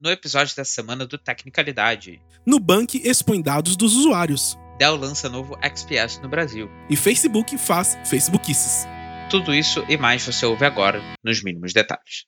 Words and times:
no 0.00 0.10
episódio 0.10 0.54
da 0.56 0.64
semana 0.64 1.06
do 1.06 1.18
Tecnicalidade. 1.18 2.20
Nubank 2.44 3.00
expõe 3.04 3.42
dados 3.42 3.76
dos 3.76 3.94
usuários. 3.94 4.58
Dell 4.78 4.96
lança 4.96 5.28
novo 5.28 5.56
XPS 5.62 6.20
no 6.20 6.28
Brasil. 6.28 6.68
E 6.90 6.96
Facebook 6.96 7.56
faz 7.56 7.96
Facebookices. 8.04 8.86
Tudo 9.30 9.54
isso 9.54 9.84
e 9.88 9.96
mais 9.96 10.24
você 10.24 10.44
ouve 10.46 10.64
agora, 10.64 11.00
nos 11.24 11.42
mínimos 11.42 11.72
detalhes. 11.72 12.26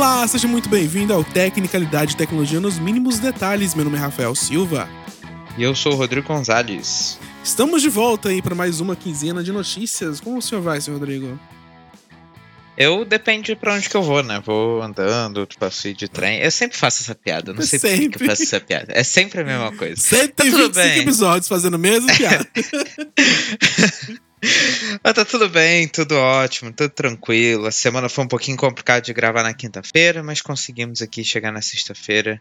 Olá, 0.00 0.26
seja 0.26 0.48
muito 0.48 0.66
bem-vindo 0.70 1.12
ao 1.12 1.22
Tecnicalidade 1.22 2.14
e 2.14 2.16
Tecnologia 2.16 2.58
nos 2.58 2.78
mínimos 2.78 3.18
detalhes. 3.18 3.74
Meu 3.74 3.84
nome 3.84 3.98
é 3.98 4.00
Rafael 4.00 4.34
Silva. 4.34 4.88
E 5.58 5.62
eu 5.62 5.74
sou 5.74 5.92
o 5.92 5.94
Rodrigo 5.94 6.26
Gonzalez. 6.26 7.18
Estamos 7.44 7.82
de 7.82 7.90
volta 7.90 8.30
aí 8.30 8.40
para 8.40 8.54
mais 8.54 8.80
uma 8.80 8.96
quinzena 8.96 9.44
de 9.44 9.52
notícias. 9.52 10.18
Como 10.18 10.38
o 10.38 10.42
senhor 10.42 10.62
vai, 10.62 10.80
senhor 10.80 10.98
Rodrigo? 10.98 11.38
Eu 12.78 13.04
depende 13.04 13.54
pra 13.54 13.74
onde 13.74 13.90
que 13.90 13.94
eu 13.94 14.02
vou, 14.02 14.22
né? 14.22 14.42
Vou 14.42 14.80
andando, 14.80 15.46
passeio 15.58 15.94
de 15.94 16.08
trem. 16.08 16.38
Eu 16.40 16.50
sempre 16.50 16.78
faço 16.78 17.02
essa 17.02 17.14
piada, 17.14 17.52
não 17.52 17.60
sei 17.60 17.78
Sempre. 17.78 18.08
por 18.08 18.16
que 18.20 18.24
eu 18.24 18.28
faço 18.28 18.42
essa 18.44 18.58
piada. 18.58 18.94
É 18.96 19.04
sempre 19.04 19.42
a 19.42 19.44
mesma 19.44 19.70
coisa. 19.76 20.00
125 20.00 20.74
bem. 20.76 20.98
episódios 21.00 21.46
fazendo 21.46 21.74
a 21.74 21.78
mesma 21.78 22.10
piada. 22.16 22.48
Mas 25.04 25.14
tá 25.14 25.24
tudo 25.24 25.48
bem, 25.48 25.86
tudo 25.86 26.14
ótimo, 26.16 26.72
tudo 26.72 26.90
tranquilo. 26.90 27.66
A 27.66 27.70
semana 27.72 28.08
foi 28.08 28.24
um 28.24 28.28
pouquinho 28.28 28.56
complicada 28.56 29.00
de 29.02 29.12
gravar 29.12 29.42
na 29.42 29.52
quinta-feira, 29.54 30.22
mas 30.22 30.40
conseguimos 30.40 31.02
aqui 31.02 31.22
chegar 31.24 31.52
na 31.52 31.60
sexta-feira 31.62 32.40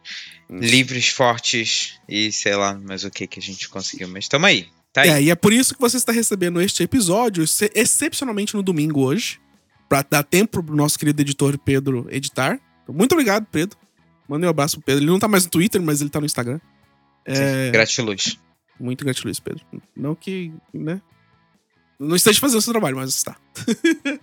livres, 0.49 1.09
fortes 1.09 1.99
e 2.07 2.31
sei 2.31 2.55
lá 2.55 2.73
mais 2.73 3.03
o 3.03 3.11
que 3.11 3.27
que 3.27 3.39
a 3.39 3.41
gente 3.41 3.67
conseguiu. 3.69 4.07
Mas 4.07 4.27
tamo 4.27 4.45
aí, 4.45 4.67
tá 4.93 5.01
aí. 5.01 5.09
É, 5.09 5.21
e 5.23 5.29
é 5.29 5.35
por 5.35 5.51
isso 5.53 5.73
que 5.75 5.81
você 5.81 5.97
está 5.97 6.11
recebendo 6.11 6.61
este 6.61 6.83
episódio, 6.83 7.43
exce- 7.43 7.71
excepcionalmente 7.75 8.55
no 8.55 8.63
domingo 8.63 9.01
hoje, 9.01 9.39
para 9.87 10.05
dar 10.09 10.23
tempo 10.23 10.63
pro 10.63 10.75
nosso 10.75 10.97
querido 10.97 11.21
editor 11.21 11.57
Pedro 11.57 12.07
editar. 12.09 12.59
Então, 12.83 12.95
Muito 12.95 13.11
obrigado, 13.13 13.45
Pedro. 13.51 13.77
Mandei 14.27 14.47
um 14.47 14.51
abraço 14.51 14.77
pro 14.77 14.85
Pedro. 14.85 15.03
Ele 15.03 15.11
não 15.11 15.19
tá 15.19 15.27
mais 15.27 15.43
no 15.43 15.49
Twitter, 15.49 15.81
mas 15.81 16.01
ele 16.01 16.09
tá 16.09 16.19
no 16.19 16.25
Instagram. 16.25 16.59
É, 17.25 17.69
Gratiluz. 17.71 18.37
muito 18.79 19.03
gratiluz, 19.03 19.39
Pedro. 19.39 19.63
Não 19.95 20.15
que, 20.15 20.51
né? 20.73 21.01
Não 21.99 22.15
esteja 22.15 22.39
fazendo 22.39 22.59
o 22.59 22.61
seu 22.61 22.71
trabalho, 22.71 22.95
mas 22.95 23.09
está. 23.13 23.35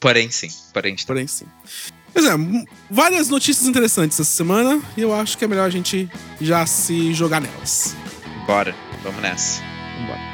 Porém, 0.00 0.30
sim. 0.30 0.48
Porém, 0.72 0.94
está. 0.94 1.06
Porém, 1.06 1.26
sim. 1.26 1.46
Pois 2.12 2.24
é, 2.26 2.30
várias 2.90 3.28
notícias 3.28 3.66
interessantes 3.66 4.18
essa 4.20 4.30
semana 4.30 4.80
e 4.96 5.00
eu 5.00 5.12
acho 5.12 5.36
que 5.36 5.44
é 5.44 5.48
melhor 5.48 5.66
a 5.66 5.70
gente 5.70 6.08
já 6.40 6.64
se 6.64 7.12
jogar 7.12 7.40
nelas. 7.40 7.96
Bora, 8.46 8.74
vamos 9.02 9.20
nessa. 9.20 9.60
Vambora. 9.98 10.33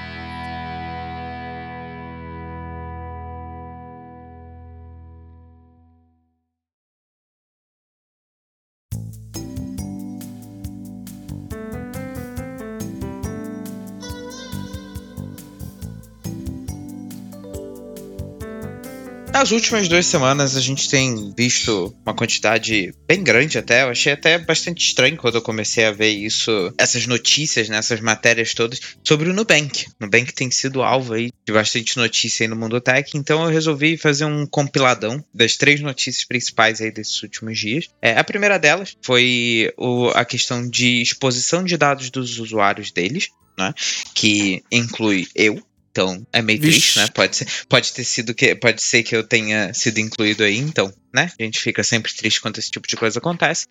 Nas 19.33 19.53
últimas 19.53 19.89
duas 19.89 20.05
semanas 20.07 20.55
a 20.57 20.61
gente 20.61 20.89
tem 20.89 21.33
visto 21.37 21.97
uma 22.05 22.15
quantidade 22.15 22.93
bem 23.09 23.23
grande 23.23 23.57
até. 23.57 23.83
Eu 23.83 23.89
achei 23.89 24.13
até 24.13 24.37
bastante 24.39 24.85
estranho 24.87 25.17
quando 25.17 25.37
eu 25.37 25.43
comecei 25.43 25.87
a 25.87 25.93
ver 25.93 26.11
isso, 26.11 26.51
essas 26.77 27.07
notícias, 27.07 27.69
né, 27.69 27.79
essas 27.79 28.01
matérias 28.01 28.53
todas 28.53 28.79
sobre 29.03 29.31
o 29.31 29.33
Nubank. 29.33 29.87
O 29.89 30.05
Nubank 30.05 30.35
tem 30.35 30.51
sido 30.51 30.83
alvo 30.83 31.15
aí 31.15 31.31
de 31.47 31.53
bastante 31.55 31.97
notícia 31.97 32.45
aí 32.45 32.49
no 32.49 32.57
mundo 32.57 32.81
tech, 32.83 33.17
então 33.17 33.43
eu 33.45 33.51
resolvi 33.51 33.97
fazer 33.97 34.27
um 34.27 34.47
compiladão 34.47 35.25
das 35.33 35.57
três 35.57 35.81
notícias 35.81 36.25
principais 36.27 36.81
aí 36.83 36.91
desses 36.91 37.23
últimos 37.23 37.59
dias. 37.59 37.87
É, 38.03 38.19
a 38.19 38.25
primeira 38.25 38.59
delas 38.59 38.95
foi 39.01 39.73
o- 39.79 40.09
a 40.11 40.25
questão 40.25 40.69
de 40.69 41.01
exposição 41.01 41.65
de 41.65 41.77
dados 41.79 42.11
dos 42.11 42.39
usuários 42.39 42.91
deles, 42.91 43.29
né, 43.59 43.73
que 44.15 44.63
inclui 44.71 45.27
eu. 45.35 45.63
Então, 46.01 46.27
é 46.33 46.41
meio 46.41 46.59
Vixe. 46.59 46.81
triste, 46.81 46.99
né? 46.99 47.09
Pode 47.15 47.37
ser, 47.37 47.47
pode 47.69 47.93
ter 47.93 48.05
sido 48.05 48.35
que 48.35 48.55
pode 48.55 48.81
ser 48.81 49.03
que 49.03 49.15
eu 49.15 49.23
tenha 49.23 49.75
sido 49.75 49.99
incluído 49.99 50.43
aí, 50.43 50.57
então, 50.57 50.91
né? 51.15 51.31
A 51.39 51.43
gente 51.43 51.61
fica 51.61 51.85
sempre 51.85 52.15
triste 52.15 52.41
quando 52.41 52.59
esse 52.59 52.71
tipo 52.71 52.89
de 52.89 52.97
coisa 52.97 53.19
acontece. 53.19 53.67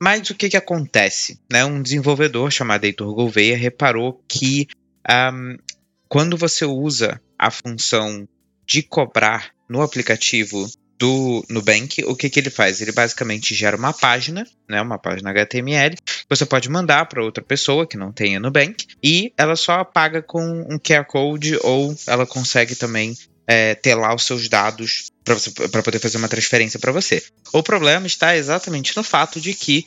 Mas 0.00 0.28
o 0.28 0.34
que 0.34 0.50
que 0.50 0.56
acontece? 0.56 1.38
Né? 1.48 1.64
Um 1.64 1.80
desenvolvedor 1.80 2.50
chamado 2.50 2.84
Heitor 2.84 3.14
Gouveia 3.14 3.56
reparou 3.56 4.20
que 4.26 4.66
ahm, 5.08 5.56
quando 6.08 6.36
você 6.36 6.64
usa 6.64 7.22
a 7.38 7.48
função 7.48 8.26
de 8.66 8.82
cobrar 8.82 9.52
no 9.68 9.82
aplicativo 9.82 10.68
do 10.98 11.44
Nubank, 11.48 12.04
o 12.04 12.14
que 12.14 12.30
que 12.30 12.38
ele 12.38 12.50
faz? 12.50 12.80
Ele 12.80 12.92
basicamente 12.92 13.54
gera 13.54 13.76
uma 13.76 13.92
página, 13.92 14.46
né, 14.68 14.80
uma 14.80 14.98
página 14.98 15.30
HTML, 15.30 15.96
que 15.96 16.24
você 16.28 16.46
pode 16.46 16.68
mandar 16.68 17.06
para 17.06 17.24
outra 17.24 17.42
pessoa 17.42 17.86
que 17.86 17.96
não 17.96 18.12
tenha 18.12 18.38
Nubank, 18.38 18.86
e 19.02 19.32
ela 19.36 19.56
só 19.56 19.84
paga 19.84 20.22
com 20.22 20.42
um 20.42 20.78
QR 20.78 21.04
Code 21.04 21.58
ou 21.62 21.94
ela 22.06 22.26
consegue 22.26 22.76
também 22.76 23.16
é, 23.46 23.74
ter 23.74 23.94
lá 23.94 24.14
os 24.14 24.24
seus 24.24 24.48
dados 24.48 25.10
para 25.24 25.82
poder 25.82 25.98
fazer 25.98 26.18
uma 26.18 26.28
transferência 26.28 26.78
para 26.78 26.92
você. 26.92 27.22
O 27.52 27.62
problema 27.62 28.06
está 28.06 28.36
exatamente 28.36 28.96
no 28.96 29.02
fato 29.02 29.40
de 29.40 29.54
que 29.54 29.86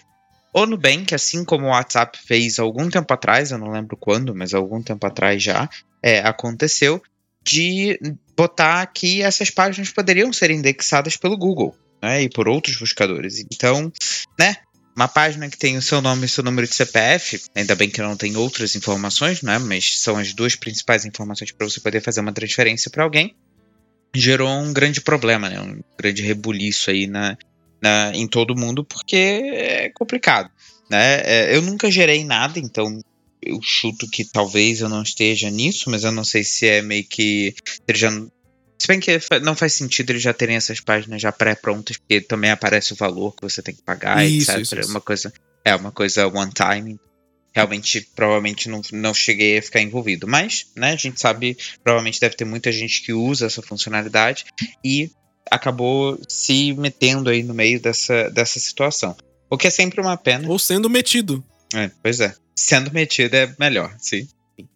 o 0.53 0.65
Nubank, 0.65 1.13
assim 1.13 1.43
como 1.43 1.65
o 1.65 1.69
WhatsApp 1.69 2.17
fez 2.25 2.59
algum 2.59 2.89
tempo 2.89 3.13
atrás, 3.13 3.51
eu 3.51 3.57
não 3.57 3.71
lembro 3.71 3.97
quando, 3.97 4.33
mas 4.33 4.53
algum 4.53 4.81
tempo 4.81 5.05
atrás 5.05 5.43
já, 5.43 5.69
é, 6.01 6.19
aconteceu, 6.19 7.01
de 7.45 7.99
botar 8.35 8.85
que 8.87 9.21
essas 9.21 9.49
páginas 9.49 9.91
poderiam 9.91 10.33
ser 10.33 10.51
indexadas 10.51 11.15
pelo 11.15 11.37
Google 11.37 11.75
né, 12.01 12.23
e 12.23 12.29
por 12.29 12.47
outros 12.47 12.77
buscadores. 12.77 13.39
Então, 13.39 13.91
né, 14.37 14.57
uma 14.95 15.07
página 15.07 15.49
que 15.49 15.57
tem 15.57 15.77
o 15.77 15.81
seu 15.81 16.01
nome 16.01 16.25
e 16.25 16.29
seu 16.29 16.43
número 16.43 16.67
de 16.67 16.73
CPF, 16.73 17.41
ainda 17.55 17.75
bem 17.75 17.89
que 17.89 18.01
não 18.01 18.17
tem 18.17 18.35
outras 18.35 18.75
informações, 18.75 19.41
né, 19.41 19.59
mas 19.59 19.99
são 19.99 20.17
as 20.17 20.33
duas 20.33 20.55
principais 20.55 21.05
informações 21.05 21.51
para 21.51 21.69
você 21.69 21.79
poder 21.79 22.01
fazer 22.01 22.21
uma 22.21 22.33
transferência 22.33 22.89
para 22.89 23.03
alguém, 23.03 23.35
gerou 24.13 24.49
um 24.49 24.73
grande 24.73 25.01
problema, 25.01 25.49
né, 25.49 25.59
um 25.61 25.81
grande 25.97 26.23
rebuliço 26.23 26.89
aí 26.89 27.05
na, 27.05 27.37
na, 27.81 28.11
em 28.13 28.27
todo 28.27 28.55
mundo, 28.55 28.83
porque 28.83 29.15
é 29.15 29.89
complicado. 29.89 30.49
Né? 30.89 31.21
É, 31.21 31.55
Eu 31.55 31.61
nunca 31.61 31.91
gerei 31.91 32.23
nada, 32.23 32.59
então 32.59 33.01
eu 33.45 33.59
chuto 33.61 34.09
que 34.09 34.25
talvez 34.25 34.81
eu 34.81 34.89
não 34.89 35.03
esteja 35.03 35.49
nisso, 35.49 35.89
mas 35.89 36.03
eu 36.03 36.11
não 36.11 36.23
sei 36.23 36.43
se 36.43 36.67
é 36.67 36.81
meio 36.81 37.03
que. 37.03 37.53
Ele 37.87 37.97
já, 37.97 38.09
se 38.11 38.87
bem 38.87 38.99
que 38.99 39.19
fa- 39.19 39.39
não 39.39 39.55
faz 39.55 39.73
sentido 39.73 40.09
eles 40.11 40.21
já 40.23 40.33
terem 40.33 40.55
essas 40.55 40.79
páginas 40.79 41.21
já 41.21 41.31
pré-prontas, 41.31 41.97
porque 41.97 42.21
também 42.21 42.51
aparece 42.51 42.93
o 42.93 42.95
valor 42.95 43.35
que 43.35 43.41
você 43.43 43.61
tem 43.61 43.75
que 43.75 43.83
pagar, 43.83 44.25
Isso, 44.25 44.51
etc. 44.51 44.61
isso, 44.61 44.79
isso. 44.79 44.89
Uma 44.89 45.01
coisa, 45.01 45.33
é 45.63 45.75
uma 45.75 45.91
coisa 45.91 46.27
one 46.27 46.51
time. 46.51 46.99
Realmente, 47.53 48.01
provavelmente 48.13 48.67
não, 48.67 48.81
não 48.91 49.13
cheguei 49.13 49.57
a 49.57 49.61
ficar 49.61 49.79
envolvido. 49.81 50.27
Mas, 50.27 50.65
né, 50.75 50.91
a 50.91 50.95
gente 50.97 51.21
sabe, 51.21 51.57
provavelmente 51.81 52.19
deve 52.19 52.35
ter 52.35 52.43
muita 52.43 52.69
gente 52.69 53.01
que 53.01 53.13
usa 53.13 53.45
essa 53.45 53.61
funcionalidade 53.61 54.43
e 54.83 55.09
acabou 55.49 56.19
se 56.27 56.73
metendo 56.73 57.29
aí 57.29 57.43
no 57.43 57.53
meio 57.53 57.79
dessa, 57.79 58.29
dessa 58.29 58.59
situação. 58.59 59.15
O 59.49 59.57
que 59.57 59.67
é 59.67 59.69
sempre 59.69 60.01
uma 60.01 60.17
pena. 60.17 60.49
Ou 60.49 60.59
sendo 60.59 60.89
metido. 60.89 61.41
É, 61.73 61.89
pois 62.03 62.19
é. 62.19 62.35
Sendo 62.55 62.91
metido 62.93 63.33
é 63.35 63.53
melhor, 63.59 63.93
sim. 63.99 64.27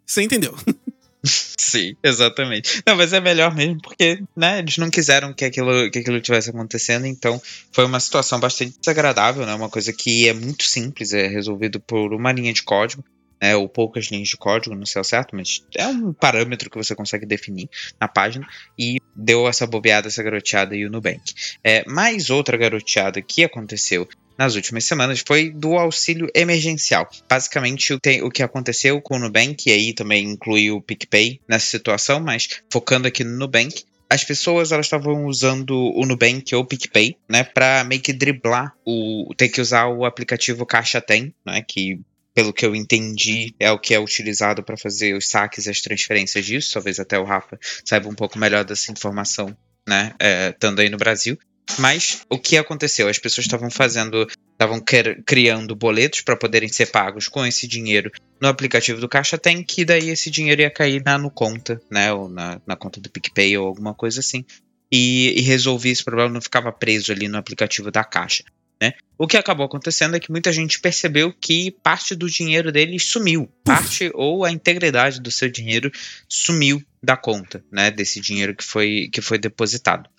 Você 0.06 0.24
entendeu? 0.24 0.56
Sim, 1.24 1.96
exatamente. 2.02 2.82
Não, 2.88 2.96
mas 2.96 3.12
é 3.12 3.20
melhor 3.20 3.54
mesmo 3.54 3.82
porque, 3.82 4.24
né, 4.36 4.60
eles 4.60 4.78
não 4.78 4.90
quiseram 4.90 5.34
que 5.34 5.44
aquilo, 5.44 5.92
que 5.92 6.00
aquilo 6.00 6.22
tivesse 6.22 6.50
acontecendo, 6.50 7.06
então 7.06 7.42
foi 7.72 7.86
uma 7.86 8.00
situação 8.00 8.40
bastante 8.40 8.80
desagradável, 8.80 9.46
né? 9.46 9.54
Uma 9.54 9.70
coisa 9.70 9.92
que 9.92 10.28
é 10.30 10.34
muito 10.34 10.64
simples, 10.64 11.12
é 11.12 11.28
resolvido 11.28 11.80
por 11.80 12.14
uma 12.14 12.32
linha 12.32 12.54
de 12.54 12.64
código, 12.64 13.04
né? 13.42 13.56
Ou 13.56 13.68
poucas 13.68 14.06
linhas 14.06 14.30
de 14.30 14.38
código, 14.38 14.76
não 14.76 14.86
sei 14.86 15.00
ao 15.00 15.04
certo, 15.04 15.36
mas 15.36 15.64
é 15.76 15.88
um 15.88 16.14
parâmetro 16.14 16.70
que 16.70 16.78
você 16.78 16.96
consegue 16.96 17.26
definir 17.26 17.70
na 18.00 18.08
página 18.08 18.48
e 18.78 18.98
deu 19.16 19.48
essa 19.48 19.68
bobeada, 19.68 20.08
essa 20.08 20.24
garoteada 20.24 20.74
aí 20.74 20.86
o 20.86 20.90
Nubank. 20.90 21.34
É, 21.64 21.84
mais 21.86 22.30
outra 22.30 22.58
garoteada 22.58 23.22
que 23.22 23.44
aconteceu 23.44 24.08
nas 24.40 24.56
últimas 24.56 24.86
semanas 24.86 25.22
foi 25.28 25.50
do 25.50 25.76
auxílio 25.76 26.32
emergencial. 26.34 27.10
Basicamente, 27.30 27.94
o, 27.94 28.32
que 28.32 28.42
aconteceu 28.42 29.02
com 29.02 29.18
o 29.18 29.20
Nubank, 29.20 29.68
e 29.68 29.74
aí 29.74 29.94
também 29.94 30.24
inclui 30.24 30.72
o 30.72 30.82
PicPay 30.82 31.42
nessa 31.46 31.66
situação, 31.66 32.22
mas 32.22 32.48
focando 32.72 33.06
aqui 33.06 33.22
no 33.26 33.38
Nubank, 33.38 33.84
as 34.10 34.24
pessoas 34.24 34.72
elas 34.72 34.86
estavam 34.86 35.26
usando 35.26 35.76
o 35.76 36.06
Nubank 36.06 36.56
ou 36.56 36.62
o 36.62 36.66
PicPay, 36.66 37.18
né, 37.28 37.44
para 37.44 37.84
meio 37.84 38.02
que 38.02 38.14
driblar 38.14 38.74
o 38.86 39.30
ter 39.36 39.50
que 39.50 39.60
usar 39.60 39.88
o 39.88 40.06
aplicativo 40.06 40.66
Caixa 40.66 41.02
Tem, 41.02 41.34
né, 41.46 41.62
que 41.62 42.00
pelo 42.34 42.54
que 42.54 42.66
eu 42.66 42.74
entendi 42.74 43.54
é 43.60 43.70
o 43.70 43.78
que 43.78 43.94
é 43.94 44.00
utilizado 44.00 44.64
para 44.64 44.78
fazer 44.78 45.16
os 45.16 45.28
saques 45.28 45.66
e 45.66 45.70
as 45.70 45.82
transferências 45.82 46.46
disso. 46.46 46.74
Talvez 46.74 46.98
até 46.98 47.20
o 47.20 47.26
Rafa 47.26 47.60
saiba 47.84 48.08
um 48.08 48.16
pouco 48.16 48.40
melhor 48.40 48.64
dessa 48.64 48.90
informação, 48.90 49.56
né, 49.86 50.14
é, 50.18 50.50
estando 50.50 50.80
aí 50.80 50.90
no 50.90 50.98
Brasil. 50.98 51.38
Mas 51.78 52.22
o 52.30 52.38
que 52.38 52.58
aconteceu? 52.58 53.08
As 53.08 53.20
pessoas 53.20 53.46
estavam 53.46 53.70
fazendo 53.70 54.28
estavam 54.60 54.84
criando 55.26 55.74
boletos 55.74 56.20
para 56.20 56.36
poderem 56.36 56.68
ser 56.68 56.88
pagos 56.88 57.30
com 57.30 57.46
esse 57.46 57.66
dinheiro 57.66 58.12
no 58.42 58.50
aplicativo 58.50 59.00
do 59.00 59.08
Caixa 59.08 59.38
Tem, 59.38 59.64
que 59.64 59.86
daí 59.86 60.10
esse 60.10 60.30
dinheiro 60.30 60.62
ia 60.62 60.70
cair 60.70 61.02
na 61.06 61.18
no 61.18 61.32
conta, 61.32 61.82
né? 61.90 62.12
Ou 62.12 62.28
na, 62.28 62.62
na 62.68 62.76
conta 62.76 63.00
do 63.00 63.10
PicPay 63.10 63.58
ou 63.58 63.68
alguma 63.68 63.94
coisa 63.94 64.20
assim. 64.20 64.44
E, 64.92 65.34
e 65.38 65.42
resolvi 65.42 65.90
esse 65.92 66.04
problema, 66.04 66.34
não 66.34 66.42
ficava 66.42 66.72
preso 66.74 67.12
ali 67.12 67.28
no 67.30 67.38
aplicativo 67.38 67.90
da 67.90 68.04
Caixa. 68.04 68.44
Né? 68.82 68.94
O 69.18 69.28
que 69.28 69.38
acabou 69.38 69.66
acontecendo 69.66 70.16
é 70.16 70.20
que 70.20 70.32
muita 70.32 70.52
gente 70.52 70.80
percebeu 70.80 71.34
que 71.34 71.72
parte 71.84 72.16
do 72.16 72.30
dinheiro 72.30 72.72
deles 72.72 73.06
sumiu. 73.06 73.50
Parte 73.64 74.10
ou 74.14 74.46
a 74.46 74.52
integridade 74.52 75.22
do 75.22 75.30
seu 75.30 75.50
dinheiro 75.50 75.92
sumiu 76.28 76.82
da 77.04 77.16
conta, 77.18 77.64
né? 77.72 77.92
Desse 77.92 78.20
dinheiro 78.20 78.56
que 78.56 78.64
foi, 78.64 79.10
que 79.12 79.22
foi 79.22 79.38
depositado. 79.38 80.10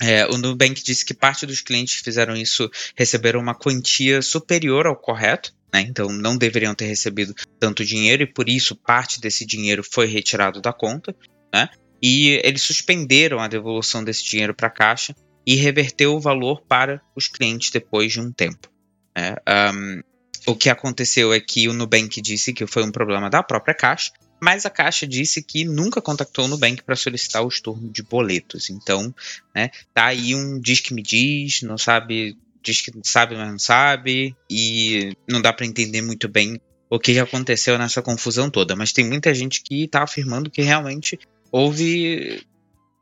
É, 0.00 0.26
o 0.26 0.38
Nubank 0.38 0.82
disse 0.82 1.04
que 1.04 1.12
parte 1.12 1.44
dos 1.44 1.60
clientes 1.60 1.98
que 1.98 2.04
fizeram 2.04 2.34
isso 2.34 2.70
receberam 2.96 3.38
uma 3.38 3.54
quantia 3.54 4.22
superior 4.22 4.86
ao 4.86 4.96
correto, 4.96 5.52
né? 5.72 5.82
então 5.82 6.08
não 6.08 6.38
deveriam 6.38 6.74
ter 6.74 6.86
recebido 6.86 7.34
tanto 7.58 7.84
dinheiro 7.84 8.22
e 8.22 8.26
por 8.26 8.48
isso 8.48 8.74
parte 8.74 9.20
desse 9.20 9.44
dinheiro 9.44 9.84
foi 9.84 10.06
retirado 10.06 10.60
da 10.60 10.72
conta. 10.72 11.14
Né? 11.52 11.68
E 12.02 12.40
eles 12.42 12.62
suspenderam 12.62 13.40
a 13.40 13.48
devolução 13.48 14.02
desse 14.02 14.24
dinheiro 14.24 14.54
para 14.54 14.68
a 14.68 14.72
caixa 14.72 15.14
e 15.46 15.54
reverteu 15.54 16.14
o 16.14 16.20
valor 16.20 16.62
para 16.62 17.02
os 17.14 17.28
clientes 17.28 17.70
depois 17.70 18.12
de 18.12 18.20
um 18.20 18.32
tempo. 18.32 18.70
Né? 19.14 19.34
Um, 19.74 20.02
o 20.46 20.56
que 20.56 20.70
aconteceu 20.70 21.32
é 21.34 21.40
que 21.40 21.68
o 21.68 21.74
Nubank 21.74 22.22
disse 22.22 22.54
que 22.54 22.66
foi 22.66 22.82
um 22.82 22.90
problema 22.90 23.28
da 23.28 23.42
própria 23.42 23.74
caixa 23.74 24.10
mas 24.40 24.64
a 24.64 24.70
Caixa 24.70 25.06
disse 25.06 25.42
que 25.42 25.64
nunca 25.64 26.00
contactou 26.00 26.44
o 26.44 26.48
Nubank 26.48 26.82
para 26.82 26.96
solicitar 26.96 27.42
o 27.44 27.48
estorno 27.48 27.88
de 27.90 28.02
boletos. 28.02 28.70
Então, 28.70 29.14
né, 29.54 29.70
tá 29.92 30.06
aí 30.06 30.34
um 30.34 30.58
diz 30.58 30.80
que 30.80 30.94
me 30.94 31.02
diz, 31.02 31.62
não 31.62 31.76
sabe, 31.76 32.36
diz 32.62 32.80
que 32.80 32.92
sabe, 33.04 33.36
mas 33.36 33.50
não 33.50 33.58
sabe, 33.58 34.34
e 34.48 35.16
não 35.28 35.40
dá 35.40 35.52
para 35.52 35.66
entender 35.66 36.02
muito 36.02 36.28
bem 36.28 36.60
o 36.88 36.98
que 36.98 37.18
aconteceu 37.18 37.78
nessa 37.78 38.02
confusão 38.02 38.50
toda. 38.50 38.74
Mas 38.74 38.92
tem 38.92 39.04
muita 39.04 39.32
gente 39.34 39.62
que 39.62 39.84
está 39.84 40.02
afirmando 40.02 40.50
que 40.50 40.62
realmente 40.62 41.18
houve. 41.52 42.42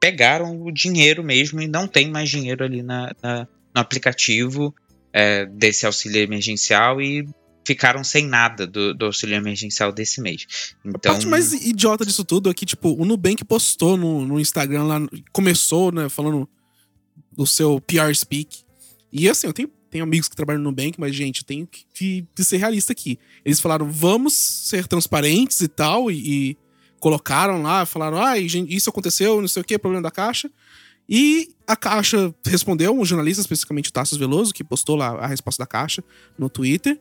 pegaram 0.00 0.62
o 0.62 0.70
dinheiro 0.70 1.25
mesmo 1.25 1.61
e 1.61 1.69
não 1.69 1.87
tem 1.87 2.11
mais 2.11 2.29
dinheiro 2.29 2.64
ali 2.64 2.82
na, 2.82 3.14
na 3.23 3.49
no 3.75 3.81
aplicativo 3.81 4.75
é, 5.12 5.46
desse 5.46 5.87
auxílio 5.87 6.20
emergencial 6.20 7.00
e 7.00 7.26
ficaram 7.69 8.03
sem 8.03 8.26
nada 8.26 8.67
do, 8.67 8.94
do, 8.94 9.05
auxílio 9.05 9.37
emergencial 9.37 9.93
desse 9.93 10.23
mês. 10.23 10.75
Então, 10.82 11.12
a 11.12 11.15
parte 11.15 11.26
mais 11.26 11.53
idiota 11.53 12.06
disso 12.06 12.25
tudo 12.25 12.49
é 12.49 12.55
que, 12.55 12.65
tipo, 12.65 12.94
o 12.99 13.05
Nubank 13.05 13.44
postou 13.44 13.94
no, 13.94 14.25
no 14.25 14.41
Instagram 14.41 14.85
lá, 14.85 14.99
começou, 15.32 15.93
né, 15.93 16.09
falando 16.09 16.49
do 17.31 17.47
seu 17.47 17.79
PR 17.82 18.15
Speak. 18.15 18.61
E 19.12 19.29
assim, 19.29 19.47
eu 19.47 19.53
tenho, 19.53 19.70
tenho 19.91 20.03
amigos 20.03 20.31
que 20.31 20.35
trabalham 20.35 20.62
no 20.62 20.70
Nubank, 20.70 20.99
mas, 20.99 21.15
gente, 21.15 21.41
eu 21.41 21.44
tenho 21.44 21.67
que, 21.67 21.85
que, 21.93 22.26
que 22.35 22.43
ser 22.43 22.56
realista 22.56 22.93
aqui. 22.93 23.19
Eles 23.44 23.61
falaram, 23.61 23.93
vamos 23.93 24.32
ser 24.32 24.87
transparentes 24.87 25.61
e 25.61 25.69
tal, 25.69 26.11
e, 26.11 26.14
e 26.17 26.56
colocaram 26.99 27.61
lá, 27.61 27.85
falaram, 27.85 28.17
ah, 28.17 28.38
isso 28.38 28.88
aconteceu, 28.88 29.43
não 29.43 29.49
sei 29.49 29.61
o 29.61 29.64
que, 29.64 29.79
problema 29.79 30.03
da 30.03 30.11
caixa. 30.11 30.50
E 31.06 31.55
a 31.67 31.76
Caixa 31.76 32.35
respondeu, 32.47 32.99
um 32.99 33.05
jornalista, 33.05 33.41
especificamente 33.41 33.88
o 33.88 33.93
Tassos 33.93 34.19
Veloso, 34.19 34.55
que 34.55 34.64
postou 34.64 34.97
lá 34.97 35.19
a 35.19 35.26
resposta 35.26 35.62
da 35.62 35.67
Caixa 35.67 36.03
no 36.38 36.49
Twitter. 36.49 37.00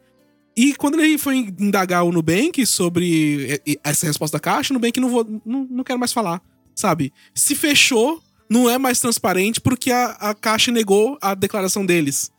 E 0.58 0.74
quando 0.74 1.00
ele 1.00 1.20
foi 1.20 1.38
indagar 1.38 2.04
o 2.04 2.12
Nubank 2.12 2.66
sobre 2.66 3.62
essa 3.84 4.08
resposta 4.08 4.38
da 4.38 4.42
caixa, 4.42 4.74
o 4.74 4.76
Nubank 4.76 5.00
não, 5.00 5.08
vou, 5.08 5.42
não, 5.46 5.68
não 5.70 5.84
quero 5.84 6.00
mais 6.00 6.12
falar, 6.12 6.42
sabe? 6.76 7.14
Se 7.36 7.54
fechou, 7.54 8.20
não 8.50 8.68
é 8.68 8.80
mais 8.80 9.00
transparente 9.00 9.62
porque 9.62 9.92
a, 9.92 10.08
a 10.14 10.34
caixa 10.34 10.72
negou 10.72 11.16
a 11.22 11.36
declaração 11.36 11.86
deles. 11.86 12.32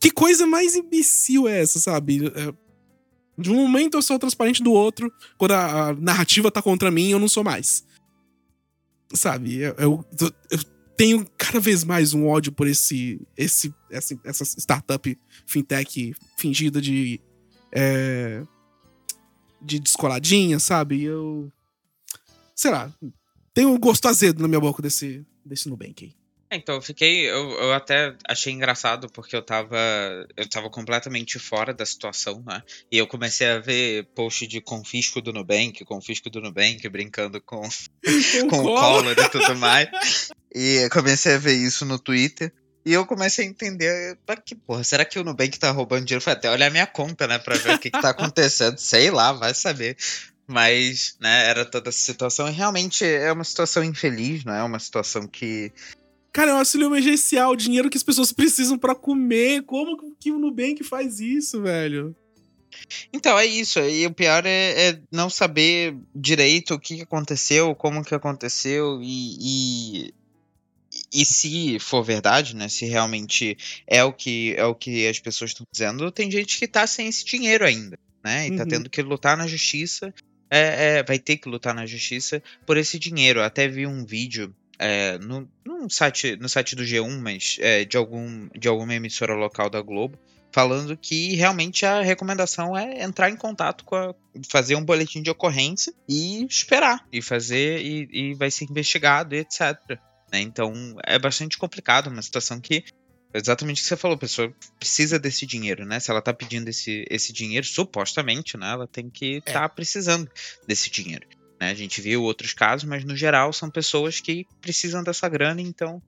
Que 0.00 0.10
coisa 0.10 0.46
mais 0.46 0.74
imbecil 0.74 1.46
é 1.46 1.60
essa, 1.60 1.78
sabe? 1.78 2.26
É, 2.28 2.54
de 3.36 3.50
um 3.50 3.56
momento 3.56 3.98
eu 3.98 4.02
sou 4.02 4.18
transparente 4.18 4.62
do 4.62 4.72
outro, 4.72 5.12
quando 5.36 5.52
a, 5.52 5.88
a 5.88 5.92
narrativa 5.92 6.50
tá 6.50 6.62
contra 6.62 6.90
mim, 6.90 7.10
eu 7.10 7.18
não 7.18 7.28
sou 7.28 7.44
mais. 7.44 7.84
Sabe? 9.12 9.56
Eu, 9.56 9.74
eu, 9.78 10.04
eu, 10.50 10.58
tenho 10.96 11.26
cada 11.36 11.60
vez 11.60 11.84
mais 11.84 12.14
um 12.14 12.26
ódio 12.26 12.50
por 12.52 12.66
esse, 12.66 13.20
esse, 13.36 13.70
essa, 13.90 14.18
essa 14.24 14.44
startup 14.44 15.18
fintech 15.44 16.14
fingida 16.38 16.80
de 16.80 17.20
é, 17.72 18.42
de 19.60 19.78
descoladinha, 19.78 20.58
sabe? 20.58 21.02
Eu. 21.02 21.50
Sei 22.54 22.70
lá. 22.70 22.92
Tenho 23.52 23.70
um 23.70 23.78
gosto 23.78 24.06
azedo 24.06 24.42
na 24.42 24.48
minha 24.48 24.60
boca 24.60 24.82
desse, 24.82 25.24
desse 25.44 25.68
Nubank 25.68 26.04
aí. 26.04 26.14
É, 26.48 26.56
então, 26.56 26.76
eu 26.76 26.82
fiquei. 26.82 27.28
Eu, 27.28 27.50
eu 27.50 27.72
até 27.72 28.14
achei 28.28 28.52
engraçado 28.52 29.08
porque 29.10 29.34
eu 29.34 29.42
tava. 29.42 29.76
Eu 30.36 30.48
tava 30.48 30.70
completamente 30.70 31.38
fora 31.38 31.74
da 31.74 31.84
situação, 31.84 32.42
né? 32.46 32.62
E 32.90 32.98
eu 32.98 33.06
comecei 33.06 33.48
a 33.48 33.58
ver 33.58 34.06
post 34.14 34.46
de 34.46 34.60
confisco 34.60 35.20
do 35.20 35.32
Nubank, 35.32 35.84
confisco 35.84 36.30
do 36.30 36.40
Nubank, 36.40 36.88
brincando 36.88 37.40
com, 37.40 37.62
com 38.48 38.58
o 38.58 38.74
Collor 38.74 39.12
e 39.12 39.30
tudo 39.30 39.56
mais. 39.56 39.88
E 40.58 40.88
comecei 40.88 41.34
a 41.34 41.38
ver 41.38 41.52
isso 41.52 41.84
no 41.84 41.98
Twitter. 41.98 42.50
E 42.86 42.92
eu 42.92 43.04
comecei 43.04 43.44
a 43.44 43.48
entender, 43.48 44.16
que 44.44 44.54
porra, 44.54 44.84
será 44.84 45.04
que 45.04 45.18
o 45.18 45.24
Nubank 45.24 45.58
tá 45.58 45.72
roubando 45.72 46.04
dinheiro? 46.04 46.22
Foi 46.22 46.34
até 46.34 46.48
olhar 46.48 46.70
minha 46.70 46.86
conta, 46.86 47.26
né, 47.26 47.36
pra 47.36 47.56
ver 47.56 47.74
o 47.74 47.78
que, 47.80 47.90
que 47.90 48.00
tá 48.00 48.10
acontecendo. 48.10 48.78
Sei 48.78 49.10
lá, 49.10 49.32
vai 49.32 49.52
saber. 49.54 49.96
Mas, 50.46 51.16
né, 51.20 51.48
era 51.48 51.64
toda 51.64 51.88
essa 51.88 51.98
situação. 51.98 52.48
E 52.48 52.52
realmente 52.52 53.04
é 53.04 53.32
uma 53.32 53.42
situação 53.42 53.82
infeliz, 53.82 54.44
não 54.44 54.54
é? 54.54 54.62
Uma 54.62 54.78
situação 54.78 55.26
que. 55.26 55.72
Cara, 56.32 56.52
é 56.52 56.54
um 56.54 56.58
auxílio 56.58 56.86
emergencial, 56.86 57.56
dinheiro 57.56 57.90
que 57.90 57.96
as 57.96 58.04
pessoas 58.04 58.30
precisam 58.30 58.78
para 58.78 58.94
comer. 58.94 59.62
Como 59.62 60.14
que 60.20 60.30
o 60.30 60.38
Nubank 60.38 60.84
faz 60.84 61.18
isso, 61.18 61.60
velho? 61.62 62.14
Então, 63.12 63.36
é 63.36 63.46
isso. 63.46 63.80
E 63.80 64.06
o 64.06 64.14
pior 64.14 64.46
é, 64.46 64.90
é 64.90 65.00
não 65.10 65.28
saber 65.28 65.96
direito 66.14 66.74
o 66.74 66.78
que 66.78 67.02
aconteceu, 67.02 67.74
como 67.74 68.04
que 68.04 68.14
aconteceu 68.14 69.00
e, 69.02 70.04
e 70.06 70.14
e 71.20 71.24
se 71.24 71.78
for 71.78 72.02
verdade, 72.02 72.54
né, 72.54 72.68
se 72.68 72.84
realmente 72.84 73.56
é 73.86 74.04
o 74.04 74.12
que 74.12 74.54
é 74.56 74.64
o 74.64 74.74
que 74.74 75.06
as 75.06 75.18
pessoas 75.18 75.50
estão 75.50 75.66
dizendo, 75.72 76.10
tem 76.12 76.30
gente 76.30 76.58
que 76.58 76.68
tá 76.68 76.86
sem 76.86 77.08
esse 77.08 77.24
dinheiro 77.24 77.64
ainda, 77.64 77.98
né, 78.24 78.46
e 78.46 78.50
tá 78.50 78.52
uhum. 78.52 78.58
tá 78.58 78.66
tendo 78.66 78.90
que 78.90 79.02
lutar 79.02 79.36
na 79.36 79.46
justiça, 79.46 80.12
é, 80.50 80.98
é, 80.98 81.02
vai 81.02 81.18
ter 81.18 81.38
que 81.38 81.48
lutar 81.48 81.74
na 81.74 81.86
justiça 81.86 82.42
por 82.64 82.76
esse 82.76 82.98
dinheiro. 82.98 83.40
Eu 83.40 83.44
até 83.44 83.66
vi 83.66 83.86
um 83.86 84.04
vídeo 84.04 84.54
é, 84.78 85.18
no, 85.18 85.48
no, 85.64 85.90
site, 85.90 86.36
no 86.36 86.48
site 86.48 86.76
do 86.76 86.84
G1, 86.84 87.18
mas 87.20 87.56
é, 87.60 87.84
de, 87.84 87.96
algum, 87.96 88.48
de 88.56 88.68
alguma 88.68 88.94
emissora 88.94 89.34
local 89.34 89.68
da 89.68 89.80
Globo, 89.80 90.18
falando 90.52 90.96
que 90.96 91.34
realmente 91.34 91.84
a 91.84 92.00
recomendação 92.00 92.76
é 92.76 93.02
entrar 93.02 93.30
em 93.30 93.36
contato 93.36 93.84
com 93.84 93.96
a, 93.96 94.14
fazer 94.48 94.76
um 94.76 94.84
boletim 94.84 95.22
de 95.22 95.30
ocorrência 95.30 95.92
e 96.08 96.44
esperar 96.44 97.04
e 97.12 97.20
fazer 97.20 97.80
e, 97.80 98.08
e 98.12 98.34
vai 98.34 98.50
ser 98.50 98.64
investigado 98.64 99.34
e 99.34 99.38
etc. 99.38 99.98
Né? 100.32 100.40
Então 100.40 100.72
é 101.04 101.18
bastante 101.18 101.58
complicado, 101.58 102.08
uma 102.08 102.22
situação 102.22 102.60
que 102.60 102.84
exatamente 103.34 103.80
o 103.80 103.82
que 103.82 103.88
você 103.88 103.96
falou, 103.96 104.14
a 104.14 104.18
pessoa 104.18 104.52
precisa 104.78 105.18
desse 105.18 105.46
dinheiro, 105.46 105.84
né? 105.84 106.00
Se 106.00 106.10
ela 106.10 106.22
tá 106.22 106.32
pedindo 106.32 106.68
esse, 106.68 107.04
esse 107.10 107.32
dinheiro, 107.32 107.66
supostamente, 107.66 108.56
né? 108.56 108.70
Ela 108.70 108.86
tem 108.86 109.10
que 109.10 109.38
estar 109.38 109.50
é. 109.50 109.54
tá 109.54 109.68
precisando 109.68 110.30
desse 110.66 110.90
dinheiro. 110.90 111.26
Né? 111.60 111.70
A 111.70 111.74
gente 111.74 112.00
viu 112.00 112.22
outros 112.22 112.52
casos, 112.54 112.88
mas 112.88 113.04
no 113.04 113.16
geral 113.16 113.52
são 113.52 113.70
pessoas 113.70 114.20
que 114.20 114.46
precisam 114.60 115.02
dessa 115.02 115.28
grana, 115.28 115.60
então 115.60 116.02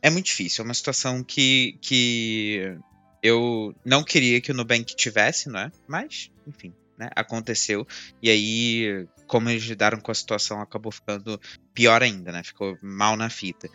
é 0.00 0.10
muito 0.10 0.26
difícil. 0.26 0.62
É 0.62 0.64
uma 0.64 0.74
situação 0.74 1.22
que, 1.22 1.78
que 1.80 2.76
eu 3.22 3.74
não 3.84 4.02
queria 4.02 4.40
que 4.40 4.50
o 4.50 4.54
Nubank 4.54 4.96
tivesse, 4.96 5.48
não 5.48 5.60
é? 5.60 5.72
Mas, 5.86 6.30
enfim, 6.46 6.72
né? 6.98 7.10
Aconteceu. 7.14 7.86
E 8.22 8.30
aí, 8.30 9.06
como 9.26 9.48
eles 9.48 9.64
lidaram 9.64 10.00
com 10.00 10.10
a 10.10 10.14
situação, 10.14 10.60
acabou 10.60 10.92
ficando 10.92 11.40
pior 11.74 12.02
ainda, 12.02 12.32
né? 12.32 12.42
Ficou 12.42 12.76
mal 12.82 13.16
na 13.16 13.30
fita. 13.30 13.68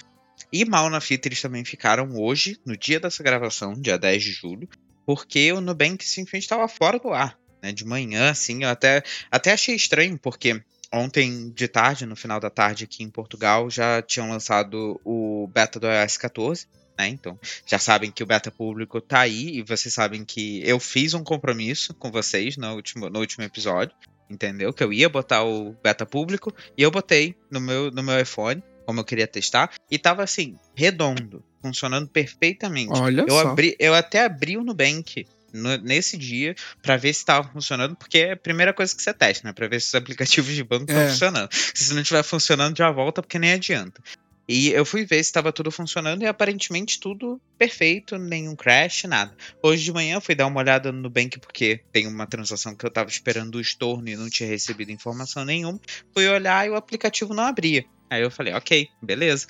E 0.51 0.63
mal 0.65 0.89
na 0.89 1.01
fita 1.01 1.27
eles 1.27 1.41
também 1.41 1.65
ficaram 1.65 2.15
hoje, 2.15 2.59
no 2.65 2.77
dia 2.77 2.99
dessa 2.99 3.23
gravação, 3.23 3.73
dia 3.73 3.97
10 3.97 4.23
de 4.23 4.31
julho, 4.31 4.69
porque 5.05 5.51
o 5.51 5.61
Nubank 5.61 6.03
simplesmente 6.05 6.43
estava 6.43 6.67
fora 6.67 6.99
do 6.99 7.13
ar. 7.13 7.37
Né? 7.61 7.71
De 7.71 7.85
manhã, 7.85 8.29
assim, 8.29 8.63
eu 8.63 8.69
até, 8.69 9.03
até 9.31 9.51
achei 9.51 9.75
estranho, 9.75 10.17
porque 10.17 10.61
ontem 10.93 11.51
de 11.51 11.67
tarde, 11.67 12.05
no 12.05 12.15
final 12.15 12.39
da 12.39 12.49
tarde 12.49 12.83
aqui 12.83 13.03
em 13.03 13.09
Portugal, 13.09 13.69
já 13.69 14.01
tinham 14.01 14.29
lançado 14.29 14.99
o 15.03 15.49
beta 15.53 15.79
do 15.79 15.87
iOS 15.87 16.17
14 16.17 16.67
né? 16.97 17.07
Então, 17.07 17.39
já 17.65 17.77
sabem 17.77 18.11
que 18.11 18.23
o 18.23 18.25
beta 18.25 18.51
público 18.51 18.99
tá 18.99 19.19
aí 19.19 19.57
e 19.57 19.61
vocês 19.61 19.93
sabem 19.93 20.25
que 20.25 20.61
eu 20.67 20.79
fiz 20.79 21.13
um 21.13 21.23
compromisso 21.23 21.93
com 21.93 22.11
vocês 22.11 22.57
no 22.57 22.73
último, 22.73 23.09
no 23.09 23.19
último 23.19 23.43
episódio, 23.43 23.95
entendeu? 24.29 24.73
Que 24.73 24.83
eu 24.83 24.91
ia 24.91 25.07
botar 25.07 25.43
o 25.43 25.75
beta 25.83 26.05
público 26.05 26.53
e 26.77 26.81
eu 26.81 26.91
botei 26.91 27.35
no 27.51 27.59
meu, 27.59 27.91
no 27.91 28.03
meu 28.03 28.19
iPhone, 28.19 28.61
como 28.85 28.99
eu 28.99 29.05
queria 29.05 29.27
testar, 29.27 29.71
e 29.91 29.99
tava 29.99 30.23
assim, 30.23 30.57
redondo, 30.75 31.43
funcionando 31.61 32.07
perfeitamente. 32.07 32.93
Olha 32.93 33.21
eu 33.21 33.29
só. 33.29 33.49
Abri, 33.49 33.75
eu 33.79 33.93
até 33.93 34.23
abri 34.23 34.57
o 34.57 34.63
Nubank 34.63 35.25
no, 35.53 35.77
nesse 35.77 36.17
dia 36.17 36.55
para 36.81 36.97
ver 36.97 37.13
se 37.13 37.19
estava 37.19 37.47
funcionando, 37.49 37.95
porque 37.95 38.19
é 38.19 38.31
a 38.33 38.37
primeira 38.37 38.73
coisa 38.73 38.95
que 38.95 39.01
você 39.01 39.13
testa, 39.13 39.47
né? 39.47 39.53
Para 39.53 39.67
ver 39.67 39.81
se 39.81 39.87
os 39.87 39.95
aplicativos 39.95 40.53
de 40.53 40.63
banco 40.63 40.85
estão 40.85 41.01
é. 41.01 41.09
funcionando. 41.09 41.49
Se 41.51 41.93
não 41.93 42.01
estiver 42.01 42.23
funcionando, 42.23 42.77
já 42.77 42.89
volta, 42.91 43.21
porque 43.21 43.39
nem 43.39 43.53
adianta. 43.53 44.01
E 44.47 44.69
eu 44.69 44.85
fui 44.85 45.05
ver 45.05 45.23
se 45.23 45.29
estava 45.29 45.51
tudo 45.51 45.69
funcionando 45.69 46.23
e 46.23 46.25
aparentemente 46.25 46.99
tudo 46.99 47.41
perfeito, 47.57 48.17
nenhum 48.17 48.55
crash, 48.55 49.03
nada. 49.03 49.35
Hoje 49.61 49.83
de 49.83 49.91
manhã 49.91 50.15
eu 50.15 50.21
fui 50.21 50.35
dar 50.35 50.47
uma 50.47 50.59
olhada 50.59 50.91
no 50.91 51.01
Nubank 51.01 51.37
porque 51.39 51.81
tem 51.91 52.07
uma 52.07 52.25
transação 52.25 52.73
que 52.75 52.85
eu 52.85 52.89
estava 52.89 53.09
esperando 53.09 53.55
o 53.55 53.61
estorno 53.61 54.07
e 54.07 54.15
não 54.15 54.29
tinha 54.29 54.47
recebido 54.47 54.91
informação 54.91 55.43
nenhuma. 55.43 55.79
Fui 56.13 56.27
olhar 56.27 56.65
e 56.65 56.69
o 56.69 56.75
aplicativo 56.75 57.33
não 57.33 57.43
abria. 57.43 57.85
Aí 58.09 58.21
eu 58.21 58.31
falei, 58.31 58.53
ok, 58.53 58.87
beleza. 59.01 59.47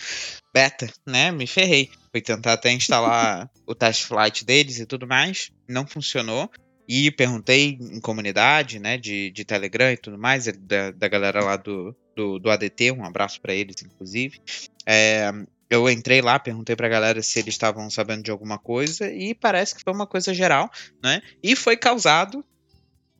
Beta, 0.52 0.92
né? 1.06 1.32
Me 1.32 1.46
ferrei. 1.46 1.92
Fui 2.12 2.22
tentar 2.22 2.54
até 2.54 2.72
instalar 2.72 3.50
o 3.68 3.76
test 3.76 4.06
flight 4.06 4.44
deles 4.44 4.80
e 4.80 4.86
tudo 4.86 5.06
mais. 5.06 5.52
Não 5.68 5.86
funcionou. 5.86 6.50
E 6.88 7.12
perguntei 7.12 7.78
em 7.80 8.00
comunidade, 8.00 8.80
né, 8.80 8.98
de, 8.98 9.30
de 9.32 9.44
Telegram 9.44 9.92
e 9.92 9.98
tudo 9.98 10.18
mais, 10.18 10.46
da, 10.46 10.92
da 10.92 11.08
galera 11.08 11.44
lá 11.44 11.58
do, 11.58 11.96
do, 12.16 12.40
do 12.40 12.50
ADT, 12.50 12.92
um 12.92 13.04
abraço 13.04 13.42
para 13.42 13.54
eles, 13.54 13.76
inclusive. 13.84 14.40
É, 14.86 15.32
eu 15.70 15.90
entrei 15.90 16.22
lá, 16.22 16.40
perguntei 16.40 16.76
pra 16.76 16.88
galera 16.88 17.22
se 17.22 17.40
eles 17.40 17.54
estavam 17.54 17.90
sabendo 17.90 18.24
de 18.24 18.32
alguma 18.32 18.58
coisa, 18.58 19.12
e 19.12 19.36
parece 19.36 19.76
que 19.76 19.84
foi 19.84 19.94
uma 19.94 20.08
coisa 20.08 20.34
geral, 20.34 20.72
né? 21.04 21.22
E 21.44 21.56
foi 21.56 21.76
causado 21.76 22.44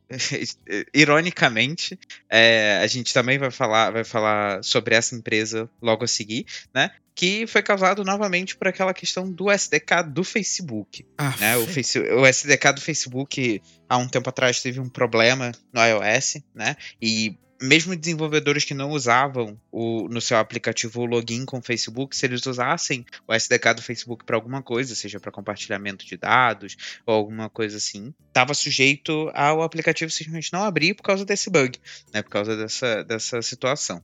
ironicamente, 0.94 2.00
é, 2.30 2.80
a 2.82 2.88
gente 2.88 3.14
também 3.14 3.38
vai 3.38 3.52
falar, 3.52 3.92
vai 3.92 4.04
falar 4.06 4.64
sobre 4.64 4.96
essa 4.96 5.16
empresa 5.16 5.70
logo 5.82 6.06
a 6.06 6.08
seguir, 6.08 6.46
né? 6.74 6.92
Que 7.18 7.48
foi 7.48 7.64
causado 7.64 8.04
novamente 8.04 8.56
por 8.56 8.68
aquela 8.68 8.94
questão 8.94 9.30
do 9.32 9.52
SDK 9.52 10.04
do 10.08 10.24
Facebook. 10.24 11.04
Ah, 11.18 11.36
né? 11.40 11.58
o, 11.58 11.66
face, 11.66 11.98
o 12.00 12.24
SDK 12.24 12.74
do 12.76 12.82
Facebook, 12.82 13.60
há 13.90 13.98
um 13.98 14.08
tempo 14.08 14.30
atrás, 14.30 14.62
teve 14.62 14.80
um 14.80 14.88
problema 14.88 15.52
no 15.74 15.82
iOS, 15.82 16.38
né? 16.54 16.78
E 17.02 17.36
mesmo 17.60 17.96
desenvolvedores 17.96 18.64
que 18.64 18.74
não 18.74 18.92
usavam 18.92 19.60
o, 19.72 20.08
no 20.10 20.22
seu 20.22 20.38
aplicativo 20.38 21.02
o 21.02 21.06
login 21.06 21.46
com 21.46 21.58
o 21.58 21.62
Facebook, 21.62 22.16
se 22.16 22.26
eles 22.26 22.46
usassem 22.46 23.04
o 23.28 23.34
SDK 23.34 23.74
do 23.76 23.82
Facebook 23.82 24.24
para 24.24 24.36
alguma 24.36 24.62
coisa, 24.62 24.94
seja 24.96 25.20
para 25.20 25.32
compartilhamento 25.32 26.06
de 26.06 26.18
dados 26.18 26.76
ou 27.06 27.16
alguma 27.16 27.50
coisa 27.50 27.78
assim, 27.78 28.14
estava 28.28 28.54
sujeito 28.54 29.32
ao 29.34 29.62
aplicativo 29.62 30.12
simplesmente 30.12 30.54
não 30.54 30.64
abrir 30.64 30.94
por 30.94 31.04
causa 31.04 31.26
desse 31.26 31.50
bug, 31.50 31.80
né, 32.14 32.22
por 32.22 32.30
causa 32.30 32.56
dessa, 32.56 33.04
dessa 33.04 33.42
situação. 33.42 34.04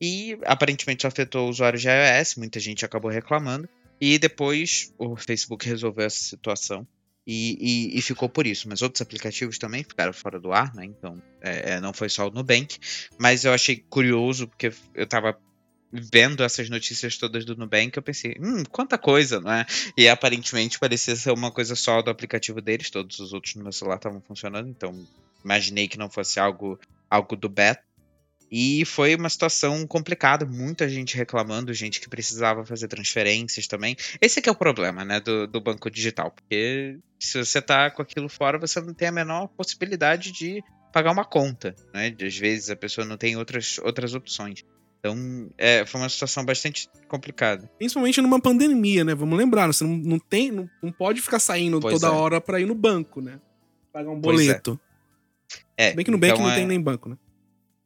E 0.00 0.38
aparentemente 0.44 1.06
afetou 1.06 1.48
usuários 1.48 1.82
de 1.82 1.88
iOS, 1.88 2.36
muita 2.36 2.60
gente 2.60 2.84
acabou 2.84 3.10
reclamando, 3.10 3.68
e 4.00 4.18
depois 4.18 4.94
o 4.96 5.16
Facebook 5.16 5.66
resolveu 5.66 6.06
essa 6.06 6.22
situação 6.22 6.86
e, 7.26 7.58
e, 7.60 7.98
e, 7.98 8.00
ficou 8.02 8.28
por 8.28 8.46
isso. 8.46 8.68
Mas 8.68 8.80
outros 8.80 9.02
aplicativos 9.02 9.58
também 9.58 9.84
ficaram 9.84 10.12
fora 10.12 10.40
do 10.40 10.52
ar, 10.52 10.74
né? 10.74 10.86
Então 10.86 11.20
é, 11.42 11.72
é 11.72 11.80
não 11.80 11.92
foi 11.92 12.08
só 12.08 12.26
o 12.26 12.30
Nubank. 12.30 12.78
Mas 13.18 13.44
eu 13.44 13.52
achei 13.52 13.76
curioso, 13.76 14.48
porque 14.48 14.72
eu 14.94 15.06
tava 15.06 15.38
vendo 15.92 16.42
essas 16.42 16.68
notícias 16.70 17.16
todas 17.16 17.44
do 17.44 17.56
Nubank, 17.56 17.96
eu 17.96 18.02
pensei, 18.02 18.36
hum, 18.40 18.62
quanta 18.70 18.96
coisa, 18.98 19.40
não 19.40 19.52
é? 19.52 19.66
E 19.96 20.08
aparentemente 20.08 20.78
parecia 20.78 21.16
ser 21.16 21.32
uma 21.32 21.50
coisa 21.50 21.74
só 21.74 22.02
do 22.02 22.10
aplicativo 22.10 22.60
deles, 22.60 22.90
todos 22.90 23.18
os 23.18 23.32
outros 23.32 23.54
no 23.54 23.62
meu 23.62 23.72
celular 23.72 23.96
estavam 23.96 24.20
funcionando, 24.20 24.68
então 24.68 25.06
imaginei 25.42 25.88
que 25.88 25.98
não 25.98 26.10
fosse 26.10 26.38
algo, 26.38 26.78
algo 27.10 27.36
do 27.36 27.48
beta. 27.48 27.82
E 28.50 28.84
foi 28.84 29.14
uma 29.14 29.28
situação 29.28 29.86
complicada, 29.86 30.46
muita 30.46 30.88
gente 30.88 31.16
reclamando, 31.16 31.72
gente 31.74 32.00
que 32.00 32.08
precisava 32.08 32.64
fazer 32.64 32.88
transferências 32.88 33.66
também. 33.66 33.96
Esse 34.20 34.40
que 34.40 34.48
é 34.48 34.52
o 34.52 34.56
problema, 34.56 35.04
né, 35.04 35.20
do, 35.20 35.46
do 35.46 35.60
banco 35.60 35.90
digital, 35.90 36.30
porque 36.30 36.98
se 37.18 37.44
você 37.44 37.60
tá 37.60 37.90
com 37.90 38.00
aquilo 38.00 38.28
fora, 38.28 38.58
você 38.58 38.80
não 38.80 38.94
tem 38.94 39.08
a 39.08 39.12
menor 39.12 39.48
possibilidade 39.48 40.32
de 40.32 40.62
pagar 40.92 41.12
uma 41.12 41.24
conta, 41.24 41.74
né? 41.92 42.14
Às 42.22 42.36
vezes 42.36 42.70
a 42.70 42.76
pessoa 42.76 43.06
não 43.06 43.16
tem 43.16 43.36
outras, 43.36 43.78
outras 43.78 44.14
opções. 44.14 44.64
Então, 44.98 45.48
é, 45.56 45.84
foi 45.86 46.00
uma 46.00 46.08
situação 46.08 46.44
bastante 46.44 46.88
complicada. 47.06 47.70
Principalmente 47.78 48.20
numa 48.20 48.40
pandemia, 48.40 49.04
né? 49.04 49.14
Vamos 49.14 49.38
lembrar, 49.38 49.66
você 49.66 49.84
não, 49.84 49.96
não 49.96 50.18
tem, 50.18 50.50
não, 50.50 50.68
não 50.82 50.90
pode 50.90 51.20
ficar 51.20 51.38
saindo 51.38 51.78
pois 51.80 51.94
toda 51.94 52.12
é. 52.12 52.16
hora 52.16 52.40
para 52.40 52.60
ir 52.60 52.66
no 52.66 52.74
banco, 52.74 53.20
né? 53.20 53.38
Pagar 53.92 54.10
um 54.10 54.16
é. 54.16 54.20
boleto. 54.20 54.80
É. 55.76 55.92
Bem 55.92 56.04
que 56.04 56.10
no 56.10 56.18
banco 56.18 56.34
então 56.34 56.46
não 56.46 56.52
é... 56.52 56.56
tem 56.56 56.66
nem 56.66 56.80
banco, 56.80 57.08
né? 57.08 57.16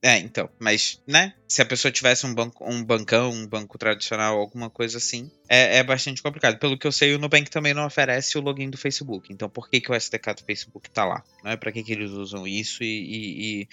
É, 0.04 0.18
então, 0.18 0.50
mas, 0.58 1.00
né? 1.06 1.32
Se 1.46 1.62
a 1.62 1.64
pessoa 1.64 1.92
tivesse 1.92 2.26
um, 2.26 2.34
banco, 2.34 2.68
um 2.68 2.82
bancão, 2.82 3.30
um 3.30 3.46
banco 3.46 3.78
tradicional, 3.78 4.36
alguma 4.36 4.68
coisa 4.68 4.98
assim, 4.98 5.30
é, 5.48 5.78
é 5.78 5.84
bastante 5.84 6.20
complicado. 6.20 6.58
Pelo 6.58 6.76
que 6.76 6.84
eu 6.84 6.90
sei, 6.90 7.14
o 7.14 7.18
Nubank 7.20 7.48
também 7.48 7.72
não 7.72 7.86
oferece 7.86 8.36
o 8.36 8.40
login 8.40 8.68
do 8.68 8.76
Facebook. 8.76 9.32
Então, 9.32 9.48
por 9.48 9.70
que, 9.70 9.80
que 9.80 9.92
o 9.92 9.94
SDK 9.94 10.34
do 10.34 10.44
Facebook 10.44 10.90
tá 10.90 11.04
lá? 11.04 11.22
Não 11.44 11.52
é 11.52 11.56
para 11.56 11.70
que, 11.70 11.84
que 11.84 11.92
eles 11.92 12.10
usam 12.10 12.48
isso 12.48 12.82
e, 12.82 12.86
e, 12.86 13.68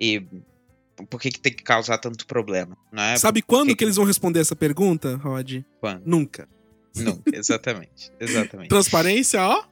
e, 0.00 0.16
e 0.18 1.06
por 1.06 1.20
que, 1.20 1.30
que 1.30 1.38
tem 1.38 1.52
que 1.52 1.62
causar 1.62 1.98
tanto 1.98 2.26
problema? 2.26 2.76
Não 2.90 3.02
é? 3.02 3.16
Sabe 3.16 3.40
quando 3.40 3.68
que, 3.68 3.76
que 3.76 3.84
eles 3.84 3.94
vão 3.94 4.04
responder 4.04 4.40
essa 4.40 4.56
pergunta, 4.56 5.14
Rod? 5.16 5.62
Quando? 5.80 6.02
Nunca. 6.04 6.48
Nunca, 6.96 7.36
exatamente. 7.36 8.10
exatamente. 8.18 8.68
Transparência, 8.70 9.40
ó. 9.46 9.64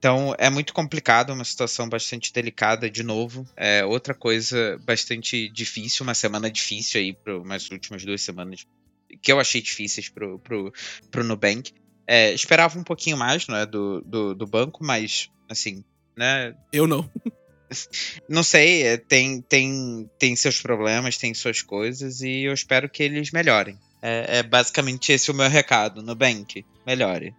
Então 0.00 0.34
é 0.38 0.48
muito 0.48 0.72
complicado, 0.72 1.30
uma 1.30 1.44
situação 1.44 1.86
bastante 1.86 2.32
delicada 2.32 2.88
de 2.88 3.02
novo. 3.02 3.46
É 3.54 3.84
outra 3.84 4.14
coisa 4.14 4.80
bastante 4.82 5.46
difícil, 5.50 6.04
uma 6.04 6.14
semana 6.14 6.50
difícil 6.50 6.98
aí, 6.98 7.12
para 7.12 7.36
umas 7.38 7.70
últimas 7.70 8.02
duas 8.02 8.22
semanas 8.22 8.66
que 9.20 9.30
eu 9.30 9.38
achei 9.38 9.60
difíceis 9.60 10.08
pro, 10.08 10.38
pro, 10.38 10.72
pro 11.10 11.22
Nubank. 11.22 11.74
É, 12.06 12.32
esperava 12.32 12.78
um 12.78 12.82
pouquinho 12.82 13.18
mais, 13.18 13.46
não 13.46 13.56
é, 13.56 13.66
do, 13.66 14.00
do, 14.00 14.34
do, 14.34 14.46
banco, 14.46 14.82
mas 14.82 15.28
assim, 15.50 15.84
né? 16.16 16.56
Eu 16.72 16.86
não. 16.86 17.08
Não 18.28 18.42
sei, 18.42 18.82
é, 18.82 18.96
tem, 18.96 19.40
tem, 19.42 20.10
tem 20.18 20.34
seus 20.34 20.60
problemas, 20.60 21.16
tem 21.16 21.32
suas 21.32 21.62
coisas 21.62 22.20
e 22.20 22.42
eu 22.42 22.52
espero 22.52 22.88
que 22.88 23.00
eles 23.00 23.30
melhorem. 23.30 23.78
É, 24.02 24.38
é 24.38 24.42
basicamente 24.42 25.12
esse 25.12 25.30
o 25.30 25.34
meu 25.34 25.48
recado, 25.48 26.02
Nubank, 26.02 26.64
melhore. 26.84 27.32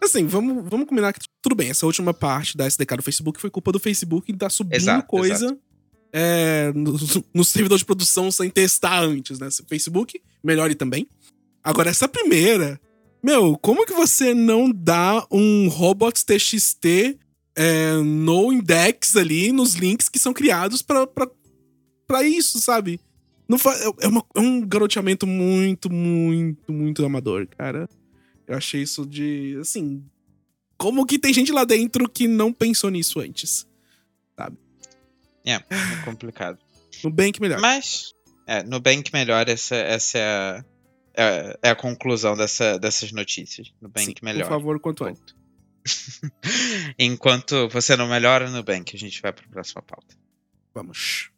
Assim, 0.00 0.26
vamos, 0.26 0.64
vamos 0.68 0.86
combinar 0.86 1.12
que 1.12 1.20
tudo 1.42 1.54
bem, 1.54 1.70
essa 1.70 1.86
última 1.86 2.14
parte 2.14 2.56
da 2.56 2.66
SDK 2.66 2.96
do 2.96 3.02
Facebook 3.02 3.40
foi 3.40 3.50
culpa 3.50 3.72
do 3.72 3.78
Facebook 3.78 4.32
de 4.32 4.38
tá 4.38 4.48
subindo 4.48 4.76
exato, 4.76 5.06
coisa 5.06 5.46
exato. 5.46 5.60
É, 6.12 6.72
no, 6.74 6.96
no, 7.34 7.44
servidor 7.44 7.78
de 7.78 7.84
produção 7.84 8.30
sem 8.30 8.48
testar 8.48 9.00
antes, 9.00 9.38
né? 9.38 9.48
Facebook, 9.68 10.20
melhore 10.42 10.74
também. 10.74 11.06
Agora, 11.62 11.90
essa 11.90 12.08
primeira, 12.08 12.80
meu, 13.22 13.58
como 13.58 13.84
que 13.84 13.92
você 13.92 14.32
não 14.32 14.70
dá 14.70 15.26
um 15.30 15.68
robots 15.68 16.22
TXT 16.22 17.18
é, 17.56 17.94
no 17.96 18.52
index 18.52 19.16
ali, 19.16 19.52
nos 19.52 19.74
links 19.74 20.08
que 20.08 20.18
são 20.18 20.32
criados 20.32 20.80
para 20.80 22.22
isso, 22.22 22.60
sabe? 22.60 23.00
Não 23.48 23.56
é, 23.56 24.04
é, 24.04 24.08
uma, 24.08 24.24
é 24.36 24.40
um 24.40 24.60
garoteamento 24.60 25.26
muito, 25.26 25.92
muito, 25.92 26.72
muito 26.72 27.04
amador, 27.04 27.46
cara. 27.48 27.88
Eu 28.48 28.56
achei 28.56 28.82
isso 28.82 29.04
de. 29.04 29.58
Assim. 29.60 30.02
Como 30.78 31.04
que 31.04 31.18
tem 31.18 31.34
gente 31.34 31.52
lá 31.52 31.64
dentro 31.64 32.08
que 32.08 32.26
não 32.26 32.52
pensou 32.52 32.88
nisso 32.88 33.20
antes? 33.20 33.68
Sabe? 34.34 34.56
É, 35.44 35.54
é 35.54 36.04
complicado. 36.04 36.58
Nubank 37.04 37.40
melhor. 37.40 37.60
Mas. 37.60 38.14
É, 38.46 38.62
Nubank 38.62 39.12
melhor, 39.12 39.46
essa, 39.46 39.76
essa 39.76 40.16
é, 40.16 40.24
a, 40.24 40.64
é, 41.14 41.58
é 41.64 41.70
a 41.70 41.76
conclusão 41.76 42.34
dessa, 42.34 42.78
dessas 42.78 43.12
notícias. 43.12 43.70
Nubank 43.82 44.06
Sim, 44.06 44.14
melhor. 44.22 44.44
Por 44.44 44.48
favor, 44.48 44.80
quanto 44.80 45.04
antes. 45.04 45.36
Enquanto 46.98 47.68
você 47.68 47.94
não 47.94 48.08
melhora 48.08 48.50
Nubank, 48.50 48.96
a 48.96 48.98
gente 48.98 49.20
vai 49.20 49.32
para 49.32 49.44
a 49.44 49.48
próxima 49.48 49.82
pauta. 49.82 50.16
Vamos. 50.74 51.30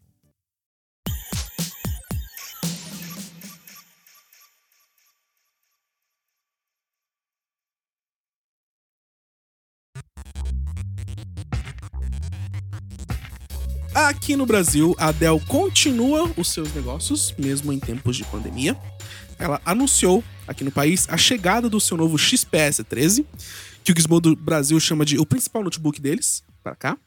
Aqui 14.09 14.35
no 14.35 14.47
Brasil, 14.47 14.97
a 14.99 15.13
Dell 15.13 15.39
continua 15.47 16.33
os 16.37 16.49
seus 16.49 16.73
negócios, 16.75 17.35
mesmo 17.39 17.71
em 17.71 17.79
tempos 17.79 18.17
de 18.17 18.25
pandemia. 18.25 18.75
Ela 19.39 19.61
anunciou 19.65 20.25
aqui 20.49 20.65
no 20.65 20.73
país 20.73 21.07
a 21.11 21.19
chegada 21.19 21.69
do 21.69 21.79
seu 21.79 21.99
novo 21.99 22.17
XPS 22.17 22.83
13, 22.89 23.27
que 23.85 23.93
o 23.93 23.95
Gizmodo 23.95 24.35
Brasil 24.35 24.81
chama 24.81 25.05
de 25.05 25.19
o 25.19 25.27
principal 25.27 25.63
notebook 25.63 26.01
deles, 26.01 26.43
para 26.63 26.75
cá. 26.75 26.99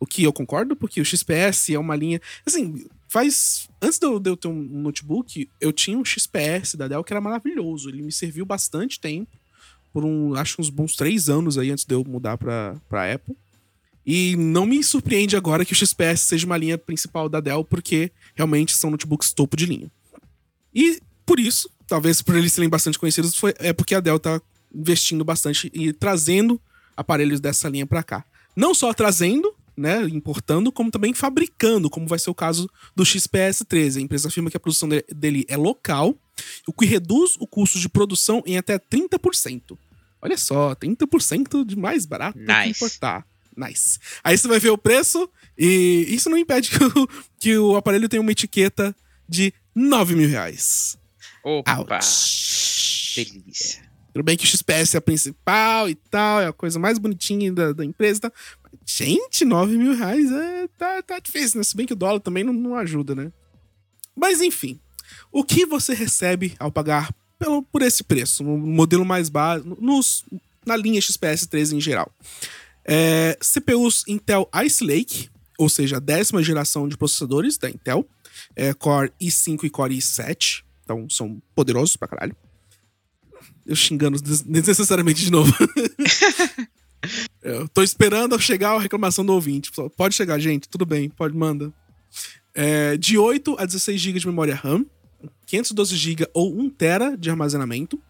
O 0.00 0.06
que 0.06 0.24
eu 0.24 0.32
concordo, 0.32 0.74
porque 0.74 1.02
o 1.02 1.04
XPS 1.04 1.74
é 1.74 1.78
uma 1.78 1.94
linha. 1.94 2.20
Assim, 2.46 2.86
faz. 3.08 3.68
Antes 3.80 3.98
de 3.98 4.06
eu, 4.06 4.36
ter 4.36 4.48
um 4.48 4.54
notebook, 4.54 5.50
eu 5.60 5.70
tinha 5.70 5.98
um 5.98 6.04
XPS 6.04 6.76
da 6.76 6.88
Dell 6.88 7.04
que 7.04 7.12
era 7.12 7.20
maravilhoso. 7.20 7.90
Ele 7.90 8.02
me 8.02 8.10
serviu 8.10 8.46
bastante 8.46 8.98
tempo, 8.98 9.30
por 9.92 10.02
um, 10.02 10.34
acho 10.34 10.60
uns 10.60 10.70
bons 10.70 10.96
três 10.96 11.28
anos 11.28 11.58
aí 11.58 11.70
antes 11.70 11.84
de 11.84 11.94
eu 11.94 12.02
mudar 12.04 12.38
pra 12.38 12.80
Apple. 13.12 13.36
E 14.10 14.36
não 14.36 14.64
me 14.64 14.82
surpreende 14.82 15.36
agora 15.36 15.66
que 15.66 15.74
o 15.74 15.76
XPS 15.76 16.20
seja 16.22 16.46
uma 16.46 16.56
linha 16.56 16.78
principal 16.78 17.28
da 17.28 17.40
Dell, 17.40 17.62
porque 17.62 18.10
realmente 18.34 18.72
são 18.72 18.90
notebooks 18.90 19.34
topo 19.34 19.54
de 19.54 19.66
linha. 19.66 19.90
E 20.74 20.98
por 21.26 21.38
isso, 21.38 21.68
talvez 21.86 22.22
por 22.22 22.34
eles 22.34 22.54
serem 22.54 22.70
bastante 22.70 22.98
conhecidos, 22.98 23.34
foi, 23.34 23.52
é 23.58 23.70
porque 23.70 23.94
a 23.94 24.00
Dell 24.00 24.18
tá 24.18 24.40
investindo 24.74 25.22
bastante 25.26 25.70
e 25.74 25.92
trazendo 25.92 26.58
aparelhos 26.96 27.38
dessa 27.38 27.68
linha 27.68 27.86
para 27.86 28.02
cá. 28.02 28.24
Não 28.56 28.72
só 28.72 28.94
trazendo, 28.94 29.54
né, 29.76 30.00
importando, 30.04 30.72
como 30.72 30.90
também 30.90 31.12
fabricando, 31.12 31.90
como 31.90 32.06
vai 32.06 32.18
ser 32.18 32.30
o 32.30 32.34
caso 32.34 32.66
do 32.96 33.04
XPS 33.04 33.62
13. 33.68 33.98
A 33.98 34.02
empresa 34.02 34.28
afirma 34.28 34.50
que 34.50 34.56
a 34.56 34.60
produção 34.60 34.88
dele 34.88 35.44
é 35.48 35.56
local, 35.58 36.16
o 36.66 36.72
que 36.72 36.86
reduz 36.86 37.36
o 37.38 37.46
custo 37.46 37.78
de 37.78 37.90
produção 37.90 38.42
em 38.46 38.56
até 38.56 38.78
30%. 38.78 39.76
Olha 40.22 40.38
só, 40.38 40.74
30% 40.74 41.62
de 41.62 41.76
mais 41.76 42.06
barato 42.06 42.38
nice. 42.38 42.62
que 42.62 42.70
importar. 42.70 43.27
Nice. 43.58 43.98
Aí 44.22 44.38
você 44.38 44.46
vai 44.46 44.60
ver 44.60 44.70
o 44.70 44.78
preço 44.78 45.28
e 45.56 46.06
isso 46.08 46.30
não 46.30 46.38
impede 46.38 46.70
que 46.78 46.84
o, 46.84 47.08
que 47.38 47.58
o 47.58 47.76
aparelho 47.76 48.08
tenha 48.08 48.20
uma 48.20 48.30
etiqueta 48.30 48.94
de 49.28 49.52
9 49.74 50.14
mil 50.14 50.28
reais. 50.28 50.96
Opa! 51.42 51.78
Ouch. 51.78 53.14
Delícia. 53.16 53.88
Tudo 54.12 54.24
bem 54.24 54.36
que 54.36 54.44
o 54.44 54.48
XPS 54.48 54.94
é 54.94 54.98
a 54.98 55.00
principal 55.00 55.88
e 55.88 55.94
tal, 55.94 56.40
é 56.40 56.46
a 56.46 56.52
coisa 56.52 56.78
mais 56.78 56.98
bonitinha 56.98 57.52
da, 57.52 57.72
da 57.72 57.84
empresa. 57.84 58.22
Tá? 58.22 58.32
Gente, 58.86 59.44
9 59.44 59.76
mil 59.76 59.94
reais 59.94 60.30
é, 60.30 60.68
tá, 60.78 61.02
tá 61.02 61.18
difícil, 61.18 61.58
né? 61.58 61.64
Se 61.64 61.76
bem 61.76 61.86
que 61.86 61.92
o 61.92 61.96
dólar 61.96 62.20
também 62.20 62.44
não, 62.44 62.52
não 62.52 62.76
ajuda, 62.76 63.14
né? 63.14 63.32
Mas 64.16 64.40
enfim, 64.40 64.80
o 65.30 65.44
que 65.44 65.66
você 65.66 65.94
recebe 65.94 66.54
ao 66.58 66.72
pagar 66.72 67.14
pelo, 67.38 67.62
por 67.62 67.82
esse 67.82 68.02
preço, 68.02 68.42
no 68.42 68.56
modelo 68.56 69.04
mais 69.04 69.28
básico, 69.28 69.76
nos, 69.80 70.24
na 70.64 70.76
linha 70.76 71.00
XPS 71.00 71.46
13 71.46 71.76
em 71.76 71.80
geral? 71.80 72.10
É, 72.90 73.36
CPUs 73.42 74.02
Intel 74.08 74.48
Ice 74.64 74.82
Lake, 74.82 75.28
ou 75.58 75.68
seja, 75.68 75.98
a 75.98 76.00
décima 76.00 76.42
geração 76.42 76.88
de 76.88 76.96
processadores 76.96 77.58
da 77.58 77.68
Intel, 77.68 78.08
é, 78.56 78.72
Core 78.72 79.12
i5 79.20 79.64
e 79.64 79.70
Core 79.70 79.98
i7, 79.98 80.64
então 80.82 81.06
são 81.10 81.42
poderosos 81.54 81.96
pra 81.96 82.08
caralho. 82.08 82.34
Eu 83.66 83.76
xingando 83.76 84.18
desnecessariamente 84.18 85.22
de 85.22 85.30
novo. 85.30 85.52
Eu 87.42 87.68
tô 87.68 87.82
esperando 87.82 88.40
chegar 88.40 88.70
a 88.70 88.80
reclamação 88.80 89.26
do 89.26 89.34
ouvinte. 89.34 89.70
Pode 89.94 90.14
chegar, 90.14 90.38
gente, 90.38 90.66
tudo 90.66 90.86
bem, 90.86 91.10
pode, 91.10 91.36
manda. 91.36 91.70
É, 92.54 92.96
de 92.96 93.18
8 93.18 93.56
a 93.58 93.66
16 93.66 94.00
GB 94.00 94.20
de 94.20 94.26
memória 94.26 94.54
RAM, 94.54 94.86
512 95.44 95.94
GB 95.94 96.26
ou 96.32 96.58
1 96.58 96.70
TB 96.70 97.16
de 97.18 97.28
armazenamento, 97.28 98.00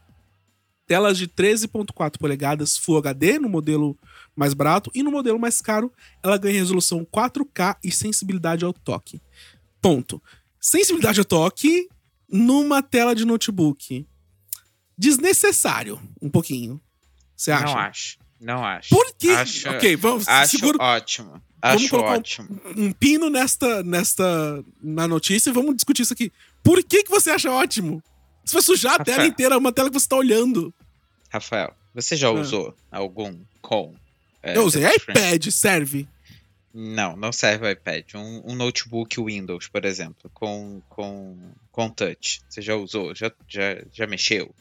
telas 0.86 1.18
de 1.18 1.26
13.4 1.26 2.18
polegadas 2.18 2.76
Full 2.76 2.98
HD 2.98 3.40
no 3.40 3.48
modelo 3.48 3.98
mais 4.38 4.54
barato 4.54 4.90
e 4.94 5.02
no 5.02 5.10
modelo 5.10 5.38
mais 5.38 5.60
caro 5.60 5.92
ela 6.22 6.38
ganha 6.38 6.58
resolução 6.60 7.04
4K 7.04 7.76
e 7.82 7.90
sensibilidade 7.90 8.64
ao 8.64 8.72
toque. 8.72 9.20
Ponto. 9.82 10.22
Sensibilidade 10.60 11.18
ao 11.18 11.24
toque 11.24 11.88
numa 12.30 12.80
tela 12.82 13.14
de 13.14 13.24
notebook. 13.24 14.06
Desnecessário, 14.96 16.00
um 16.20 16.28
pouquinho. 16.30 16.80
Você 17.36 17.50
acha? 17.50 17.64
Não 17.66 17.78
acho. 17.78 18.18
Não 18.40 18.64
acho. 18.64 18.88
Por 18.90 19.12
quê? 19.18 19.30
Acho, 19.30 19.70
ok, 19.70 19.96
vamos. 19.96 20.28
acho 20.28 20.56
segura, 20.58 20.78
ótimo. 20.80 21.30
vamos 21.30 21.42
Acho 21.82 21.88
colocar 21.90 22.18
ótimo. 22.18 22.60
Um, 22.76 22.84
um 22.86 22.92
pino 22.92 23.28
nesta, 23.28 23.82
nesta. 23.82 24.64
na 24.80 25.08
notícia 25.08 25.50
e 25.50 25.52
vamos 25.52 25.74
discutir 25.74 26.02
isso 26.02 26.12
aqui. 26.12 26.32
Por 26.62 26.82
que, 26.84 27.02
que 27.02 27.10
você 27.10 27.30
acha 27.30 27.50
ótimo? 27.50 28.02
Você 28.44 28.52
vai 28.54 28.62
sujar 28.62 29.00
a 29.00 29.04
tela 29.04 29.26
inteira, 29.26 29.58
uma 29.58 29.72
tela 29.72 29.90
que 29.90 29.98
você 29.98 30.08
tá 30.08 30.16
olhando. 30.16 30.72
Rafael, 31.30 31.74
você 31.94 32.16
já 32.16 32.28
Ah. 32.28 32.32
usou 32.32 32.74
algum 32.90 33.36
com? 33.60 33.94
É, 34.42 34.56
Eu 34.56 34.64
usei 34.64 34.84
iPad, 34.84 35.46
serve. 35.50 36.08
Não, 36.72 37.16
não 37.16 37.32
serve 37.32 37.66
o 37.66 37.70
iPad. 37.70 38.14
Um, 38.14 38.52
um 38.52 38.54
notebook 38.54 39.20
Windows, 39.22 39.66
por 39.68 39.84
exemplo, 39.84 40.30
com, 40.34 40.80
com, 40.88 41.36
com 41.72 41.88
touch. 41.90 42.40
Você 42.48 42.60
já 42.62 42.76
usou? 42.76 43.14
Já, 43.14 43.32
já, 43.48 43.82
já 43.92 44.06
mexeu? 44.06 44.54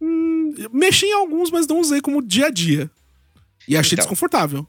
Hum, 0.00 0.54
mexi 0.72 1.06
em 1.06 1.12
alguns, 1.14 1.50
mas 1.50 1.66
não 1.66 1.78
usei 1.78 2.00
como 2.00 2.22
dia 2.22 2.46
a 2.46 2.50
dia. 2.50 2.90
E 3.68 3.76
achei 3.76 3.94
Então. 3.94 4.02
desconfortável. 4.04 4.66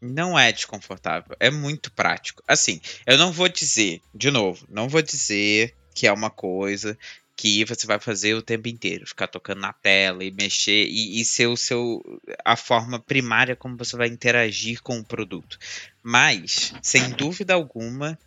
Não 0.00 0.38
é 0.38 0.52
desconfortável, 0.52 1.34
é 1.40 1.50
muito 1.50 1.90
prático. 1.90 2.40
Assim, 2.46 2.80
eu 3.04 3.18
não 3.18 3.32
vou 3.32 3.48
dizer, 3.48 4.00
de 4.14 4.30
novo, 4.30 4.64
não 4.68 4.88
vou 4.88 5.02
dizer 5.02 5.74
que 5.92 6.06
é 6.06 6.12
uma 6.12 6.30
coisa 6.30 6.96
que 7.38 7.64
você 7.64 7.86
vai 7.86 8.00
fazer 8.00 8.34
o 8.34 8.42
tempo 8.42 8.66
inteiro, 8.66 9.06
ficar 9.06 9.28
tocando 9.28 9.60
na 9.60 9.72
tela 9.72 10.24
e 10.24 10.30
mexer 10.32 10.88
e, 10.88 11.20
e 11.20 11.24
ser 11.24 11.46
o 11.46 11.56
seu 11.56 12.02
a 12.44 12.56
forma 12.56 12.98
primária 12.98 13.54
como 13.54 13.76
você 13.76 13.96
vai 13.96 14.08
interagir 14.08 14.82
com 14.82 14.98
o 14.98 15.04
produto. 15.04 15.56
Mas, 16.02 16.74
sem 16.82 17.10
dúvida 17.10 17.54
alguma, 17.54 18.18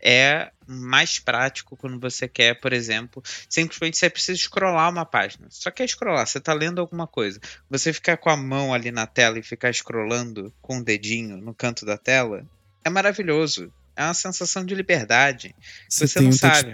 é 0.00 0.52
mais 0.64 1.18
prático 1.18 1.76
quando 1.76 1.98
você 1.98 2.28
quer, 2.28 2.60
por 2.60 2.72
exemplo, 2.72 3.20
simplesmente 3.48 3.98
você 3.98 4.08
precisa 4.08 4.38
scrollar 4.38 4.88
uma 4.88 5.04
página. 5.04 5.48
Só 5.50 5.68
quer 5.68 5.88
scrollar, 5.88 6.24
você 6.24 6.38
está 6.38 6.52
lendo 6.52 6.80
alguma 6.80 7.08
coisa. 7.08 7.40
Você 7.68 7.92
ficar 7.92 8.16
com 8.16 8.30
a 8.30 8.36
mão 8.36 8.72
ali 8.72 8.92
na 8.92 9.08
tela 9.08 9.40
e 9.40 9.42
ficar 9.42 9.74
scrollando 9.74 10.54
com 10.62 10.78
o 10.78 10.84
dedinho 10.84 11.36
no 11.36 11.52
canto 11.52 11.84
da 11.84 11.98
tela 11.98 12.46
é 12.84 12.88
maravilhoso. 12.88 13.72
É 13.96 14.04
uma 14.04 14.14
sensação 14.14 14.64
de 14.64 14.72
liberdade. 14.72 15.52
Você 15.88 16.20
não 16.20 16.30
sabe, 16.30 16.70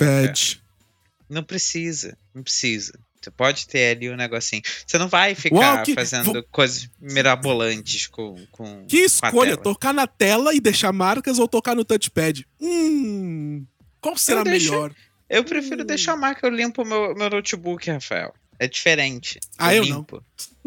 Não 1.29 1.43
precisa, 1.43 2.17
não 2.35 2.43
precisa. 2.43 2.99
Você 3.21 3.31
pode 3.33 3.67
ter 3.67 3.97
ali 3.97 4.09
um 4.11 4.17
negocinho. 4.17 4.63
Você 4.87 4.97
não 4.97 5.09
vai 5.09 5.35
ficar 5.35 5.57
Uau, 5.77 5.83
que- 5.83 5.95
fazendo 5.95 6.33
vou- 6.33 6.43
coisas 6.53 6.89
mirabolantes 7.01 8.07
com, 8.07 8.37
com 8.53 8.87
Que 8.87 9.01
com 9.01 9.05
escolha, 9.07 9.51
tela. 9.53 9.63
tocar 9.63 9.93
na 9.93 10.07
tela 10.07 10.55
e 10.55 10.61
deixar 10.61 10.93
marcas 10.93 11.39
ou 11.39 11.49
tocar 11.49 11.75
no 11.75 11.85
touchpad? 11.85 12.47
Hum. 12.61 13.67
Qual 14.01 14.17
será 14.17 14.41
Eu 14.41 14.45
deixo- 14.45 14.71
melhor? 14.71 14.95
Eu 15.29 15.45
prefiro 15.45 15.83
Hum. 15.83 15.87
deixar 15.87 16.13
a 16.13 16.17
marca, 16.17 16.47
eu 16.47 16.51
limpo 16.51 16.85
meu, 16.85 17.15
meu 17.15 17.29
notebook, 17.29 17.91
Rafael. 17.91 18.33
É 18.59 18.67
diferente. 18.67 19.39
Ah, 19.59 19.75
eu 19.75 19.85
não. 19.87 19.99
limpo. 19.99 20.25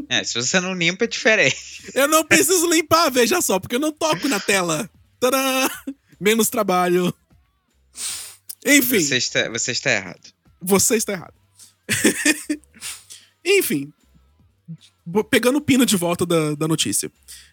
É, 0.08 0.24
se 0.24 0.34
você 0.36 0.60
não 0.60 0.74
limpa, 0.74 1.06
é 1.06 1.08
diferente. 1.08 1.92
Eu 1.96 2.08
não 2.08 2.24
preciso 2.26 2.70
limpar, 2.70 3.10
veja 3.10 3.42
só, 3.42 3.60
porque 3.60 3.76
eu 3.76 3.80
não 3.80 3.92
toco 3.92 4.28
na 4.28 4.40
tela. 4.40 4.90
Tadã! 5.20 5.68
Menos 6.20 6.50
trabalho. 6.50 7.14
Enfim, 8.66 9.00
Você 9.00 9.18
está, 9.18 9.50
você 9.50 9.72
está 9.72 9.92
errado. 9.92 10.31
Você 10.62 10.96
está 10.96 11.14
errado. 11.14 11.34
Enfim, 13.44 13.92
pegando 15.30 15.58
o 15.58 15.62
pino 15.62 15.86
de 15.86 15.98
volta 15.98 16.26
da, 16.26 16.56
da 16.56 16.68
notícia. 16.68 17.12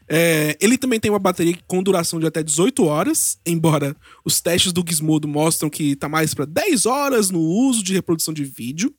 É, 0.09 0.57
ele 0.61 0.79
também 0.79 1.01
tem 1.01 1.11
uma 1.11 1.19
bateria 1.19 1.57
com 1.67 1.83
duração 1.83 2.21
de 2.21 2.27
até 2.27 2.43
18 2.43 2.85
horas, 2.85 3.39
embora 3.45 3.97
os 4.25 4.41
testes 4.41 4.73
do 4.73 4.85
Gizmodo 4.87 5.27
mostram 5.27 5.69
que 5.69 5.97
tá 5.97 6.09
mais 6.09 6.35
para 6.35 6.45
10 6.45 6.87
horas 6.87 7.31
no 7.31 7.41
uso 7.41 7.83
de 7.83 7.95
reprodução 7.95 8.33
de 8.33 8.45
vídeo. 8.45 8.95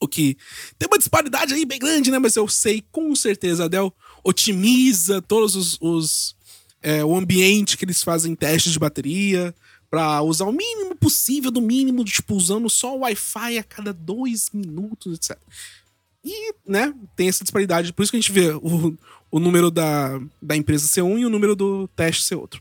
O 0.00 0.08
que 0.08 0.36
tem 0.78 0.88
uma 0.88 0.98
disparidade 0.98 1.54
aí 1.54 1.64
bem 1.64 1.78
grande, 1.78 2.10
né? 2.10 2.18
Mas 2.18 2.36
eu 2.36 2.48
sei 2.48 2.82
com 2.90 3.14
certeza 3.14 3.68
Dell 3.68 3.94
otimiza 4.22 5.22
todos 5.22 5.54
os, 5.54 5.78
os, 5.80 6.36
é, 6.82 7.04
o 7.04 7.16
ambiente 7.16 7.76
que 7.76 7.84
eles 7.84 8.02
fazem 8.02 8.34
testes 8.34 8.72
de 8.72 8.78
bateria 8.78 9.54
para 9.94 10.22
usar 10.22 10.46
o 10.46 10.52
mínimo 10.52 10.96
possível 10.96 11.52
do 11.52 11.60
mínimo, 11.60 12.04
tipo, 12.04 12.34
usando 12.34 12.68
só 12.68 12.96
o 12.96 13.02
Wi-Fi 13.02 13.58
a 13.58 13.62
cada 13.62 13.92
dois 13.92 14.50
minutos, 14.52 15.14
etc. 15.16 15.38
E, 16.24 16.52
né, 16.66 16.92
tem 17.14 17.28
essa 17.28 17.44
disparidade. 17.44 17.92
Por 17.92 18.02
isso 18.02 18.10
que 18.10 18.16
a 18.16 18.20
gente 18.20 18.32
vê 18.32 18.50
o, 18.50 18.98
o 19.30 19.38
número 19.38 19.70
da, 19.70 20.20
da 20.42 20.56
empresa 20.56 20.88
ser 20.88 21.02
um 21.02 21.16
e 21.16 21.24
o 21.24 21.30
número 21.30 21.54
do 21.54 21.86
teste 21.94 22.24
ser 22.24 22.34
outro. 22.34 22.60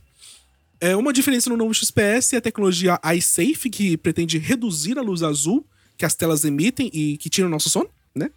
É, 0.80 0.96
uma 0.96 1.12
diferença 1.12 1.50
no 1.50 1.58
novo 1.58 1.74
XPS 1.74 2.34
é 2.34 2.38
a 2.38 2.42
tecnologia 2.42 3.00
iSafe, 3.16 3.68
que 3.68 3.98
pretende 3.98 4.38
reduzir 4.38 5.00
a 5.00 5.02
luz 5.02 5.24
azul 5.24 5.66
que 5.98 6.06
as 6.06 6.14
telas 6.14 6.46
emitem 6.46 6.92
e 6.94 7.18
que 7.18 7.32
tira 7.32 7.48
o 7.48 7.50
nosso 7.50 7.68
sono, 7.68 7.90
né? 8.14 8.30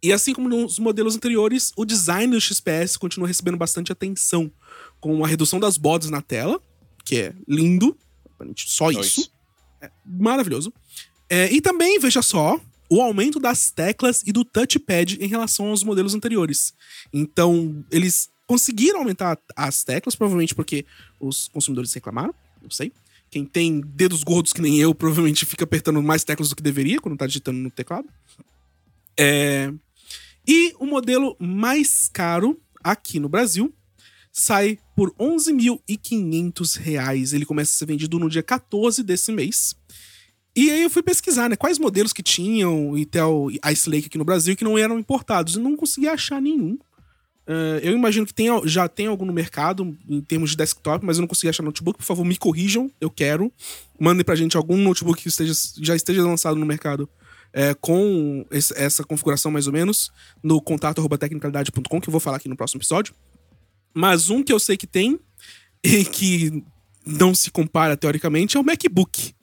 E 0.00 0.12
assim 0.12 0.32
como 0.32 0.48
nos 0.48 0.78
modelos 0.78 1.16
anteriores, 1.16 1.72
o 1.76 1.84
design 1.84 2.32
do 2.32 2.40
XPS 2.40 2.96
continua 2.96 3.26
recebendo 3.26 3.56
bastante 3.56 3.90
atenção, 3.90 4.52
com 5.00 5.24
a 5.24 5.26
redução 5.26 5.58
das 5.58 5.76
bordas 5.76 6.10
na 6.10 6.22
tela, 6.22 6.60
que 7.06 7.16
é 7.16 7.34
lindo, 7.48 7.96
só 8.56 8.90
isso 8.90 9.20
isso. 9.20 9.30
maravilhoso. 10.04 10.72
É, 11.30 11.50
e 11.52 11.60
também, 11.60 11.98
veja 11.98 12.20
só, 12.20 12.60
o 12.90 13.00
aumento 13.00 13.40
das 13.40 13.70
teclas 13.70 14.22
e 14.26 14.32
do 14.32 14.44
touchpad 14.44 15.16
em 15.20 15.26
relação 15.26 15.68
aos 15.68 15.82
modelos 15.82 16.14
anteriores. 16.14 16.74
Então, 17.12 17.84
eles 17.90 18.28
conseguiram 18.46 18.98
aumentar 19.00 19.38
as 19.56 19.82
teclas, 19.82 20.14
provavelmente 20.14 20.54
porque 20.54 20.84
os 21.18 21.48
consumidores 21.48 21.92
reclamaram, 21.94 22.34
não 22.62 22.70
sei. 22.70 22.92
Quem 23.30 23.44
tem 23.44 23.80
dedos 23.80 24.22
gordos 24.22 24.52
que 24.52 24.62
nem 24.62 24.78
eu, 24.78 24.94
provavelmente 24.94 25.46
fica 25.46 25.64
apertando 25.64 26.02
mais 26.02 26.24
teclas 26.24 26.48
do 26.48 26.56
que 26.56 26.62
deveria 26.62 27.00
quando 27.00 27.16
tá 27.16 27.26
digitando 27.26 27.58
no 27.58 27.70
teclado. 27.70 28.08
É, 29.18 29.72
E 30.46 30.74
o 30.78 30.86
modelo 30.86 31.36
mais 31.40 32.08
caro 32.12 32.60
aqui 32.82 33.18
no 33.18 33.28
Brasil 33.28 33.74
sai 34.32 34.78
por 34.96 35.12
11.500 35.84 36.78
reais. 36.78 37.32
Ele 37.32 37.44
começa 37.46 37.70
a 37.72 37.74
ser 37.78 37.86
vendido 37.86 38.18
no 38.18 38.28
dia 38.28 38.42
14 38.42 39.02
desse 39.02 39.30
mês. 39.30 39.74
E 40.56 40.70
aí 40.70 40.82
eu 40.82 40.90
fui 40.90 41.02
pesquisar, 41.02 41.50
né? 41.50 41.56
Quais 41.56 41.78
modelos 41.78 42.12
que 42.14 42.22
tinham 42.22 42.96
Intel 42.96 43.48
Ice 43.70 43.88
Lake 43.90 44.06
aqui 44.06 44.16
no 44.18 44.24
Brasil 44.24 44.56
que 44.56 44.64
não 44.64 44.78
eram 44.78 44.98
importados. 44.98 45.54
E 45.54 45.58
não 45.58 45.76
consegui 45.76 46.08
achar 46.08 46.40
nenhum. 46.40 46.78
Eh, 47.46 47.80
eu 47.82 47.92
imagino 47.92 48.24
que 48.26 48.32
tem, 48.34 48.46
já 48.66 48.88
tem 48.88 49.06
algum 49.06 49.26
no 49.26 49.32
mercado 49.34 49.96
em 50.08 50.20
termos 50.22 50.50
de 50.50 50.56
desktop, 50.56 51.04
mas 51.04 51.18
eu 51.18 51.20
não 51.20 51.28
consegui 51.28 51.50
achar 51.50 51.62
notebook. 51.62 51.98
Por 51.98 52.04
favor, 52.04 52.24
me 52.24 52.36
corrijam. 52.36 52.90
Eu 53.00 53.10
quero. 53.10 53.52
Mandem 54.00 54.24
pra 54.24 54.34
gente 54.34 54.56
algum 54.56 54.78
notebook 54.78 55.22
que 55.22 55.28
esteja, 55.28 55.52
já 55.80 55.94
esteja 55.94 56.22
lançado 56.24 56.56
no 56.58 56.64
mercado 56.66 57.06
eh, 57.52 57.74
com 57.74 58.44
esse- 58.50 58.74
essa 58.76 59.04
configuração 59.04 59.50
mais 59.52 59.66
ou 59.66 59.72
menos 59.74 60.10
no 60.42 60.60
contato 60.60 60.98
arroba 61.00 61.16
tecnicalidade.com, 61.18 62.00
que 62.00 62.08
eu 62.08 62.12
vou 62.12 62.20
falar 62.20 62.38
aqui 62.38 62.48
no 62.48 62.56
próximo 62.56 62.78
episódio. 62.78 63.14
Mas 63.96 64.28
um 64.28 64.42
que 64.42 64.52
eu 64.52 64.60
sei 64.60 64.76
que 64.76 64.86
tem 64.86 65.18
e 65.82 66.04
que 66.04 66.62
não 67.06 67.34
se 67.34 67.50
compara 67.50 67.96
teoricamente 67.96 68.58
é 68.58 68.60
o 68.60 68.62
MacBook. 68.62 69.34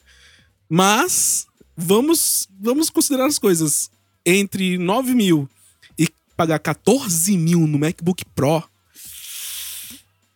Mas 0.69 1.47
vamos, 1.75 2.47
vamos 2.59 2.91
considerar 2.91 3.25
as 3.25 3.39
coisas. 3.39 3.89
Entre 4.23 4.77
9 4.77 5.15
mil 5.15 5.49
e 5.97 6.07
pagar 6.37 6.59
14 6.59 7.35
mil 7.35 7.65
no 7.65 7.79
MacBook 7.79 8.23
Pro. 8.35 8.63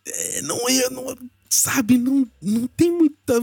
É, 0.04 0.42
não 0.42 0.68
é. 0.68 0.90
Não, 0.90 1.16
sabe, 1.48 1.96
não, 1.96 2.28
não 2.42 2.66
tem 2.66 2.90
muita. 2.90 3.40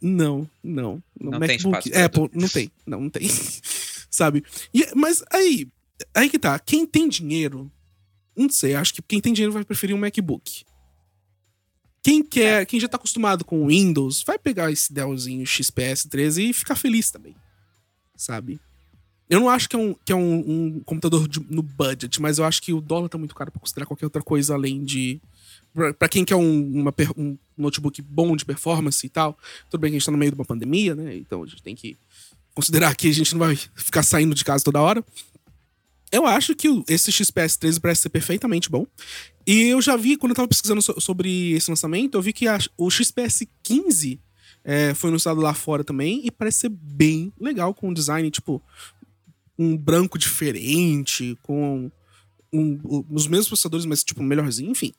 Não, 0.00 0.48
não. 0.64 1.02
No 1.20 1.32
Não 1.32 1.40
tem 1.40 1.58
MacBook 1.58 1.76
espaço 1.76 1.90
pra 1.90 2.04
Apple, 2.06 2.30
não 2.32 2.48
tem. 2.48 2.72
Não, 2.86 3.00
não 3.02 3.10
tem. 3.10 3.28
sabe? 4.10 4.42
E, 4.72 4.88
mas 4.94 5.22
aí, 5.30 5.68
aí 6.14 6.30
que 6.30 6.38
tá. 6.38 6.58
Quem 6.58 6.86
tem 6.86 7.06
dinheiro. 7.06 7.70
Não 8.40 8.48
sei, 8.48 8.74
acho 8.74 8.94
que 8.94 9.02
quem 9.02 9.20
tem 9.20 9.32
dinheiro 9.32 9.52
vai 9.52 9.64
preferir 9.64 9.94
um 9.94 9.98
MacBook. 9.98 10.64
Quem 12.02 12.22
quer, 12.22 12.64
quem 12.64 12.80
já 12.80 12.88
tá 12.88 12.96
acostumado 12.96 13.44
com 13.44 13.62
o 13.62 13.66
Windows, 13.66 14.22
vai 14.26 14.38
pegar 14.38 14.72
esse 14.72 14.92
Dellzinho 14.92 15.44
XPS 15.46 16.06
13 16.08 16.48
e 16.48 16.52
ficar 16.54 16.74
feliz 16.74 17.10
também. 17.10 17.36
Sabe? 18.16 18.58
Eu 19.28 19.38
não 19.40 19.48
acho 19.50 19.68
que 19.68 19.76
é 19.76 19.78
um, 19.78 19.94
que 20.04 20.10
é 20.12 20.16
um, 20.16 20.38
um 20.76 20.80
computador 20.80 21.28
de- 21.28 21.44
no 21.50 21.62
budget, 21.62 22.20
mas 22.20 22.38
eu 22.38 22.44
acho 22.44 22.62
que 22.62 22.72
o 22.72 22.80
dólar 22.80 23.08
tá 23.08 23.18
muito 23.18 23.34
caro 23.34 23.52
pra 23.52 23.60
considerar 23.60 23.86
qualquer 23.86 24.06
outra 24.06 24.22
coisa 24.22 24.54
além 24.54 24.82
de. 24.82 25.20
Pra, 25.74 25.92
pra 25.94 26.08
quem 26.08 26.24
quer 26.24 26.34
um, 26.34 26.80
uma 26.80 26.92
um 27.16 27.36
notebook 27.56 28.00
bom 28.02 28.34
de 28.34 28.44
performance 28.44 29.06
e 29.06 29.08
tal. 29.10 29.38
Tudo 29.68 29.80
bem 29.82 29.90
que 29.90 29.96
a 29.96 29.98
gente 29.98 30.06
tá 30.06 30.10
no 30.12 30.18
meio 30.18 30.32
de 30.32 30.34
uma 30.36 30.44
pandemia, 30.44 30.94
né? 30.96 31.14
Então 31.16 31.42
a 31.42 31.46
gente 31.46 31.62
tem 31.62 31.76
que 31.76 31.96
considerar 32.54 32.96
que 32.96 33.08
a 33.08 33.12
gente 33.12 33.32
não 33.34 33.40
vai 33.40 33.54
ficar 33.54 34.02
saindo 34.02 34.34
de 34.34 34.44
casa 34.44 34.64
toda 34.64 34.80
hora. 34.80 35.04
Eu 36.12 36.26
acho 36.26 36.54
que 36.56 36.68
esse 36.88 37.12
XPS 37.12 37.56
13 37.58 37.80
parece 37.80 38.02
ser 38.02 38.08
perfeitamente 38.08 38.68
bom. 38.68 38.86
E 39.46 39.62
eu 39.68 39.80
já 39.80 39.96
vi, 39.96 40.16
quando 40.16 40.30
eu 40.32 40.36
tava 40.36 40.48
pesquisando 40.48 40.82
so- 40.82 41.00
sobre 41.00 41.52
esse 41.52 41.70
lançamento, 41.70 42.16
eu 42.16 42.22
vi 42.22 42.32
que 42.32 42.48
a- 42.48 42.58
o 42.76 42.90
XPS 42.90 43.46
15 43.62 44.20
é, 44.64 44.92
foi 44.92 45.08
anunciado 45.08 45.40
lá 45.40 45.54
fora 45.54 45.82
também 45.82 46.20
e 46.24 46.30
parece 46.30 46.58
ser 46.60 46.68
bem 46.68 47.32
legal 47.40 47.72
com 47.72 47.88
um 47.88 47.94
design, 47.94 48.30
tipo, 48.30 48.62
um 49.58 49.74
branco 49.76 50.18
diferente, 50.18 51.38
com 51.42 51.90
um- 52.52 52.78
o- 52.84 53.06
os 53.10 53.26
mesmos 53.26 53.48
processadores, 53.48 53.86
mas, 53.86 54.04
tipo, 54.04 54.22
melhorzinho, 54.22 54.70
enfim. 54.70 54.92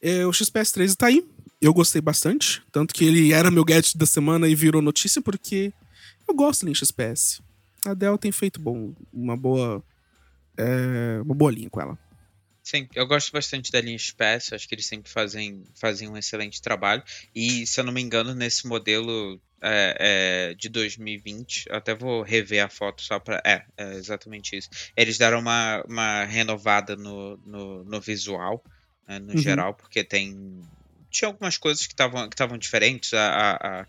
É, 0.00 0.24
o 0.26 0.32
XPS 0.32 0.72
13 0.72 0.96
tá 0.96 1.06
aí. 1.08 1.22
Eu 1.60 1.74
gostei 1.74 2.00
bastante. 2.00 2.62
Tanto 2.72 2.94
que 2.94 3.04
ele 3.04 3.32
era 3.32 3.50
meu 3.50 3.64
gadget 3.64 3.98
da 3.98 4.06
semana 4.06 4.48
e 4.48 4.54
virou 4.54 4.80
notícia, 4.80 5.20
porque 5.20 5.72
eu 6.28 6.34
gosto 6.34 6.64
de 6.64 6.74
XPS. 6.74 7.42
A 7.84 7.92
Dell 7.94 8.16
tem 8.16 8.30
feito 8.32 8.60
bom, 8.60 8.94
uma 9.12 9.36
boa. 9.36 9.82
É, 10.58 11.20
uma 11.22 11.34
boa 11.34 11.50
linha 11.52 11.70
com 11.70 11.80
ela. 11.80 11.98
Sim, 12.62 12.88
eu 12.96 13.06
gosto 13.06 13.30
bastante 13.30 13.70
da 13.70 13.80
linha 13.80 13.96
XPS, 13.96 14.52
acho 14.52 14.66
que 14.68 14.74
eles 14.74 14.86
sempre 14.86 15.08
fazem, 15.10 15.62
fazem 15.76 16.08
um 16.08 16.16
excelente 16.16 16.60
trabalho. 16.60 17.02
E, 17.32 17.64
se 17.64 17.78
eu 17.78 17.84
não 17.84 17.92
me 17.92 18.00
engano, 18.02 18.34
nesse 18.34 18.66
modelo 18.66 19.40
é, 19.62 20.48
é, 20.50 20.54
de 20.54 20.68
2020, 20.68 21.66
eu 21.68 21.76
até 21.76 21.94
vou 21.94 22.22
rever 22.22 22.64
a 22.64 22.68
foto 22.68 23.02
só 23.02 23.20
pra. 23.20 23.40
É, 23.46 23.64
é 23.76 23.94
exatamente 23.94 24.56
isso. 24.56 24.68
Eles 24.96 25.16
deram 25.16 25.38
uma, 25.38 25.80
uma 25.88 26.24
renovada 26.24 26.96
no, 26.96 27.36
no, 27.46 27.84
no 27.84 28.00
visual, 28.00 28.60
né, 29.06 29.20
no 29.20 29.32
Uhum. 29.32 29.38
geral, 29.38 29.72
porque 29.74 30.02
tem. 30.02 30.60
Tinha 31.08 31.28
algumas 31.28 31.56
coisas 31.56 31.86
que 31.86 31.92
estavam 31.94 32.28
que 32.28 32.58
diferentes, 32.58 33.14
a, 33.14 33.28
a- 33.28 33.80
a- 33.82 33.86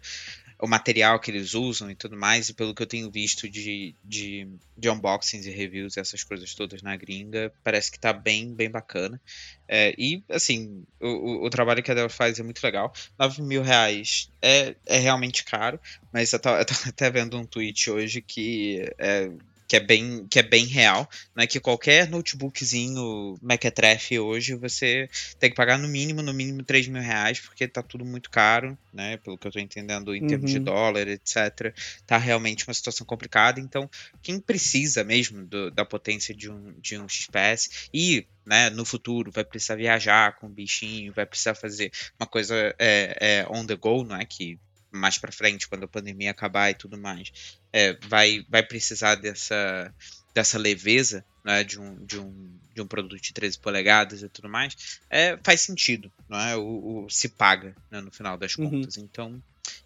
o 0.59 0.67
material 0.67 1.19
que 1.19 1.29
eles 1.29 1.53
usam 1.53 1.89
e 1.91 1.95
tudo 1.95 2.17
mais, 2.17 2.49
e 2.49 2.53
pelo 2.53 2.73
que 2.73 2.81
eu 2.81 2.87
tenho 2.87 3.11
visto 3.11 3.47
de, 3.47 3.95
de, 4.03 4.47
de 4.75 4.89
unboxings 4.89 5.45
e 5.45 5.51
reviews, 5.51 5.97
essas 5.97 6.23
coisas 6.23 6.53
todas 6.55 6.81
na 6.81 6.95
gringa, 6.95 7.53
parece 7.63 7.91
que 7.91 7.99
tá 7.99 8.11
bem, 8.11 8.53
bem 8.53 8.69
bacana. 8.69 9.21
É, 9.67 9.93
e, 9.97 10.23
assim, 10.29 10.83
o, 10.99 11.45
o, 11.45 11.49
trabalho 11.49 11.83
que 11.83 11.91
a 11.91 11.93
Dell 11.93 12.09
faz 12.09 12.39
é 12.39 12.43
muito 12.43 12.63
legal. 12.63 12.91
9 13.19 13.41
mil 13.43 13.61
reais 13.61 14.31
é, 14.41 14.75
é 14.85 14.97
realmente 14.97 15.43
caro, 15.43 15.79
mas 16.11 16.33
eu 16.33 16.39
tava, 16.39 16.59
eu 16.59 16.65
até 16.89 17.09
vendo 17.11 17.37
um 17.37 17.45
tweet 17.45 17.91
hoje 17.91 18.21
que 18.21 18.81
é, 18.97 19.29
que 19.67 19.75
é 19.75 19.79
bem, 19.79 20.25
que 20.29 20.39
é 20.39 20.43
bem 20.43 20.65
real, 20.65 21.09
né? 21.35 21.45
Que 21.47 21.59
qualquer 21.59 22.09
notebookzinho 22.09 23.37
Mequetrefe 23.41 24.19
hoje 24.19 24.55
você 24.55 25.09
tem 25.39 25.49
que 25.49 25.55
pagar 25.55 25.77
no 25.77 25.87
mínimo, 25.87 26.21
no 26.21 26.33
mínimo 26.33 26.63
3 26.63 26.87
mil 26.87 27.01
reais, 27.01 27.39
porque 27.39 27.67
tá 27.67 27.81
tudo 27.83 28.05
muito 28.05 28.29
caro, 28.29 28.77
né? 28.93 29.17
Pelo 29.17 29.37
que 29.37 29.47
eu 29.47 29.51
tô 29.51 29.59
entendendo 29.59 30.15
em 30.15 30.23
termos 30.23 30.49
de 30.51 30.57
Uhum. 30.57 30.63
dólar, 30.63 31.07
etc. 31.07 31.73
Tá 32.05 32.17
realmente 32.17 32.65
uma 32.67 32.73
situação 32.73 33.05
complicada. 33.05 33.59
Então, 33.59 33.89
quem 34.21 34.39
precisa 34.39 35.03
mesmo 35.03 35.45
do- 35.45 35.71
da 35.71 35.85
potência 35.85 36.33
de 36.33 36.49
um, 36.49 36.73
de 36.79 36.97
um 36.97 37.07
XPS 37.07 37.89
e 37.93 38.25
né, 38.45 38.69
no 38.69 38.85
futuro 38.85 39.31
vai 39.31 39.43
precisar 39.43 39.75
viajar 39.75 40.37
com 40.37 40.47
o 40.47 40.49
bichinho, 40.49 41.11
vai 41.13 41.25
precisar 41.25 41.53
fazer 41.55 41.91
uma 42.19 42.25
coisa 42.27 42.73
é, 42.79 43.17
é, 43.41 43.47
on 43.49 43.65
the 43.65 43.75
go, 43.75 44.03
não 44.05 44.15
é? 44.15 44.25
Que 44.25 44.57
mais 44.97 45.17
pra 45.17 45.31
frente, 45.31 45.67
quando 45.67 45.83
a 45.85 45.87
pandemia 45.87 46.31
acabar 46.31 46.69
e 46.71 46.75
tudo 46.75 46.97
mais, 46.97 47.31
é, 47.73 47.93
vai, 48.07 48.43
vai 48.49 48.63
precisar 48.63 49.15
dessa, 49.15 49.93
dessa 50.33 50.57
leveza 50.57 51.25
né, 51.43 51.63
de, 51.63 51.79
um, 51.79 52.05
de, 52.05 52.19
um, 52.19 52.59
de 52.73 52.81
um 52.81 52.87
produto 52.87 53.21
de 53.21 53.33
13 53.33 53.59
polegadas 53.59 54.21
e 54.21 54.29
tudo 54.29 54.49
mais, 54.49 54.75
é, 55.09 55.37
faz 55.45 55.61
sentido, 55.61 56.11
não 56.27 56.37
é? 56.39 56.55
O, 56.57 57.05
o- 57.05 57.09
se 57.09 57.29
paga 57.29 57.75
né, 57.89 58.01
no 58.01 58.11
final 58.11 58.37
das 58.37 58.57
Uhum. 58.57 58.69
contas. 58.69 58.97
Então, 58.97 59.41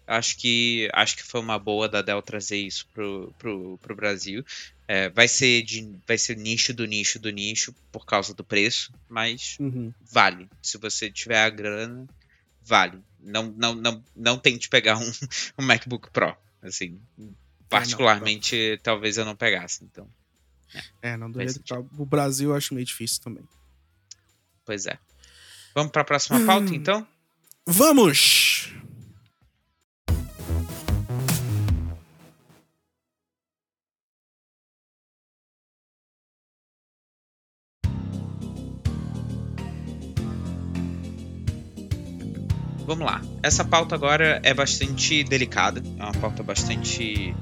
acho 0.06 0.36
que 0.38 0.88
acho 0.92 1.16
que 1.16 1.22
foi 1.22 1.40
uma 1.40 1.58
boa 1.58 1.88
da 1.88 2.02
Dell 2.02 2.22
trazer 2.22 2.56
isso 2.58 2.86
pro, 2.92 3.32
pro, 3.38 3.78
pro 3.78 3.96
Brasil. 3.96 4.44
É, 4.88 5.08
vai 5.10 5.28
ser 5.28 5.62
de 5.62 5.98
vai 6.06 6.18
ser 6.18 6.36
nicho 6.36 6.74
do 6.74 6.84
nicho 6.86 7.18
do 7.18 7.30
nicho 7.30 7.74
por 7.90 8.04
causa 8.04 8.34
do 8.34 8.44
preço, 8.44 8.92
mas 9.08 9.56
Uhum. 9.60 9.92
vale. 10.00 10.48
Se 10.62 10.76
você 10.78 11.10
tiver 11.10 11.38
a 11.42 11.48
grana, 11.50 12.06
vale. 12.64 13.00
Não 13.20 13.44
não 13.56 13.74
não, 13.74 14.04
não 14.14 14.38
tente 14.38 14.68
pegar 14.68 14.98
um, 14.98 15.12
um 15.58 15.64
MacBook 15.64 16.10
Pro, 16.10 16.36
assim. 16.62 17.00
Particularmente, 17.68 18.78
talvez 18.82 19.16
eu 19.16 19.24
não 19.24 19.34
pegasse, 19.34 19.84
então. 19.84 20.06
É, 21.00 21.16
não 21.16 21.30
do 21.30 21.38
Faz 21.38 21.52
jeito 21.52 21.64
que 21.64 21.74
tá. 21.74 21.78
O 21.98 22.06
Brasil 22.06 22.50
eu 22.50 22.56
acho 22.56 22.74
meio 22.74 22.86
difícil 22.86 23.22
também. 23.22 23.44
Pois 24.64 24.86
é. 24.86 24.98
Vamos 25.74 25.90
para 25.90 26.02
a 26.02 26.04
próxima 26.04 26.44
pauta, 26.44 26.74
então? 26.74 27.06
Vamos! 27.66 28.51
Vamos 42.94 43.06
lá. 43.06 43.22
Essa 43.42 43.64
pauta 43.64 43.94
agora 43.94 44.38
é 44.42 44.52
bastante 44.52 45.24
delicada, 45.24 45.82
é 45.98 46.02
uma 46.02 46.12
pauta 46.12 46.42
bastante 46.42 47.34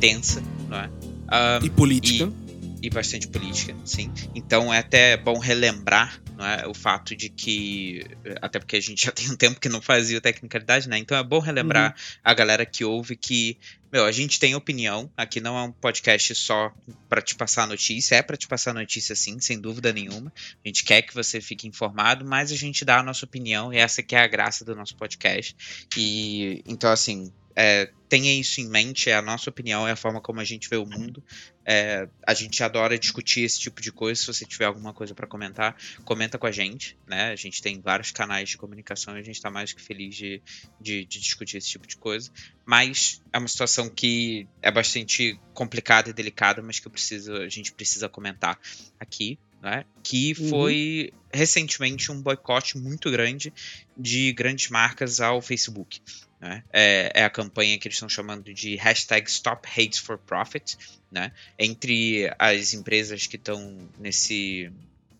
tensa, 0.00 0.42
não 0.66 0.78
é? 0.78 0.88
Ah, 1.28 1.58
E 1.62 1.68
política. 1.68 2.24
e 2.24 2.43
bastante 2.90 3.28
política, 3.28 3.74
sim. 3.84 4.12
Então 4.34 4.72
é 4.72 4.78
até 4.78 5.16
bom 5.16 5.38
relembrar 5.38 6.20
não 6.36 6.44
é, 6.44 6.66
o 6.66 6.74
fato 6.74 7.14
de 7.14 7.28
que, 7.28 8.04
até 8.40 8.58
porque 8.58 8.76
a 8.76 8.80
gente 8.80 9.04
já 9.06 9.12
tem 9.12 9.30
um 9.30 9.36
tempo 9.36 9.60
que 9.60 9.68
não 9.68 9.80
fazia 9.80 10.18
o 10.18 10.20
tecnicalidade, 10.20 10.88
né? 10.88 10.98
Então 10.98 11.16
é 11.16 11.22
bom 11.22 11.38
relembrar 11.38 11.94
a 12.22 12.34
galera 12.34 12.66
que 12.66 12.84
ouve 12.84 13.16
que, 13.16 13.56
meu, 13.92 14.04
a 14.04 14.12
gente 14.12 14.40
tem 14.40 14.54
opinião, 14.54 15.10
aqui 15.16 15.40
não 15.40 15.56
é 15.56 15.62
um 15.62 15.72
podcast 15.72 16.34
só 16.34 16.72
para 17.08 17.22
te 17.22 17.34
passar 17.34 17.66
notícia, 17.66 18.16
é 18.16 18.22
para 18.22 18.36
te 18.36 18.48
passar 18.48 18.74
notícia 18.74 19.14
sim, 19.14 19.38
sem 19.40 19.60
dúvida 19.60 19.92
nenhuma. 19.92 20.32
A 20.64 20.68
gente 20.68 20.84
quer 20.84 21.02
que 21.02 21.14
você 21.14 21.40
fique 21.40 21.68
informado, 21.68 22.24
mas 22.24 22.50
a 22.50 22.56
gente 22.56 22.84
dá 22.84 22.98
a 22.98 23.02
nossa 23.02 23.24
opinião 23.24 23.72
e 23.72 23.78
essa 23.78 24.02
que 24.02 24.16
é 24.16 24.22
a 24.22 24.26
graça 24.26 24.64
do 24.64 24.74
nosso 24.74 24.96
podcast. 24.96 25.56
E 25.96 26.62
então 26.66 26.90
assim, 26.90 27.32
é, 27.56 27.90
tenha 28.08 28.32
isso 28.32 28.60
em 28.60 28.68
mente, 28.68 29.10
é 29.10 29.14
a 29.14 29.22
nossa 29.22 29.50
opinião, 29.50 29.86
é 29.86 29.92
a 29.92 29.96
forma 29.96 30.20
como 30.20 30.40
a 30.40 30.44
gente 30.44 30.68
vê 30.68 30.76
o 30.76 30.86
mundo. 30.86 31.22
É, 31.64 32.08
a 32.26 32.34
gente 32.34 32.62
adora 32.62 32.98
discutir 32.98 33.40
esse 33.40 33.58
tipo 33.58 33.80
de 33.80 33.90
coisa. 33.90 34.20
Se 34.20 34.26
você 34.26 34.44
tiver 34.44 34.66
alguma 34.66 34.92
coisa 34.92 35.14
para 35.14 35.26
comentar, 35.26 35.76
comenta 36.04 36.38
com 36.38 36.46
a 36.46 36.50
gente, 36.52 36.96
né? 37.06 37.30
A 37.30 37.36
gente 37.36 37.62
tem 37.62 37.80
vários 37.80 38.10
canais 38.10 38.50
de 38.50 38.56
comunicação 38.58 39.16
e 39.16 39.20
a 39.20 39.22
gente 39.22 39.36
está 39.36 39.50
mais 39.50 39.72
que 39.72 39.80
feliz 39.80 40.14
de, 40.14 40.42
de, 40.80 41.04
de 41.04 41.20
discutir 41.20 41.56
esse 41.56 41.68
tipo 41.68 41.86
de 41.86 41.96
coisa. 41.96 42.30
Mas 42.66 43.22
é 43.32 43.38
uma 43.38 43.48
situação 43.48 43.88
que 43.88 44.46
é 44.60 44.70
bastante 44.70 45.38
complicada 45.52 46.10
e 46.10 46.12
delicada, 46.12 46.60
mas 46.62 46.78
que 46.78 46.88
preciso, 46.88 47.32
a 47.34 47.48
gente 47.48 47.72
precisa 47.72 48.08
comentar 48.08 48.58
aqui, 49.00 49.38
né? 49.62 49.84
Que 50.02 50.34
Uhum. 50.38 50.48
foi 50.50 51.12
recentemente 51.32 52.12
um 52.12 52.20
boicote 52.20 52.76
muito 52.78 53.10
grande 53.10 53.52
de 53.96 54.32
grandes 54.32 54.68
marcas 54.68 55.20
ao 55.20 55.40
Facebook. 55.40 56.00
Né? 56.44 56.62
É, 56.70 57.10
é 57.14 57.24
a 57.24 57.30
campanha 57.30 57.78
que 57.78 57.88
eles 57.88 57.96
estão 57.96 58.08
chamando 58.08 58.52
de 58.52 58.76
hashtag 58.76 59.26
Stop 59.30 59.66
Hates 59.66 59.98
for 59.98 60.18
Profit, 60.18 60.76
né? 61.10 61.32
Entre 61.58 62.30
as 62.38 62.74
empresas 62.74 63.26
que 63.26 63.36
estão 63.36 63.88
nesse 63.98 64.70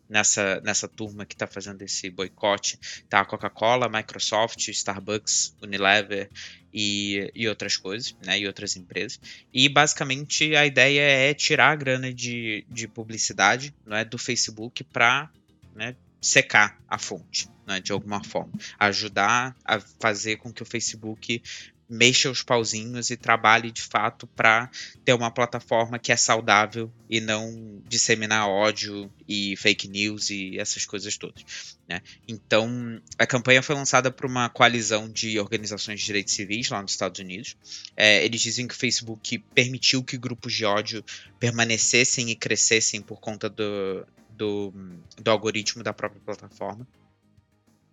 nessa, 0.07 0.61
nessa 0.61 0.87
turma 0.87 1.25
que 1.25 1.35
está 1.35 1.47
fazendo 1.47 1.81
esse 1.81 2.11
boicote, 2.11 2.79
tá 3.09 3.21
a 3.21 3.25
Coca-Cola, 3.25 3.89
Microsoft, 3.89 4.69
Starbucks, 4.69 5.57
Unilever 5.63 6.29
e, 6.71 7.33
e 7.35 7.49
outras 7.49 7.79
coisas, 7.79 8.15
né? 8.23 8.39
E 8.39 8.47
outras 8.47 8.77
empresas. 8.77 9.19
E 9.51 9.67
basicamente 9.67 10.55
a 10.55 10.67
ideia 10.67 11.01
é 11.01 11.33
tirar 11.33 11.71
a 11.71 11.77
grana 11.77 12.13
de, 12.13 12.67
de 12.69 12.87
publicidade, 12.87 13.75
não 13.87 13.97
é, 13.97 14.05
do 14.05 14.19
Facebook 14.19 14.85
para 14.85 15.31
né, 15.75 15.97
secar 16.25 16.79
a 16.89 16.99
fonte, 16.99 17.49
né, 17.67 17.81
de 17.81 17.93
alguma 17.93 18.23
forma. 18.25 18.53
Ajudar 18.79 19.55
a 19.65 19.79
fazer 19.81 20.37
com 20.37 20.53
que 20.53 20.63
o 20.63 20.67
Facebook 20.67 21.43
mexa 21.89 22.31
os 22.31 22.43
pauzinhos 22.43 23.11
e 23.11 23.17
trabalhe 23.17 23.71
de 23.71 23.83
fato 23.83 24.27
para 24.27 24.71
ter 25.05 25.13
uma 25.13 25.31
plataforma 25.31 25.99
que 25.99 26.11
é 26.11 26.17
saudável 26.17 26.91
e 27.09 27.21
não 27.21 27.83
disseminar 27.87 28.49
ódio 28.49 29.13
e 29.29 29.55
fake 29.57 29.87
news 29.87 30.31
e 30.31 30.59
essas 30.59 30.87
coisas 30.87 31.17
todas. 31.17 31.45
Né? 31.87 32.01
Então, 32.27 33.01
a 33.19 33.27
campanha 33.27 33.63
foi 33.63 33.75
lançada 33.75 34.11
por 34.11 34.25
uma 34.27 34.49
coalizão 34.49 35.09
de 35.09 35.39
organizações 35.39 36.01
de 36.01 36.07
direitos 36.07 36.33
civis 36.33 36.71
lá 36.71 36.81
nos 36.81 36.93
Estados 36.93 37.21
Unidos. 37.21 37.57
É, 37.97 38.25
eles 38.25 38.41
dizem 38.41 38.67
que 38.67 38.75
o 38.75 38.79
Facebook 38.79 39.39
permitiu 39.55 40.03
que 40.03 40.17
grupos 40.17 40.55
de 40.55 40.65
ódio 40.65 41.05
permanecessem 41.39 42.31
e 42.31 42.35
crescessem 42.35 43.03
por 43.03 43.21
conta 43.21 43.51
do, 43.51 44.07
do, 44.37 44.73
do 45.21 45.31
algoritmo 45.31 45.83
da 45.83 45.93
própria 45.93 46.21
plataforma. 46.21 46.87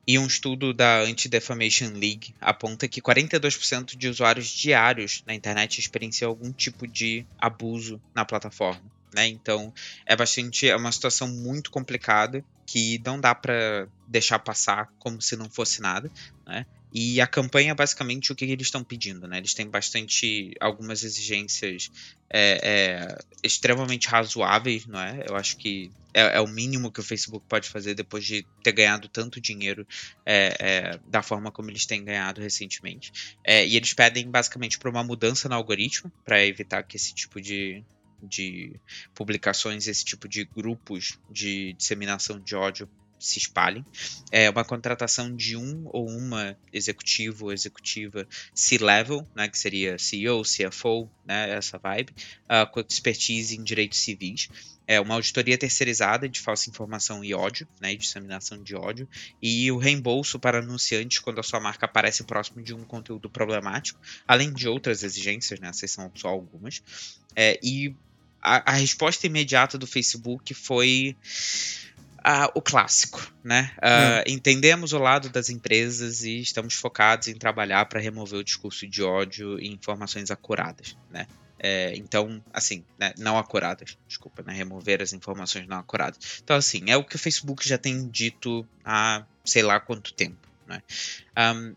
E 0.08 0.18
um 0.18 0.26
estudo 0.26 0.74
da 0.74 1.02
Anti-Defamation 1.02 1.92
League 1.94 2.34
aponta 2.42 2.88
que 2.88 3.02
42% 3.02 3.96
de 3.96 4.08
usuários 4.08 4.48
diários 4.50 5.24
na 5.28 5.34
internet 5.34 5.80
experienciam 5.80 6.30
algum 6.30 6.52
tipo 6.52 6.88
de 6.88 7.26
abuso 7.38 8.02
na 8.14 8.26
plataforma. 8.26 8.82
Né? 9.14 9.28
Então 9.28 9.74
é 10.06 10.16
bastante 10.16 10.68
é 10.68 10.76
uma 10.76 10.92
situação 10.92 11.28
muito 11.28 11.70
complicada 11.70 12.44
que 12.66 13.02
não 13.06 13.20
dá 13.20 13.36
para 13.36 13.88
deixar 14.08 14.40
passar 14.40 14.90
como 14.98 15.22
se 15.22 15.36
não 15.36 15.50
fosse 15.50 15.82
nada, 15.82 16.10
né? 16.46 16.66
E 16.94 17.22
a 17.22 17.28
campanha, 17.28 17.74
basicamente, 17.74 18.32
o 18.32 18.36
que 18.36 18.44
eles 18.46 18.68
estão 18.68 18.84
pedindo, 18.84 19.28
né? 19.28 19.38
Eles 19.38 19.54
têm 19.54 19.68
bastante, 19.68 20.54
algumas 20.60 21.04
exigências 21.04 21.90
é, 22.30 22.60
é, 22.64 23.18
extremamente 23.42 24.08
razoáveis, 24.10 24.86
não 24.86 25.00
é? 25.00 25.26
Eu 25.28 25.36
acho 25.36 25.56
que 25.58 25.90
é, 26.14 26.38
é, 26.38 26.42
o 26.42 26.48
mínimo 26.48 26.92
que 26.92 27.00
o 27.00 27.04
Facebook 27.04 27.46
pode 27.48 27.70
fazer 27.70 27.94
depois 27.94 28.26
de 28.26 28.46
ter 28.62 28.74
ganhado 28.74 29.08
tanto 29.08 29.40
dinheiro 29.40 29.88
é, 30.26 30.56
é, 30.60 31.00
da 31.08 31.22
forma 31.22 31.52
como 31.52 31.70
eles 31.70 31.86
têm 31.86 32.04
ganhado 32.04 32.42
recentemente. 32.42 33.36
É, 33.44 33.66
e 33.66 33.78
eles 33.78 33.94
pedem, 33.94 34.30
basicamente, 34.30 34.78
para 34.78 34.90
uma 34.90 35.04
mudança 35.04 35.48
no 35.48 35.56
algoritmo, 35.56 36.12
para 36.26 36.46
evitar 36.46 36.84
que 36.84 36.98
esse 36.98 37.14
tipo 37.14 37.40
de, 37.40 37.84
de 38.22 38.74
publicações, 39.16 39.88
esse 39.88 40.04
tipo 40.04 40.28
de 40.28 40.44
grupos 40.44 41.18
de 41.30 41.74
disseminação 41.74 42.40
de 42.40 42.56
ódio 42.56 42.90
se 43.22 43.38
espalhem. 43.38 43.86
É 44.32 44.50
uma 44.50 44.66
contratação 44.66 45.34
de 45.36 45.56
um 45.56 45.84
ou 45.94 46.10
uma 46.10 46.58
executivo 46.74 47.46
ou 47.46 47.54
executiva 47.54 48.28
C-level, 48.54 49.26
né, 49.36 49.48
que 49.48 49.58
seria 49.58 49.98
CEO, 49.98 50.42
CFO, 50.42 51.10
né, 51.26 51.52
essa 51.52 51.78
vibe, 51.78 52.14
uh, 52.46 52.70
com 52.72 52.80
expertise 52.80 53.56
em 53.56 53.64
direitos 53.64 54.00
civis. 54.00 54.50
É 54.88 55.00
uma 55.00 55.14
auditoria 55.14 55.58
terceirizada 55.58 56.28
de 56.28 56.40
falsa 56.40 56.70
informação 56.70 57.24
e 57.24 57.34
ódio, 57.34 57.68
né, 57.80 57.96
disseminação 57.96 58.62
de 58.62 58.76
ódio, 58.76 59.08
e 59.42 59.72
o 59.72 59.78
reembolso 59.78 60.40
para 60.40 60.60
anunciantes 60.60 61.20
quando 61.20 61.40
a 61.40 61.44
sua 61.44 61.60
marca 61.60 61.86
aparece 61.86 62.24
próximo 62.24 62.62
de 62.62 62.74
um 62.74 62.84
conteúdo 62.84 63.30
problemático, 63.30 64.00
além 64.28 64.52
de 64.52 64.68
outras 64.68 65.04
exigências, 65.04 65.60
né, 65.60 65.70
essas 65.70 65.92
são 65.92 66.12
só 66.16 66.30
algumas. 66.30 66.82
É, 67.36 67.60
e 67.64 67.96
a, 68.42 68.72
a 68.72 68.76
resposta 68.76 69.28
imediata 69.28 69.78
do 69.78 69.86
Facebook 69.86 70.54
foi 70.54 71.16
uh, 72.26 72.52
o 72.54 72.62
clássico, 72.62 73.34
né? 73.44 73.72
Uh, 73.78 74.32
Entendemos 74.32 74.94
o 74.94 74.98
lado 74.98 75.30
das 75.30 75.50
empresas 75.50 76.24
e 76.24 76.40
estamos 76.40 76.74
focados 76.74 77.28
em 77.28 77.36
trabalhar 77.36 77.86
para 77.86 78.00
remover 78.00 78.40
o 78.40 78.44
discurso 78.44 78.88
de 78.88 79.04
ódio 79.04 79.60
e 79.60 79.68
informações 79.68 80.32
acuradas, 80.32 80.98
né? 81.10 81.28
É, 81.64 81.96
então, 81.96 82.44
assim, 82.52 82.84
né, 82.98 83.14
não 83.20 83.38
acuradas, 83.38 83.96
desculpa, 84.08 84.42
né, 84.42 84.52
remover 84.52 85.00
as 85.00 85.14
informações 85.14 85.68
não 85.68 85.78
acuradas. 85.78 86.42
Então, 86.44 86.56
assim, 86.56 86.82
é 86.88 86.98
o 86.98 87.04
que 87.04 87.16
o 87.16 87.20
Facebook 87.20 87.68
já 87.68 87.78
tem 87.78 88.08
dito 88.08 88.68
há 88.84 89.24
sei 89.46 89.62
lá 89.62 89.80
quanto 89.80 90.12
tempo, 90.12 90.48
né? 90.68 90.82
Um, 91.38 91.76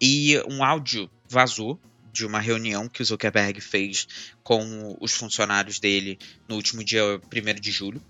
e 0.00 0.40
um 0.48 0.62
áudio 0.62 1.10
vazou 1.28 1.80
de 2.12 2.24
uma 2.24 2.38
reunião 2.38 2.88
que 2.88 3.02
o 3.02 3.04
Zuckerberg 3.04 3.60
fez 3.60 4.06
com 4.44 4.96
os 5.00 5.12
funcionários 5.12 5.80
dele 5.80 6.16
no 6.46 6.54
último 6.54 6.84
dia 6.84 7.02
1 7.16 7.60
de 7.60 7.72
julho, 7.72 8.00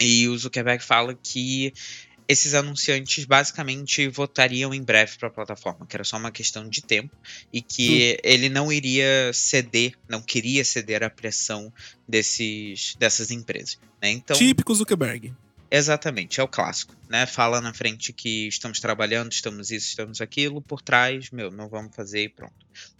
e 0.00 0.28
o 0.28 0.36
Zuckerberg 0.36 0.82
fala 0.82 1.14
que 1.14 1.72
esses 2.28 2.54
anunciantes 2.54 3.24
basicamente 3.24 4.08
votariam 4.08 4.74
em 4.74 4.82
breve 4.82 5.16
para 5.16 5.28
a 5.28 5.30
plataforma, 5.30 5.86
que 5.86 5.96
era 5.96 6.04
só 6.04 6.16
uma 6.16 6.32
questão 6.32 6.68
de 6.68 6.82
tempo 6.82 7.14
e 7.52 7.62
que 7.62 8.14
hum. 8.14 8.20
ele 8.24 8.48
não 8.48 8.72
iria 8.72 9.30
ceder, 9.32 9.94
não 10.08 10.20
queria 10.20 10.64
ceder 10.64 11.02
à 11.02 11.10
pressão 11.10 11.72
desses, 12.06 12.96
dessas 12.96 13.30
empresas. 13.30 13.78
Né? 14.02 14.10
Então, 14.10 14.36
Típico 14.36 14.74
Zuckerberg. 14.74 15.34
Exatamente, 15.70 16.40
é 16.40 16.42
o 16.42 16.48
clássico, 16.48 16.94
né? 17.08 17.26
Fala 17.26 17.60
na 17.60 17.74
frente 17.74 18.12
que 18.12 18.46
estamos 18.46 18.78
trabalhando, 18.78 19.32
estamos 19.32 19.72
isso, 19.72 19.88
estamos 19.88 20.20
aquilo, 20.20 20.62
por 20.62 20.80
trás, 20.80 21.30
meu, 21.32 21.50
não 21.50 21.68
vamos 21.68 21.94
fazer 21.94 22.22
e 22.22 22.28
pronto, 22.28 22.54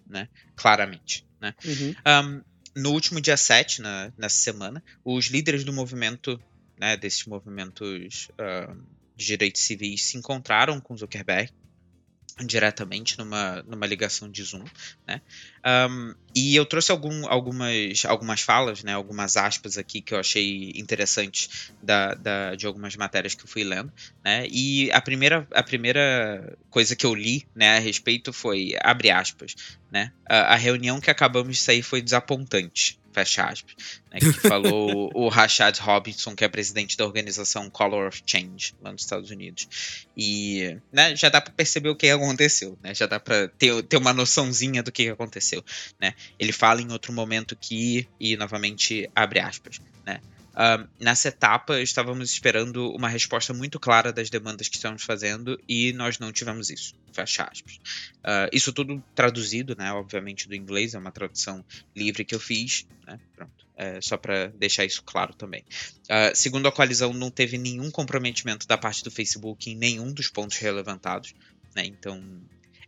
né? 0.05 0.29
Claramente, 0.57 1.25
né? 1.41 1.55
Uhum. 1.65 1.95
Um, 2.05 2.43
no 2.83 2.91
último 2.91 3.21
dia 3.21 3.37
7, 3.37 3.81
na, 3.81 4.13
nessa 4.19 4.37
semana, 4.37 4.83
os 5.05 5.27
líderes 5.27 5.63
do 5.63 5.73
movimento 5.73 6.41
né, 6.79 6.97
desses 6.97 7.25
movimentos 7.27 8.29
uh, 8.33 8.77
de 9.17 9.27
direitos 9.27 9.62
civis 9.62 10.05
se 10.05 10.19
encontraram 10.19 10.81
com 10.81 10.97
Zuckerberg 10.97 11.51
diretamente 12.45 13.19
numa, 13.19 13.62
numa 13.62 13.87
ligação 13.87 14.31
de 14.31 14.43
Zoom, 14.43 14.65
né? 15.07 15.23
Um, 15.65 16.15
e 16.35 16.55
eu 16.55 16.67
trouxe 16.67 16.93
algum, 16.93 17.27
algumas, 17.27 18.05
algumas 18.05 18.43
falas, 18.43 18.83
né? 18.83 18.93
Algumas 18.93 19.39
aspas 19.39 19.79
aqui 19.79 20.03
que 20.03 20.12
eu 20.12 20.19
achei 20.19 20.71
interessantes 20.75 21.73
da, 21.83 22.12
da, 22.15 22.55
de 22.55 22.67
algumas 22.67 22.95
matérias 22.95 23.35
que 23.35 23.43
eu 23.43 23.49
fui 23.49 23.65
lendo, 23.65 23.91
né? 24.23 24.47
E 24.51 24.91
a 24.93 25.01
primeira, 25.01 25.49
a 25.51 25.62
primeira 25.62 26.59
coisa 26.69 26.95
que 26.95 27.07
eu 27.07 27.15
li, 27.15 27.47
né, 27.55 27.79
a 27.79 27.81
respeito 27.81 28.35
foi, 28.35 28.75
abre 28.83 29.11
aspas, 29.11 29.55
né? 29.91 30.12
A, 30.29 30.53
a 30.53 30.57
reunião 30.57 31.01
que 31.01 31.11
acabamos 31.11 31.57
de 31.57 31.62
sair 31.62 31.83
foi 31.83 32.03
desapontante, 32.03 32.99
fecha 33.16 33.44
aspas, 33.44 33.74
né, 34.12 34.18
que 34.20 34.33
falou 34.46 35.11
o 35.14 35.29
Rashad 35.31 35.79
Robinson, 35.79 36.37
que 36.37 36.44
é 36.44 36.48
presidente 36.48 36.98
da 36.98 37.05
organização 37.07 37.70
Color 37.70 38.09
of 38.09 38.22
Change, 38.26 38.74
lá 38.83 38.92
nos 38.92 39.02
Estados 39.02 39.31
Unidos. 39.31 40.07
E 40.14 40.76
né, 40.92 41.16
já 41.16 41.31
dá 41.31 41.40
para 41.40 41.55
perceber 41.55 41.88
o 41.88 41.96
que 41.96 42.11
aconteceu, 42.11 42.79
né? 42.83 42.94
Já 42.94 43.07
dá 43.07 43.18
para 43.18 43.48
ter, 43.48 43.83
ter 43.85 43.96
uma 43.96 44.12
noçãozinha 44.12 44.83
do 44.83 44.92
que 44.92 45.09
aconteceu, 45.09 45.64
né? 45.98 46.12
Ele 46.38 46.52
fala 46.52 46.83
em 46.83 46.92
outro 46.92 47.11
momento 47.11 47.57
que, 47.57 48.07
e 48.20 48.37
novamente 48.37 49.09
abre 49.14 49.40
aspas, 49.40 49.81
né? 50.05 50.20
Uh, 50.57 50.88
nessa 50.99 51.29
etapa, 51.29 51.81
estávamos 51.83 52.31
esperando 52.33 52.90
uma 52.92 53.09
resposta 53.09 53.53
muito 53.53 53.79
clara 53.79 54.11
das 54.11 54.31
demandas 54.31 54.69
que 54.69 54.77
estamos 54.77 55.03
fazendo 55.03 55.61
e 55.69 55.92
nós 55.92 56.19
não 56.19 56.33
tivemos 56.33 56.71
isso. 56.71 56.95
Fecha 57.12 57.45
aspas. 57.45 57.75
Uh, 58.25 58.49
isso 58.51 58.73
tudo 58.73 59.05
traduzido, 59.14 59.77
né? 59.77 59.92
Obviamente, 59.92 60.49
do 60.49 60.55
inglês, 60.55 60.95
é 60.95 60.99
uma 60.99 61.12
tradução 61.12 61.62
livre 61.95 62.25
que 62.25 62.35
eu 62.35 62.40
fiz, 62.40 62.87
né? 63.07 63.21
Pronto. 63.35 63.66
É, 63.79 64.01
só 64.01 64.16
para 64.16 64.47
deixar 64.47 64.87
isso 64.87 65.03
claro 65.03 65.35
também. 65.35 65.62
Uh, 66.05 66.35
segundo 66.35 66.66
a 66.66 66.73
coalizão, 66.73 67.12
não 67.12 67.31
teve 67.31 67.59
nenhum 67.59 67.90
comprometimento 67.90 68.66
da 68.66 68.79
parte 68.79 69.05
do 69.05 69.11
Facebook 69.11 69.71
em 69.71 69.77
nenhum 69.77 70.11
dos 70.14 70.29
pontos 70.29 70.57
relevantados. 70.57 71.35
Né? 71.75 71.85
Então, 71.85 72.25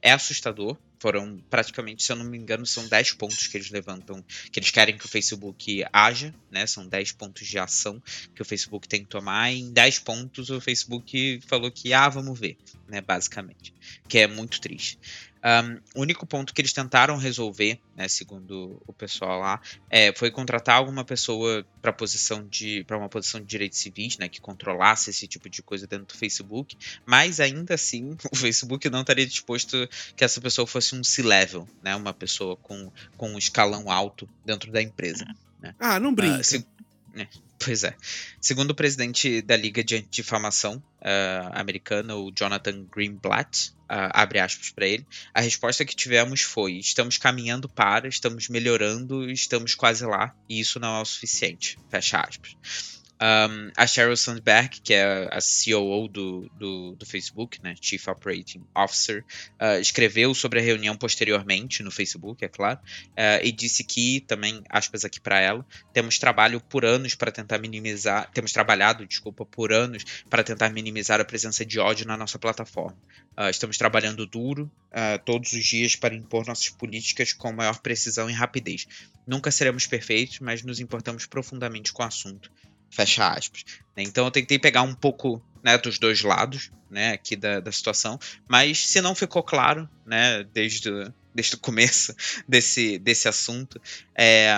é 0.02 0.12
assustador. 0.12 0.76
Foram 1.00 1.40
praticamente, 1.48 2.02
se 2.02 2.10
eu 2.10 2.16
não 2.16 2.24
me 2.24 2.36
engano, 2.36 2.66
são 2.66 2.88
10 2.88 3.12
pontos 3.12 3.46
que 3.46 3.56
eles 3.56 3.70
levantam, 3.70 4.20
que 4.50 4.58
eles 4.58 4.72
querem 4.72 4.98
que 4.98 5.06
o 5.06 5.08
Facebook 5.08 5.84
haja, 5.92 6.34
né? 6.50 6.66
São 6.66 6.88
10 6.88 7.12
pontos 7.12 7.46
de 7.46 7.56
ação 7.56 8.02
que 8.34 8.42
o 8.42 8.44
Facebook 8.44 8.88
tem 8.88 9.04
que 9.04 9.08
tomar. 9.08 9.52
E 9.52 9.60
em 9.60 9.72
10 9.72 10.00
pontos 10.00 10.50
o 10.50 10.60
Facebook 10.60 11.40
falou 11.46 11.70
que, 11.70 11.92
ah, 11.92 12.08
vamos 12.08 12.38
ver, 12.38 12.56
né? 12.88 13.00
Basicamente. 13.00 13.72
Que 14.08 14.18
é 14.18 14.26
muito 14.26 14.60
triste. 14.60 14.98
Um, 15.44 16.00
o 16.00 16.02
único 16.02 16.26
ponto 16.26 16.52
que 16.52 16.60
eles 16.60 16.72
tentaram 16.72 17.16
resolver, 17.16 17.80
né, 17.96 18.08
segundo 18.08 18.82
o 18.86 18.92
pessoal 18.92 19.40
lá, 19.40 19.60
é, 19.88 20.12
foi 20.12 20.30
contratar 20.30 20.76
alguma 20.76 21.04
pessoa 21.04 21.64
para 21.80 21.92
posição 21.92 22.46
de 22.46 22.84
para 22.84 22.98
uma 22.98 23.08
posição 23.08 23.40
de 23.40 23.46
direitos 23.46 23.78
civis, 23.78 24.18
né, 24.18 24.28
que 24.28 24.40
controlasse 24.40 25.10
esse 25.10 25.26
tipo 25.26 25.48
de 25.48 25.62
coisa 25.62 25.86
dentro 25.86 26.06
do 26.06 26.14
Facebook, 26.14 26.76
mas 27.06 27.40
ainda 27.40 27.74
assim 27.74 28.16
o 28.32 28.36
Facebook 28.36 28.88
não 28.90 29.02
estaria 29.02 29.26
disposto 29.26 29.88
que 30.16 30.24
essa 30.24 30.40
pessoa 30.40 30.66
fosse 30.66 30.94
um 30.94 31.04
C-level, 31.04 31.68
né, 31.82 31.94
uma 31.94 32.12
pessoa 32.12 32.56
com, 32.56 32.90
com 33.16 33.30
um 33.30 33.38
escalão 33.38 33.90
alto 33.90 34.28
dentro 34.44 34.72
da 34.72 34.82
empresa. 34.82 35.24
Né. 35.60 35.74
Ah, 35.78 36.00
não 36.00 36.14
brinca. 36.14 36.40
Uh, 36.40 36.44
se, 36.44 36.66
né, 37.14 37.28
Pois 37.58 37.82
é. 37.82 37.96
Segundo 38.40 38.70
o 38.70 38.74
presidente 38.74 39.42
da 39.42 39.56
Liga 39.56 39.82
de 39.82 39.96
Antidifamação 39.96 40.76
uh, 41.00 41.50
americana, 41.52 42.14
o 42.14 42.30
Jonathan 42.30 42.84
Greenblatt, 42.84 43.70
uh, 43.82 44.14
abre 44.14 44.38
aspas 44.38 44.70
para 44.70 44.86
ele, 44.86 45.06
a 45.34 45.40
resposta 45.40 45.84
que 45.84 45.96
tivemos 45.96 46.42
foi: 46.42 46.74
estamos 46.74 47.18
caminhando 47.18 47.68
para, 47.68 48.06
estamos 48.06 48.48
melhorando, 48.48 49.28
estamos 49.30 49.74
quase 49.74 50.06
lá, 50.06 50.34
e 50.48 50.60
isso 50.60 50.78
não 50.78 50.98
é 50.98 51.02
o 51.02 51.04
suficiente. 51.04 51.78
Fecha 51.90 52.20
aspas. 52.20 52.56
Um, 53.20 53.72
a 53.76 53.84
Sheryl 53.84 54.16
Sandberg, 54.16 54.80
que 54.80 54.94
é 54.94 55.28
a 55.32 55.38
COO 55.40 56.06
do, 56.06 56.48
do, 56.56 56.94
do 56.94 57.04
Facebook, 57.04 57.60
né, 57.62 57.74
Chief 57.80 58.06
Operating 58.06 58.64
Officer, 58.76 59.24
uh, 59.60 59.80
escreveu 59.80 60.32
sobre 60.34 60.60
a 60.60 60.62
reunião 60.62 60.96
posteriormente 60.96 61.82
no 61.82 61.90
Facebook, 61.90 62.44
é 62.44 62.48
claro, 62.48 62.78
uh, 62.78 63.42
e 63.42 63.50
disse 63.50 63.82
que, 63.82 64.20
também, 64.20 64.62
aspas 64.68 65.04
aqui 65.04 65.18
para 65.18 65.40
ela, 65.40 65.66
temos 65.92 66.18
trabalho 66.18 66.60
por 66.60 66.84
anos 66.84 67.16
para 67.16 67.32
tentar 67.32 67.58
minimizar, 67.58 68.30
temos 68.32 68.52
trabalhado, 68.52 69.04
desculpa, 69.04 69.44
por 69.44 69.72
anos 69.72 70.04
para 70.30 70.44
tentar 70.44 70.70
minimizar 70.70 71.20
a 71.20 71.24
presença 71.24 71.66
de 71.66 71.80
ódio 71.80 72.06
na 72.06 72.16
nossa 72.16 72.38
plataforma. 72.38 72.96
Uh, 73.36 73.50
estamos 73.50 73.76
trabalhando 73.76 74.26
duro 74.26 74.70
todos 75.24 75.52
os 75.52 75.64
dias 75.64 75.94
para 75.94 76.14
impor 76.14 76.46
nossas 76.46 76.70
políticas 76.70 77.34
com 77.34 77.52
maior 77.52 77.78
precisão 77.80 78.28
e 78.28 78.32
rapidez. 78.32 78.86
Nunca 79.26 79.50
seremos 79.50 79.86
perfeitos, 79.86 80.40
mas 80.40 80.62
nos 80.62 80.80
importamos 80.80 81.26
profundamente 81.26 81.92
com 81.92 82.02
o 82.02 82.06
assunto. 82.06 82.50
Fecha 82.90 83.28
aspas. 83.28 83.64
Né? 83.96 84.02
Então 84.02 84.24
eu 84.24 84.30
tentei 84.30 84.58
pegar 84.58 84.82
um 84.82 84.94
pouco 84.94 85.42
né, 85.62 85.76
dos 85.78 85.98
dois 85.98 86.22
lados 86.22 86.70
né, 86.90 87.12
aqui 87.12 87.36
da, 87.36 87.60
da 87.60 87.72
situação, 87.72 88.18
mas 88.46 88.86
se 88.86 89.00
não 89.00 89.14
ficou 89.14 89.42
claro 89.42 89.88
né, 90.06 90.44
desde, 90.52 90.90
desde 91.34 91.56
o 91.56 91.58
começo 91.58 92.14
desse, 92.48 92.98
desse 92.98 93.28
assunto, 93.28 93.80
é, 94.14 94.52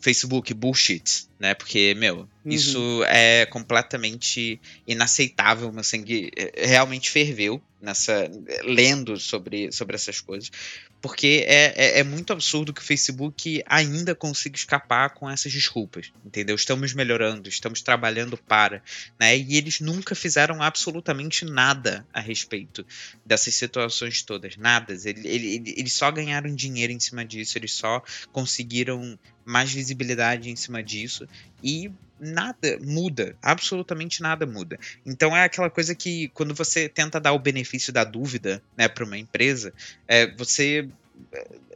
Facebook 0.00 0.52
bullshit, 0.54 1.28
né? 1.38 1.54
Porque, 1.54 1.94
meu, 1.94 2.28
uhum. 2.44 2.52
isso 2.52 3.04
é 3.06 3.46
completamente 3.46 4.60
inaceitável. 4.86 5.72
Meu 5.72 5.84
sangue 5.84 6.30
é, 6.36 6.66
realmente 6.66 7.10
ferveu 7.10 7.62
nessa 7.80 8.30
lendo 8.62 9.18
sobre, 9.18 9.70
sobre 9.70 9.96
essas 9.96 10.20
coisas 10.20 10.50
porque 11.04 11.44
é, 11.46 11.74
é, 11.76 11.98
é, 11.98 12.02
muito 12.02 12.32
absurdo 12.32 12.72
que 12.72 12.80
o 12.80 12.82
Facebook 12.84 13.62
ainda 13.66 14.14
consiga 14.14 14.56
escapar 14.56 15.10
com 15.10 15.28
essas 15.28 15.52
desculpas, 15.52 16.10
entendeu? 16.24 16.56
Estamos 16.56 16.94
melhorando, 16.94 17.46
estamos 17.46 17.82
trabalhando 17.82 18.38
para, 18.38 18.82
né? 19.20 19.36
E 19.36 19.58
eles 19.58 19.80
nunca 19.80 20.14
fizeram 20.14 20.62
absolutamente 20.62 21.44
nada 21.44 22.06
a 22.10 22.20
respeito 22.20 22.86
dessas 23.22 23.54
situações 23.54 24.22
todas, 24.22 24.56
nada. 24.56 24.96
Eles 25.04 25.92
só 25.92 26.10
ganharam 26.10 26.54
dinheiro 26.54 26.90
em 26.90 26.98
cima 26.98 27.22
disso, 27.22 27.58
eles 27.58 27.74
só 27.74 28.02
conseguiram 28.32 29.18
mais 29.44 29.70
visibilidade 29.70 30.48
em 30.48 30.56
cima 30.56 30.82
disso 30.82 31.28
e 31.62 31.92
nada 32.24 32.78
muda, 32.80 33.36
absolutamente 33.42 34.22
nada 34.22 34.46
muda. 34.46 34.78
Então 35.04 35.36
é 35.36 35.44
aquela 35.44 35.70
coisa 35.70 35.94
que 35.94 36.28
quando 36.28 36.54
você 36.54 36.88
tenta 36.88 37.20
dar 37.20 37.32
o 37.32 37.38
benefício 37.38 37.92
da 37.92 38.04
dúvida, 38.04 38.62
né, 38.76 38.88
para 38.88 39.04
uma 39.04 39.18
empresa, 39.18 39.72
é, 40.08 40.26
você 40.34 40.88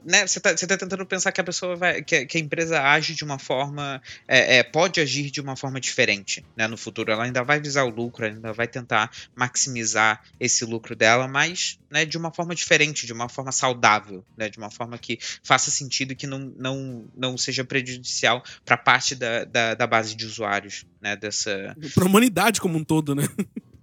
né, 0.05 0.27
você 0.27 0.39
está 0.39 0.55
tá 0.55 0.77
tentando 0.77 1.05
pensar 1.05 1.33
que 1.33 1.41
a 1.41 1.45
pessoa 1.45 1.77
vai, 1.77 2.03
que, 2.03 2.27
que 2.27 2.39
a 2.39 2.41
empresa 2.41 2.81
age 2.81 3.15
de 3.15 3.25
uma 3.25 3.39
forma, 3.39 4.01
é, 4.27 4.59
é, 4.59 4.63
pode 4.63 5.01
agir 5.01 5.31
de 5.31 5.41
uma 5.41 5.57
forma 5.57 5.81
diferente, 5.81 6.45
né, 6.57 6.67
no 6.67 6.77
futuro. 6.77 7.11
Ela 7.11 7.25
ainda 7.25 7.43
vai 7.43 7.61
visar 7.61 7.85
o 7.85 7.91
lucro, 7.91 8.25
ainda 8.25 8.53
vai 8.53 8.67
tentar 8.67 9.11
maximizar 9.35 10.23
esse 10.39 10.65
lucro 10.65 10.95
dela, 10.97 11.29
mas, 11.29 11.79
né, 11.91 12.05
de 12.05 12.17
uma 12.17 12.33
forma 12.33 12.55
diferente, 12.55 13.07
de 13.07 13.13
uma 13.13 13.29
forma 13.29 13.53
saudável, 13.53 14.25
né, 14.37 14.49
de 14.49 14.59
uma 14.59 14.71
forma 14.71 14.97
que 14.99 15.19
faça 15.43 15.71
sentido 15.71 16.13
e 16.13 16.17
que 16.17 16.27
não, 16.27 16.39
não, 16.57 17.05
não 17.17 17.39
seja 17.39 17.65
prejudicial 17.65 18.43
para 18.65 18.77
parte 18.77 19.15
da, 19.15 19.45
da, 19.45 19.75
da, 19.75 19.87
base 19.87 20.15
de 20.15 20.25
usuários, 20.25 20.87
né, 21.01 21.17
dessa... 21.17 21.77
Para 21.95 22.05
a 22.05 22.07
humanidade 22.07 22.61
como 22.61 22.79
um 22.79 22.85
todo, 22.85 23.15
né? 23.15 23.29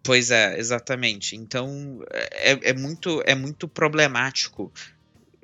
Pois 0.05 0.29
é, 0.29 0.59
exatamente. 0.59 1.35
Então 1.35 1.99
é, 2.11 2.69
é, 2.69 2.73
muito, 2.73 3.23
é 3.25 3.33
muito 3.33 3.67
problemático 3.67 4.71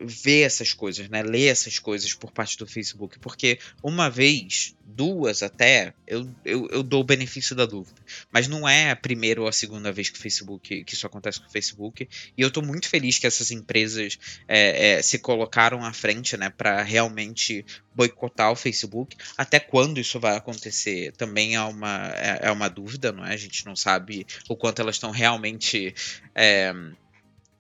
ver 0.04 0.42
essas 0.42 0.74
coisas, 0.74 1.10
né? 1.10 1.24
Ler 1.24 1.48
essas 1.48 1.80
coisas 1.80 2.14
por 2.14 2.32
parte 2.32 2.58
do 2.58 2.68
Facebook. 2.68 3.20
Porque 3.20 3.60
uma 3.84 4.10
vez, 4.10 4.76
duas 4.86 5.42
até, 5.42 5.94
eu, 6.06 6.30
eu, 6.44 6.68
eu 6.72 6.84
dou 6.84 7.02
o 7.02 7.06
benefício 7.06 7.56
da 7.56 7.66
dúvida. 7.66 8.02
Mas 8.32 8.48
não 8.48 8.68
é 8.68 8.92
a 8.92 8.96
primeira 8.96 9.42
ou 9.42 9.48
a 9.48 9.52
segunda 9.52 9.92
vez 9.92 10.10
que 10.10 10.18
o 10.18 10.22
Facebook 10.22 10.84
que 10.84 10.94
isso 10.94 11.08
acontece 11.08 11.40
com 11.40 11.48
o 11.48 11.52
Facebook. 11.52 12.08
E 12.38 12.42
eu 12.42 12.48
estou 12.48 12.64
muito 12.64 12.88
feliz 12.88 13.18
que 13.18 13.28
essas 13.28 13.52
empresas 13.52 14.18
é, 14.48 14.94
é, 14.94 15.02
se 15.02 15.20
colocaram 15.20 15.84
à 15.84 15.94
frente, 15.94 16.38
né? 16.38 16.50
para 16.50 16.82
realmente 16.82 17.66
boicotar 17.96 18.52
o 18.52 18.56
Facebook. 18.56 19.16
Até 19.38 19.60
quando 19.60 20.00
isso 20.00 20.20
vai 20.20 20.36
acontecer 20.36 21.12
também 21.14 21.56
é 21.56 21.62
uma, 21.62 22.12
é, 22.16 22.40
é 22.44 22.52
uma 22.52 22.70
dúvida, 22.70 23.12
não 23.12 23.26
é? 23.26 23.34
A 23.34 23.38
gente 23.38 23.66
não 23.66 23.76
sabe 23.76 24.26
o 24.48 24.56
quanto 24.56 24.82
elas 24.82 24.96
estão 24.96 25.12
realmente. 25.12 25.94
É, 26.34 26.74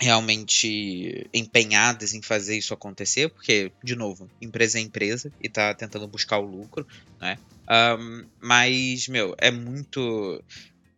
realmente 0.01 1.29
empenhadas 1.31 2.15
em 2.15 2.23
fazer 2.23 2.57
isso 2.57 2.73
acontecer, 2.73 3.29
porque, 3.29 3.71
de 3.83 3.95
novo, 3.95 4.27
empresa 4.41 4.79
é 4.79 4.81
empresa 4.81 5.31
e 5.39 5.47
tá 5.47 5.75
tentando 5.75 6.07
buscar 6.07 6.39
o 6.39 6.45
lucro, 6.45 6.87
né? 7.19 7.37
Um, 7.69 8.25
mas, 8.41 9.07
meu, 9.07 9.35
é 9.37 9.51
muito. 9.51 10.43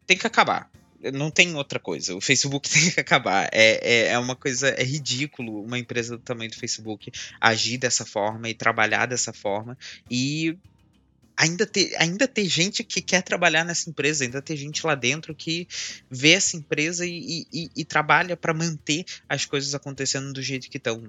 Tem 0.08 0.18
que 0.18 0.26
acabar. 0.26 0.72
Não 1.14 1.30
tem 1.30 1.54
outra 1.54 1.80
coisa. 1.80 2.16
O 2.16 2.22
Facebook 2.22 2.70
tem 2.72 2.92
que 2.92 3.00
acabar. 3.00 3.50
É, 3.52 3.80
é, 3.84 4.08
é 4.14 4.20
uma 4.20 4.38
coisa. 4.38 4.70
É 4.70 4.84
ridículo 4.84 5.62
uma 5.62 5.78
empresa 5.78 6.18
do 6.18 6.24
tamanho 6.24 6.50
do 6.50 6.58
Facebook 6.58 7.12
agir 7.42 7.78
dessa 7.78 8.06
forma 8.06 8.48
e 8.50 8.54
trabalhar 8.54 9.06
dessa 9.06 9.34
forma. 9.34 9.78
E 10.10 10.58
ainda 11.44 11.66
ter, 11.66 11.94
ainda 12.00 12.26
ter 12.26 12.46
gente 12.46 12.84
que 12.86 13.02
quer 13.02 13.22
trabalhar 13.22 13.66
nessa 13.66 13.90
empresa, 13.90 14.24
ainda 14.24 14.42
ter 14.42 14.56
gente 14.56 14.86
lá 14.88 14.96
dentro 14.96 15.36
que 15.36 15.68
vê 16.10 16.32
essa 16.32 16.56
empresa 16.56 17.06
e, 17.06 17.46
e, 17.52 17.70
e 17.76 17.86
trabalha 17.86 18.38
para 18.38 18.54
manter 18.54 19.04
as 19.28 19.46
coisas 19.46 19.76
acontecendo 19.76 20.32
do 20.32 20.42
jeito 20.42 20.70
que 20.70 20.78
estão. 20.78 21.04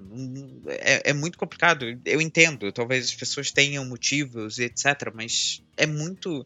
É, 0.67 1.11
é, 1.11 1.13
muito 1.13 1.37
complicado, 1.37 1.85
eu 2.03 2.19
entendo, 2.19 2.69
talvez 2.71 3.05
as 3.05 3.15
pessoas 3.15 3.49
tenham 3.49 3.85
motivos 3.85 4.57
e 4.57 4.63
etc, 4.63 5.11
mas 5.13 5.63
é 5.77 5.85
muito. 5.85 6.45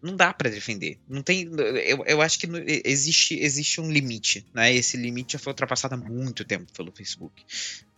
Não 0.00 0.14
dá 0.14 0.32
para 0.32 0.50
defender. 0.50 1.00
Não 1.08 1.20
tem. 1.20 1.50
Eu, 1.84 2.04
eu 2.06 2.22
acho 2.22 2.38
que 2.38 2.46
existe, 2.84 3.40
existe 3.40 3.80
um 3.80 3.90
limite. 3.90 4.46
Né? 4.54 4.72
Esse 4.72 4.96
limite 4.96 5.32
já 5.32 5.38
foi 5.38 5.50
ultrapassado 5.50 5.94
há 5.94 5.98
muito 5.98 6.44
tempo 6.44 6.70
pelo 6.72 6.92
Facebook. 6.92 7.42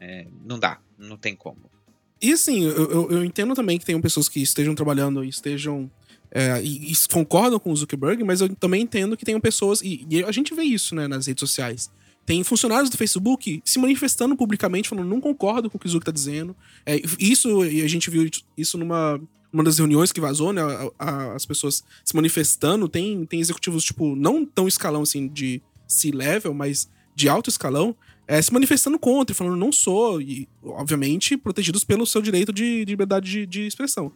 É, 0.00 0.26
não 0.42 0.58
dá, 0.58 0.80
não 0.96 1.18
tem 1.18 1.36
como. 1.36 1.70
E 2.20 2.32
assim, 2.32 2.64
eu, 2.64 2.90
eu, 2.90 3.10
eu, 3.10 3.24
entendo 3.24 3.54
também 3.54 3.78
que 3.78 3.84
tem 3.84 4.00
pessoas 4.00 4.28
que 4.28 4.40
estejam 4.40 4.74
trabalhando 4.74 5.24
e 5.24 5.28
estejam. 5.28 5.90
É, 6.30 6.60
e, 6.62 6.92
e, 6.92 6.96
concordam 7.10 7.58
com 7.58 7.72
o 7.72 7.76
Zuckerberg, 7.76 8.22
mas 8.22 8.40
eu 8.40 8.54
também 8.56 8.82
entendo 8.82 9.16
que 9.16 9.24
tem 9.24 9.38
pessoas. 9.40 9.80
E, 9.82 10.06
e, 10.10 10.24
a 10.24 10.32
gente 10.32 10.54
vê 10.54 10.62
isso, 10.62 10.94
né, 10.94 11.06
nas 11.06 11.26
redes 11.26 11.40
sociais. 11.40 11.90
Tem 12.26 12.44
funcionários 12.44 12.90
do 12.90 12.98
Facebook 12.98 13.62
se 13.64 13.78
manifestando 13.78 14.36
publicamente, 14.36 14.88
falando 14.88 15.08
não 15.08 15.20
concordo 15.20 15.70
com 15.70 15.78
o 15.78 15.80
que 15.80 15.86
o 15.86 15.88
Zuck 15.88 16.04
tá 16.04 16.12
dizendo. 16.12 16.54
É, 16.84 17.00
isso, 17.18 17.64
e 17.64 17.82
a 17.82 17.88
gente 17.88 18.10
viu 18.10 18.28
isso 18.56 18.76
numa 18.76 19.20
uma 19.50 19.64
das 19.64 19.78
reuniões 19.78 20.12
que 20.12 20.20
vazou, 20.20 20.52
né? 20.52 20.60
A, 20.60 20.90
a, 20.98 21.34
as 21.34 21.46
pessoas 21.46 21.82
se 22.04 22.14
manifestando. 22.14 22.88
Tem, 22.88 23.24
tem 23.24 23.40
executivos, 23.40 23.82
tipo, 23.82 24.14
não 24.14 24.44
tão 24.44 24.68
escalão 24.68 25.02
assim 25.02 25.26
de 25.26 25.62
C-level, 25.86 26.52
mas 26.52 26.88
de 27.14 27.28
alto 27.28 27.50
escalão, 27.50 27.96
é, 28.28 28.40
se 28.42 28.52
manifestando 28.52 28.98
contra, 28.98 29.34
falando 29.34 29.56
não 29.56 29.72
sou, 29.72 30.20
e 30.20 30.46
obviamente 30.62 31.34
protegidos 31.34 31.82
pelo 31.82 32.06
seu 32.06 32.20
direito 32.20 32.52
de, 32.52 32.84
de 32.84 32.92
liberdade 32.92 33.30
de, 33.30 33.46
de 33.46 33.66
expressão. 33.66 34.12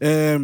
É, 0.00 0.38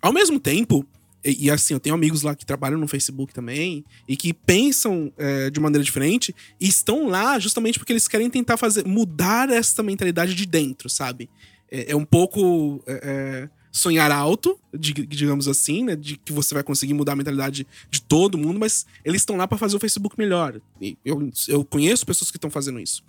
ao 0.00 0.10
mesmo 0.10 0.40
tempo, 0.40 0.86
e, 1.22 1.46
e, 1.46 1.50
assim, 1.50 1.74
eu 1.74 1.80
tenho 1.80 1.94
amigos 1.94 2.22
lá 2.22 2.34
que 2.34 2.46
trabalham 2.46 2.80
no 2.80 2.88
Facebook 2.88 3.34
também 3.34 3.84
e 4.08 4.16
que 4.16 4.32
pensam 4.32 5.12
é, 5.18 5.50
de 5.50 5.60
maneira 5.60 5.84
diferente 5.84 6.34
e 6.58 6.66
estão 6.66 7.08
lá 7.08 7.38
justamente 7.38 7.78
porque 7.78 7.92
eles 7.92 8.08
querem 8.08 8.30
tentar 8.30 8.56
fazer 8.56 8.86
mudar 8.86 9.50
essa 9.50 9.82
mentalidade 9.82 10.34
de 10.34 10.46
dentro, 10.46 10.88
sabe? 10.88 11.28
É, 11.70 11.92
é 11.92 11.96
um 11.96 12.06
pouco. 12.06 12.82
É, 12.86 13.48
é 13.52 13.59
sonhar 13.72 14.10
alto, 14.10 14.58
digamos 14.74 15.46
assim, 15.46 15.84
né? 15.84 15.96
De 15.96 16.16
que 16.16 16.32
você 16.32 16.54
vai 16.54 16.62
conseguir 16.62 16.94
mudar 16.94 17.12
a 17.12 17.16
mentalidade 17.16 17.66
de 17.90 18.02
todo 18.02 18.38
mundo, 18.38 18.58
mas 18.58 18.86
eles 19.04 19.22
estão 19.22 19.36
lá 19.36 19.46
para 19.46 19.58
fazer 19.58 19.76
o 19.76 19.80
Facebook 19.80 20.18
melhor. 20.18 20.60
Eu, 21.04 21.30
eu 21.48 21.64
conheço 21.64 22.04
pessoas 22.04 22.30
que 22.30 22.36
estão 22.36 22.50
fazendo 22.50 22.80
isso. 22.80 23.02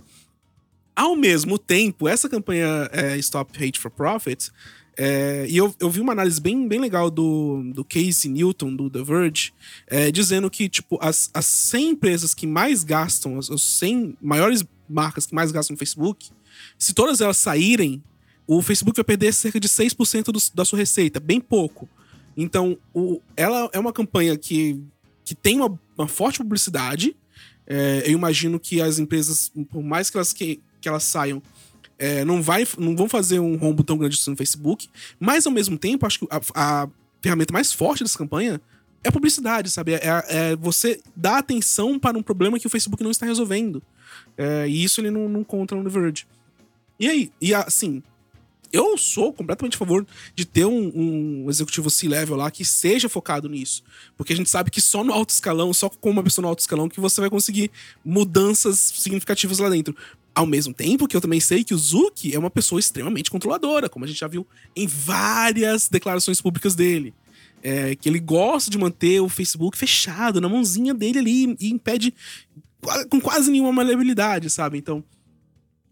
Ao 0.95 1.15
mesmo 1.15 1.57
tempo, 1.57 2.07
essa 2.07 2.29
campanha 2.29 2.89
é, 2.91 3.17
Stop 3.17 3.51
Hate 3.57 3.79
for 3.79 3.89
Profit, 3.89 4.51
é, 4.97 5.47
e 5.49 5.57
eu, 5.57 5.73
eu 5.79 5.89
vi 5.89 6.01
uma 6.01 6.11
análise 6.11 6.39
bem, 6.39 6.67
bem 6.67 6.79
legal 6.79 7.09
do, 7.09 7.63
do 7.73 7.83
Casey 7.83 8.29
Newton, 8.29 8.75
do 8.75 8.89
The 8.89 9.01
Verge, 9.01 9.53
é, 9.87 10.11
dizendo 10.11 10.49
que, 10.49 10.67
tipo, 10.67 10.99
as, 11.01 11.29
as 11.33 11.45
100 11.45 11.89
empresas 11.89 12.33
que 12.33 12.45
mais 12.45 12.83
gastam, 12.83 13.39
as, 13.39 13.49
as 13.49 13.61
100 13.61 14.17
maiores 14.21 14.63
marcas 14.87 15.25
que 15.25 15.33
mais 15.33 15.51
gastam 15.51 15.73
no 15.73 15.77
Facebook, 15.77 16.29
se 16.77 16.93
todas 16.93 17.21
elas 17.21 17.37
saírem 17.37 18.03
o 18.57 18.61
Facebook 18.61 18.97
vai 18.97 19.05
perder 19.05 19.33
cerca 19.33 19.57
de 19.61 19.69
6% 19.69 20.25
do, 20.25 20.39
da 20.53 20.65
sua 20.65 20.77
receita, 20.77 21.21
bem 21.21 21.39
pouco. 21.39 21.87
Então, 22.35 22.77
o, 22.93 23.21
ela 23.37 23.69
é 23.71 23.79
uma 23.79 23.93
campanha 23.93 24.37
que, 24.37 24.77
que 25.23 25.33
tem 25.33 25.55
uma, 25.55 25.79
uma 25.97 26.07
forte 26.07 26.39
publicidade. 26.39 27.15
É, 27.65 28.03
eu 28.05 28.11
imagino 28.11 28.59
que 28.59 28.81
as 28.81 28.99
empresas, 28.99 29.53
por 29.69 29.81
mais 29.81 30.09
que 30.09 30.17
elas, 30.17 30.33
que, 30.33 30.59
que 30.81 30.89
elas 30.89 31.03
saiam, 31.03 31.41
é, 31.97 32.25
não, 32.25 32.41
vai, 32.41 32.67
não 32.77 32.93
vão 32.93 33.07
fazer 33.07 33.39
um 33.39 33.55
rombo 33.55 33.85
tão 33.85 33.97
grande 33.97 34.17
assim 34.19 34.31
no 34.31 34.35
Facebook. 34.35 34.89
Mas, 35.17 35.45
ao 35.45 35.53
mesmo 35.53 35.77
tempo, 35.77 36.05
acho 36.05 36.19
que 36.19 36.27
a, 36.29 36.41
a 36.53 36.89
ferramenta 37.21 37.53
mais 37.53 37.71
forte 37.71 38.03
dessa 38.03 38.17
campanha 38.17 38.59
é 39.01 39.07
a 39.07 39.13
publicidade, 39.13 39.69
sabe? 39.69 39.93
É, 39.93 40.01
é, 40.27 40.55
você 40.57 40.99
dar 41.15 41.37
atenção 41.37 41.97
para 41.97 42.17
um 42.17 42.23
problema 42.23 42.59
que 42.59 42.67
o 42.67 42.69
Facebook 42.69 43.01
não 43.01 43.11
está 43.11 43.25
resolvendo. 43.25 43.81
É, 44.37 44.67
e 44.67 44.83
isso 44.83 44.99
ele 44.99 45.09
não, 45.09 45.29
não 45.29 45.41
conta 45.41 45.73
no 45.73 45.83
The 45.85 45.89
Verge. 45.89 46.27
E 46.99 47.07
aí, 47.07 47.31
e 47.39 47.53
assim, 47.53 48.03
eu 48.71 48.97
sou 48.97 49.33
completamente 49.33 49.75
a 49.75 49.77
favor 49.77 50.05
de 50.35 50.45
ter 50.45 50.65
um, 50.65 50.91
um 51.43 51.49
executivo 51.49 51.89
C-level 51.89 52.35
lá 52.35 52.49
que 52.49 52.63
seja 52.63 53.09
focado 53.09 53.49
nisso. 53.49 53.83
Porque 54.15 54.33
a 54.33 54.35
gente 54.35 54.49
sabe 54.49 54.71
que 54.71 54.79
só 54.79 55.03
no 55.03 55.13
alto 55.13 55.29
escalão, 55.29 55.73
só 55.73 55.89
com 55.89 56.09
uma 56.09 56.23
pessoa 56.23 56.43
no 56.43 56.49
alto 56.49 56.59
escalão, 56.59 56.87
que 56.87 56.99
você 56.99 57.19
vai 57.19 57.29
conseguir 57.29 57.71
mudanças 58.03 58.79
significativas 58.79 59.59
lá 59.59 59.69
dentro. 59.69 59.95
Ao 60.33 60.45
mesmo 60.45 60.73
tempo 60.73 61.07
que 61.07 61.15
eu 61.15 61.21
também 61.21 61.41
sei 61.41 61.63
que 61.63 61.73
o 61.73 61.77
Zuki 61.77 62.33
é 62.33 62.39
uma 62.39 62.49
pessoa 62.49 62.79
extremamente 62.79 63.29
controladora, 63.29 63.89
como 63.89 64.05
a 64.05 64.07
gente 64.07 64.19
já 64.19 64.27
viu 64.27 64.47
em 64.75 64.87
várias 64.87 65.89
declarações 65.89 66.41
públicas 66.41 66.75
dele. 66.75 67.13
É, 67.63 67.95
que 67.95 68.09
ele 68.09 68.19
gosta 68.19 68.71
de 68.71 68.77
manter 68.77 69.19
o 69.19 69.29
Facebook 69.29 69.77
fechado 69.77 70.41
na 70.41 70.49
mãozinha 70.49 70.95
dele 70.95 71.19
ali 71.19 71.55
e 71.59 71.69
impede 71.69 72.11
com 73.07 73.21
quase 73.21 73.51
nenhuma 73.51 73.71
maleabilidade, 73.71 74.49
sabe? 74.49 74.79
Então, 74.79 75.03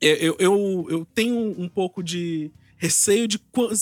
eu, 0.02 0.36
eu, 0.40 0.88
eu 0.90 1.08
tenho 1.14 1.38
um 1.62 1.68
pouco 1.68 2.02
de 2.02 2.52
receio 2.80 3.28
de, 3.28 3.40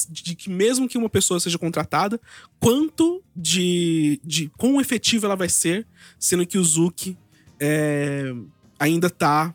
de 0.10 0.36
que 0.36 0.50
mesmo 0.50 0.90
que 0.90 0.98
uma 0.98 1.08
pessoa 1.10 1.40
seja 1.40 1.58
contratada, 1.58 2.20
quanto 2.60 3.24
de, 3.36 4.20
de 4.26 4.52
quão 4.58 4.82
efetiva 4.82 5.28
ela 5.28 5.36
vai 5.36 5.48
ser, 5.48 5.88
sendo 6.20 6.46
que 6.46 6.58
o 6.58 6.64
Zuki 6.64 7.16
é, 7.60 8.34
ainda 8.78 9.10
tá 9.10 9.54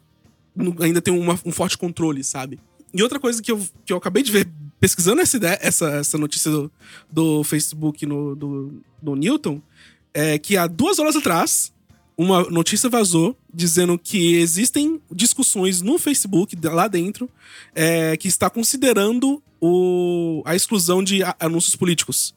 ainda 0.80 1.00
tem 1.00 1.12
uma, 1.12 1.38
um 1.44 1.50
forte 1.50 1.76
controle, 1.76 2.22
sabe? 2.22 2.60
E 2.94 3.02
outra 3.02 3.18
coisa 3.18 3.42
que 3.42 3.50
eu, 3.50 3.60
que 3.84 3.92
eu 3.92 3.96
acabei 3.96 4.22
de 4.22 4.30
ver 4.30 4.48
pesquisando 4.78 5.20
essa, 5.20 5.36
ideia, 5.36 5.58
essa, 5.60 5.88
essa 5.90 6.18
notícia 6.18 6.50
do, 6.50 6.72
do 7.10 7.44
Facebook 7.44 8.04
no, 8.04 8.36
do, 8.36 8.82
do 9.00 9.16
Newton 9.16 9.62
é 10.12 10.38
que 10.38 10.56
há 10.56 10.66
duas 10.66 10.98
horas 10.98 11.16
atrás 11.16 11.72
uma 12.16 12.42
notícia 12.44 12.88
vazou 12.88 13.36
dizendo 13.52 13.98
que 13.98 14.36
existem 14.36 15.00
discussões 15.10 15.82
no 15.82 15.98
Facebook, 15.98 16.56
lá 16.64 16.88
dentro, 16.88 17.28
é, 17.74 18.16
que 18.16 18.28
está 18.28 18.48
considerando 18.48 19.42
o, 19.60 20.42
a 20.44 20.54
exclusão 20.54 21.02
de 21.02 21.20
anúncios 21.38 21.76
políticos. 21.76 22.34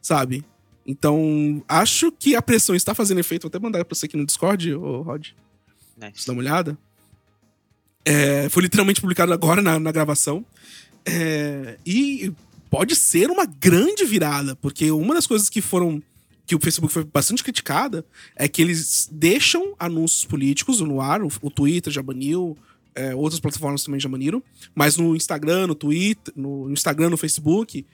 Sabe? 0.00 0.44
Então, 0.86 1.62
acho 1.68 2.10
que 2.10 2.34
a 2.34 2.42
pressão 2.42 2.74
está 2.74 2.94
fazendo 2.94 3.20
efeito. 3.20 3.42
Vou 3.42 3.48
até 3.48 3.58
mandar 3.58 3.84
pra 3.84 3.94
você 3.94 4.06
aqui 4.06 4.16
no 4.16 4.26
Discord, 4.26 4.74
ô 4.74 5.02
Rod. 5.02 5.28
Nice. 5.96 6.12
Você 6.22 6.26
dá 6.26 6.32
uma 6.32 6.40
olhada. 6.40 6.78
É, 8.04 8.48
foi 8.48 8.62
literalmente 8.62 9.00
publicado 9.00 9.32
agora 9.32 9.60
na, 9.60 9.78
na 9.78 9.92
gravação. 9.92 10.44
É, 11.04 11.78
e 11.84 12.32
pode 12.70 12.96
ser 12.96 13.30
uma 13.30 13.44
grande 13.44 14.04
virada, 14.04 14.56
porque 14.56 14.90
uma 14.90 15.14
das 15.14 15.26
coisas 15.26 15.48
que 15.48 15.60
foram 15.60 16.02
que 16.50 16.56
o 16.56 16.58
Facebook 16.58 16.92
foi 16.92 17.04
bastante 17.04 17.44
criticada 17.44 18.04
é 18.34 18.48
que 18.48 18.60
eles 18.60 19.08
deixam 19.12 19.72
anúncios 19.78 20.24
políticos 20.24 20.80
no 20.80 21.00
ar, 21.00 21.22
o, 21.22 21.28
o 21.42 21.48
Twitter 21.48 21.92
já 21.92 22.02
baniu, 22.02 22.58
é, 22.92 23.14
outras 23.14 23.38
plataformas 23.38 23.84
também 23.84 24.00
já 24.00 24.08
baniram, 24.08 24.42
mas 24.74 24.96
no 24.96 25.14
Instagram, 25.14 25.68
no 25.68 25.76
Twitter, 25.76 26.34
no 26.36 26.68
Instagram, 26.72 27.10
no 27.10 27.16
Facebook, 27.16 27.86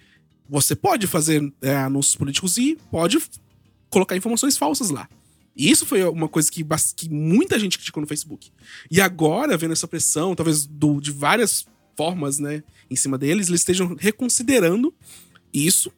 você 0.49 0.75
pode 0.75 1.07
fazer 1.07 1.53
é, 1.61 1.77
anúncios 1.77 2.17
políticos 2.17 2.57
e 2.57 2.79
pode 2.91 3.19
colocar 3.91 4.17
informações 4.17 4.57
falsas 4.57 4.89
lá. 4.89 5.07
E 5.55 5.71
isso 5.71 5.85
foi 5.85 6.03
uma 6.05 6.27
coisa 6.29 6.51
que, 6.51 6.65
que 6.97 7.11
muita 7.11 7.59
gente 7.59 7.77
criticou 7.77 8.01
no 8.01 8.07
Facebook. 8.07 8.51
E 8.91 9.03
agora, 9.03 9.59
vendo 9.59 9.73
essa 9.73 9.87
pressão, 9.87 10.35
talvez 10.35 10.65
do, 10.65 10.99
de 10.99 11.13
várias 11.13 11.67
formas, 11.95 12.39
né, 12.39 12.63
em 12.91 12.97
cima 12.97 13.19
deles, 13.19 13.49
eles 13.49 13.61
estejam 13.61 13.95
reconsiderando 13.99 14.95
isso 15.53 15.93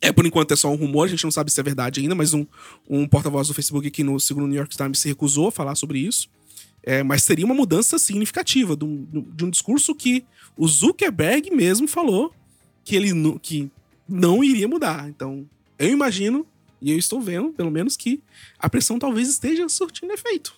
é, 0.00 0.12
por 0.12 0.24
enquanto, 0.26 0.52
é 0.52 0.56
só 0.56 0.70
um 0.70 0.76
rumor, 0.76 1.06
a 1.06 1.08
gente 1.08 1.24
não 1.24 1.30
sabe 1.30 1.50
se 1.50 1.58
é 1.58 1.62
verdade 1.62 2.00
ainda, 2.00 2.14
mas 2.14 2.32
um, 2.32 2.46
um 2.88 3.06
porta-voz 3.06 3.48
do 3.48 3.54
Facebook 3.54 3.86
aqui 3.86 4.04
no 4.04 4.18
segundo 4.20 4.46
New 4.46 4.56
York 4.56 4.76
Times 4.76 5.00
se 5.00 5.08
recusou 5.08 5.48
a 5.48 5.52
falar 5.52 5.74
sobre 5.74 5.98
isso. 5.98 6.28
É, 6.82 7.02
mas 7.02 7.24
seria 7.24 7.44
uma 7.44 7.54
mudança 7.54 7.98
significativa 7.98 8.76
de 8.76 8.84
um, 8.84 9.04
de 9.34 9.44
um, 9.44 9.50
discurso 9.50 9.94
que 9.94 10.24
o 10.56 10.66
Zuckerberg 10.66 11.50
mesmo 11.50 11.88
falou 11.88 12.32
que 12.84 12.94
ele 12.94 13.10
que 13.40 13.70
não 14.08 14.42
iria 14.42 14.68
mudar. 14.68 15.08
Então, 15.08 15.46
eu 15.78 15.90
imagino, 15.90 16.46
e 16.80 16.92
eu 16.92 16.98
estou 16.98 17.20
vendo, 17.20 17.52
pelo 17.52 17.70
menos, 17.70 17.96
que 17.96 18.22
a 18.58 18.70
pressão 18.70 18.98
talvez 18.98 19.28
esteja 19.28 19.68
surtindo 19.68 20.12
efeito. 20.12 20.54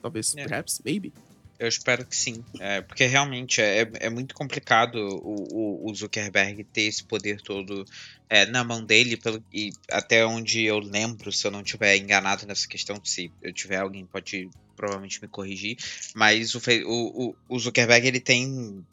Talvez, 0.00 0.34
é. 0.36 0.44
perhaps, 0.44 0.80
maybe. 0.84 1.12
Eu 1.58 1.68
espero 1.68 2.04
que 2.04 2.16
sim. 2.16 2.44
É, 2.58 2.80
porque 2.80 3.04
realmente 3.06 3.60
é, 3.60 3.88
é 3.94 4.10
muito 4.10 4.34
complicado 4.34 4.96
o, 4.96 5.88
o, 5.88 5.94
Zuckerberg 5.94 6.64
ter 6.64 6.82
esse 6.82 7.04
poder 7.04 7.40
todo 7.40 7.84
é, 8.28 8.46
na 8.46 8.64
mão 8.64 8.84
dele. 8.84 9.16
Pelo, 9.16 9.42
e 9.52 9.70
até 9.90 10.26
onde 10.26 10.64
eu 10.64 10.78
lembro, 10.78 11.30
se 11.30 11.46
eu 11.46 11.50
não 11.50 11.62
estiver 11.62 11.96
enganado 11.96 12.46
nessa 12.46 12.66
questão, 12.66 13.00
se 13.04 13.30
eu 13.42 13.52
tiver 13.52 13.76
alguém 13.76 14.04
pode 14.04 14.50
provavelmente 14.76 15.22
me 15.22 15.28
corrigir. 15.28 15.76
Mas 16.14 16.54
o, 16.54 16.60
o, 16.86 17.36
o 17.48 17.58
Zuckerberg 17.58 18.06
ele 18.06 18.20
tem 18.20 18.84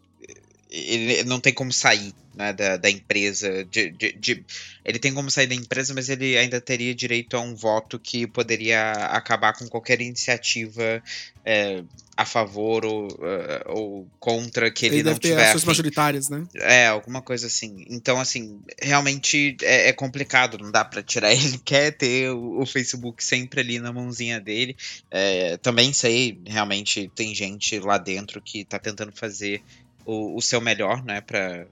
ele 0.69 1.23
não 1.23 1.39
tem 1.39 1.51
como 1.51 1.73
sair 1.73 2.13
né, 2.35 2.53
da, 2.53 2.77
da 2.77 2.89
empresa. 2.89 3.65
De, 3.65 3.89
de, 3.89 4.13
de, 4.13 4.45
ele 4.85 4.99
tem 4.99 5.13
como 5.13 5.31
sair 5.31 5.47
da 5.47 5.55
empresa, 5.55 5.93
mas 5.93 6.09
ele 6.09 6.37
ainda 6.37 6.61
teria 6.61 6.93
direito 6.93 7.35
a 7.35 7.41
um 7.41 7.55
voto 7.55 7.99
que 7.99 8.27
poderia 8.27 8.91
acabar 8.91 9.53
com 9.53 9.67
qualquer 9.67 9.99
iniciativa 9.99 11.03
é, 11.43 11.83
a 12.15 12.25
favor 12.25 12.85
ou, 12.85 13.07
uh, 13.07 13.63
ou 13.65 14.07
contra 14.19 14.69
que 14.69 14.85
ele, 14.85 14.97
ele 14.97 15.03
não 15.03 15.13
deve 15.13 15.19
tiver. 15.21 15.53
Ter 15.53 15.65
majoritárias, 15.65 16.29
né? 16.29 16.45
É, 16.55 16.87
alguma 16.87 17.21
coisa 17.21 17.47
assim. 17.47 17.85
Então, 17.89 18.19
assim, 18.19 18.61
realmente 18.79 19.57
é, 19.63 19.89
é 19.89 19.93
complicado, 19.93 20.59
não 20.59 20.71
dá 20.71 20.85
para 20.85 21.01
tirar. 21.01 21.31
Ele 21.33 21.57
quer 21.57 21.91
ter 21.91 22.29
o, 22.29 22.61
o, 22.61 22.65
Facebook 22.65 23.23
sempre 23.23 23.61
ali 23.61 23.79
na 23.79 23.91
mãozinha 23.91 24.39
dele. 24.39 24.77
É, 25.09 25.57
também 25.57 25.91
sei, 25.93 26.39
realmente, 26.45 27.11
tem 27.15 27.33
gente 27.33 27.79
lá 27.79 27.97
dentro 27.97 28.39
que 28.41 28.63
tá 28.63 28.77
tentando 28.77 29.11
fazer 29.11 29.63
o, 30.09 30.35
o 30.35 30.41
seu 30.41 30.59
melhor, 30.59 31.03
né, 31.03 31.21
para 31.21 31.67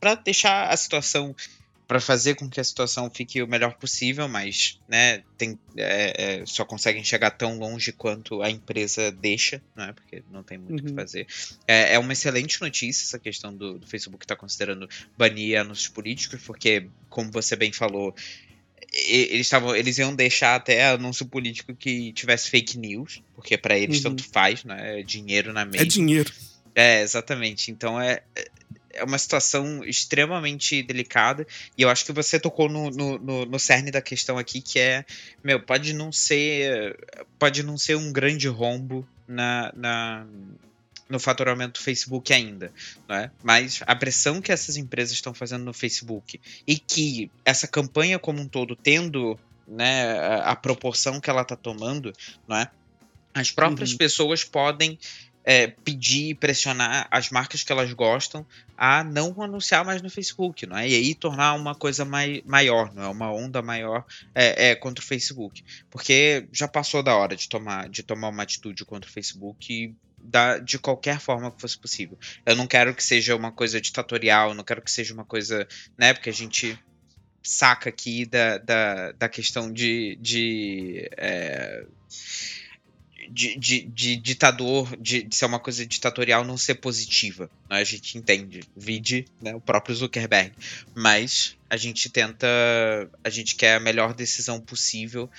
para 0.00 0.16
deixar 0.16 0.68
a 0.68 0.76
situação 0.76 1.34
para 1.86 2.00
fazer 2.00 2.34
com 2.34 2.48
que 2.48 2.58
a 2.58 2.64
situação 2.64 3.10
fique 3.10 3.42
o 3.42 3.46
melhor 3.46 3.74
possível, 3.74 4.26
mas 4.26 4.80
né, 4.88 5.22
tem, 5.36 5.58
é, 5.76 6.40
é, 6.40 6.46
só 6.46 6.64
conseguem 6.64 7.04
chegar 7.04 7.30
tão 7.32 7.58
longe 7.58 7.92
quanto 7.92 8.40
a 8.40 8.50
empresa 8.50 9.12
deixa, 9.12 9.62
né, 9.76 9.92
porque 9.92 10.24
não 10.30 10.42
tem 10.42 10.58
muito 10.58 10.80
o 10.80 10.82
uhum. 10.82 10.88
que 10.88 10.94
fazer. 10.94 11.26
É, 11.68 11.94
é, 11.94 11.98
uma 11.98 12.14
excelente 12.14 12.60
notícia 12.60 13.04
essa 13.04 13.18
questão 13.18 13.54
do, 13.54 13.78
do 13.78 13.86
Facebook 13.86 14.24
estar 14.24 14.36
tá 14.36 14.40
considerando 14.40 14.88
banir 15.18 15.60
anúncios 15.60 15.88
políticos, 15.88 16.40
porque, 16.44 16.88
como 17.10 17.30
você 17.30 17.54
bem 17.54 17.72
falou, 17.72 18.14
eles 18.92 19.46
estavam 19.46 19.74
eles 19.76 19.98
iam 19.98 20.14
deixar 20.14 20.56
até 20.56 20.90
anúncio 20.90 21.26
político 21.26 21.74
que 21.74 22.12
tivesse 22.12 22.50
fake 22.50 22.78
news, 22.78 23.22
porque 23.34 23.56
para 23.56 23.78
eles 23.78 23.98
uhum. 23.98 24.10
tanto 24.10 24.24
faz, 24.24 24.64
né? 24.64 25.00
É 25.00 25.02
dinheiro 25.02 25.52
na 25.52 25.64
mesa. 25.64 25.84
É 25.84 25.86
dinheiro. 25.86 26.32
É, 26.74 27.02
exatamente. 27.02 27.70
Então 27.70 28.00
é, 28.00 28.22
é 28.92 29.04
uma 29.04 29.18
situação 29.18 29.82
extremamente 29.84 30.82
delicada. 30.82 31.46
E 31.76 31.82
eu 31.82 31.90
acho 31.90 32.04
que 32.04 32.12
você 32.12 32.38
tocou 32.38 32.68
no, 32.68 32.90
no, 32.90 33.18
no, 33.18 33.46
no, 33.46 33.58
cerne 33.58 33.90
da 33.90 34.00
questão 34.00 34.38
aqui, 34.38 34.60
que 34.60 34.78
é, 34.78 35.04
meu, 35.42 35.60
pode 35.60 35.92
não 35.92 36.12
ser. 36.12 36.98
Pode 37.38 37.62
não 37.62 37.76
ser 37.76 37.96
um 37.96 38.12
grande 38.12 38.48
rombo 38.48 39.06
na, 39.26 39.72
na 39.74 40.26
no 41.08 41.20
faturamento 41.20 41.78
do 41.78 41.84
Facebook 41.84 42.32
ainda, 42.32 42.72
né? 43.06 43.30
Mas 43.42 43.82
a 43.86 43.94
pressão 43.94 44.40
que 44.40 44.50
essas 44.50 44.78
empresas 44.78 45.12
estão 45.12 45.34
fazendo 45.34 45.62
no 45.62 45.74
Facebook 45.74 46.40
e 46.66 46.78
que 46.78 47.30
essa 47.44 47.68
campanha 47.68 48.18
como 48.18 48.40
um 48.40 48.48
todo 48.48 48.74
tendo 48.74 49.38
né, 49.68 50.18
a, 50.18 50.52
a 50.52 50.56
proporção 50.56 51.20
que 51.20 51.28
ela 51.28 51.42
está 51.42 51.54
tomando, 51.54 52.14
não 52.48 52.56
é? 52.56 52.70
As 53.34 53.50
próprias 53.50 53.92
uhum. 53.92 53.98
pessoas 53.98 54.42
podem 54.42 54.98
é, 55.44 55.66
pedir 55.66 56.30
e 56.30 56.34
pressionar 56.34 57.06
as 57.10 57.30
marcas 57.30 57.62
que 57.62 57.72
elas 57.72 57.92
gostam 57.92 58.46
a 58.76 59.02
não 59.02 59.40
anunciar 59.42 59.84
mais 59.84 60.02
no 60.02 60.10
Facebook, 60.10 60.66
não 60.66 60.76
é? 60.76 60.88
E 60.88 60.94
aí 60.94 61.14
tornar 61.14 61.54
uma 61.54 61.74
coisa 61.74 62.04
mai, 62.04 62.42
maior, 62.46 62.92
não 62.94 63.02
é? 63.02 63.08
Uma 63.08 63.32
onda 63.32 63.60
maior 63.62 64.04
é, 64.34 64.70
é, 64.70 64.74
contra 64.74 65.02
o 65.02 65.06
Facebook. 65.06 65.64
Porque 65.90 66.46
já 66.52 66.68
passou 66.68 67.02
da 67.02 67.14
hora 67.14 67.36
de 67.36 67.48
tomar, 67.48 67.88
de 67.88 68.02
tomar 68.02 68.28
uma 68.28 68.42
atitude 68.42 68.84
contra 68.84 69.08
o 69.08 69.12
Facebook 69.12 69.94
da, 70.18 70.58
de 70.58 70.78
qualquer 70.78 71.18
forma 71.18 71.50
que 71.50 71.60
fosse 71.60 71.78
possível. 71.78 72.18
Eu 72.46 72.54
não 72.54 72.66
quero 72.66 72.94
que 72.94 73.02
seja 73.02 73.34
uma 73.34 73.50
coisa 73.50 73.80
ditatorial, 73.80 74.54
não 74.54 74.64
quero 74.64 74.82
que 74.82 74.90
seja 74.90 75.12
uma 75.12 75.24
coisa, 75.24 75.66
né? 75.98 76.12
Porque 76.14 76.30
a 76.30 76.34
gente 76.34 76.78
saca 77.42 77.88
aqui 77.88 78.24
da, 78.24 78.58
da, 78.58 79.12
da 79.12 79.28
questão 79.28 79.72
de, 79.72 80.16
de 80.20 81.10
é, 81.16 81.84
de, 83.32 83.56
de, 83.56 83.82
de 83.82 84.16
ditador, 84.16 84.94
de, 84.96 85.22
de, 85.22 85.34
ser 85.34 85.46
uma 85.46 85.58
coisa 85.58 85.86
ditatorial 85.86 86.44
não 86.44 86.58
ser 86.58 86.74
positiva. 86.74 87.50
Né? 87.68 87.78
A 87.78 87.84
gente 87.84 88.18
entende. 88.18 88.60
Vide 88.76 89.24
né, 89.40 89.54
o 89.54 89.60
próprio 89.60 89.94
Zuckerberg. 89.94 90.52
Mas 90.94 91.56
a 91.68 91.76
gente 91.76 92.10
tenta. 92.10 92.46
A 93.24 93.30
gente 93.30 93.54
quer 93.54 93.76
a 93.76 93.80
melhor 93.80 94.12
decisão 94.12 94.60
possível 94.60 95.30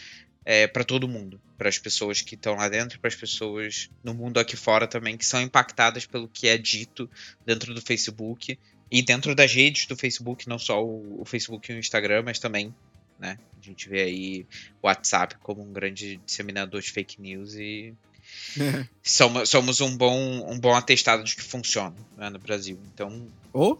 é, 0.44 0.66
para 0.68 0.84
todo 0.84 1.08
mundo. 1.08 1.40
Para 1.58 1.70
as 1.70 1.78
pessoas 1.78 2.22
que 2.22 2.36
estão 2.36 2.56
lá 2.56 2.68
dentro 2.68 3.00
para 3.00 3.08
as 3.08 3.16
pessoas 3.16 3.90
no 4.04 4.14
mundo 4.14 4.40
aqui 4.40 4.58
fora 4.58 4.88
também, 4.88 5.16
que 5.16 5.26
são 5.26 5.42
impactadas 5.42 6.06
pelo 6.06 6.28
que 6.28 6.48
é 6.48 6.58
dito 6.58 7.10
dentro 7.46 7.74
do 7.74 7.82
Facebook. 7.82 8.58
E 8.92 9.02
dentro 9.02 9.34
das 9.34 9.52
redes 9.52 9.88
do 9.88 9.96
Facebook, 9.96 10.48
não 10.48 10.60
só 10.60 10.84
o, 10.84 11.22
o 11.22 11.26
Facebook 11.26 11.72
e 11.72 11.76
o 11.76 11.80
Instagram, 11.80 12.24
mas 12.24 12.38
também 12.40 12.74
né? 13.20 13.38
A 13.60 13.66
gente 13.66 13.88
vê 13.88 14.02
aí 14.04 14.46
o 14.82 14.88
WhatsApp 14.88 15.38
como 15.42 15.62
um 15.62 15.72
grande 15.72 16.20
disseminador 16.26 16.82
de 16.82 16.92
fake 16.92 17.22
news 17.22 17.56
e 17.56 17.94
é. 18.60 18.86
somos, 19.02 19.50
somos 19.50 19.82
um, 19.82 19.96
bom, 19.96 20.52
um 20.52 20.60
bom 20.60 20.76
atestado 20.76 21.24
de 21.24 21.36
que 21.36 21.42
funciona 21.42 21.96
né, 22.18 22.30
no 22.30 22.40
Brasil. 22.40 22.78
Então. 22.94 23.28
Oh. 23.54 23.78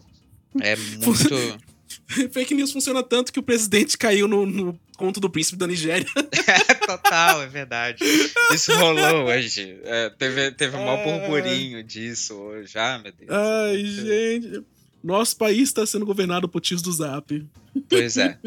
É 0.60 0.76
muito. 0.76 1.64
Fake 2.32 2.54
news 2.54 2.72
funciona 2.72 3.02
tanto 3.02 3.32
que 3.32 3.38
o 3.38 3.42
presidente 3.42 3.96
caiu 3.96 4.28
no, 4.28 4.44
no 4.44 4.78
conto 4.96 5.20
do 5.20 5.30
príncipe 5.30 5.56
da 5.56 5.66
Nigéria. 5.66 6.06
É, 6.46 6.74
total, 6.74 7.42
é 7.42 7.46
verdade. 7.46 8.04
Isso 8.52 8.70
rolou 8.76 9.24
hoje. 9.24 9.78
É, 9.82 10.10
teve 10.10 10.50
teve 10.52 10.76
um 10.76 10.84
maior 10.84 11.02
burburinho 11.02 11.82
disso 11.82 12.34
hoje. 12.34 12.78
Ah, 12.78 12.98
meu 12.98 13.10
Deus. 13.12 13.30
Ai, 13.30 13.84
gente. 13.84 14.62
Nosso 15.02 15.36
país 15.36 15.62
está 15.62 15.86
sendo 15.86 16.04
governado 16.04 16.48
por 16.48 16.60
tios 16.60 16.82
do 16.82 16.92
Zap. 16.92 17.46
Pois 17.88 18.18
é. 18.18 18.38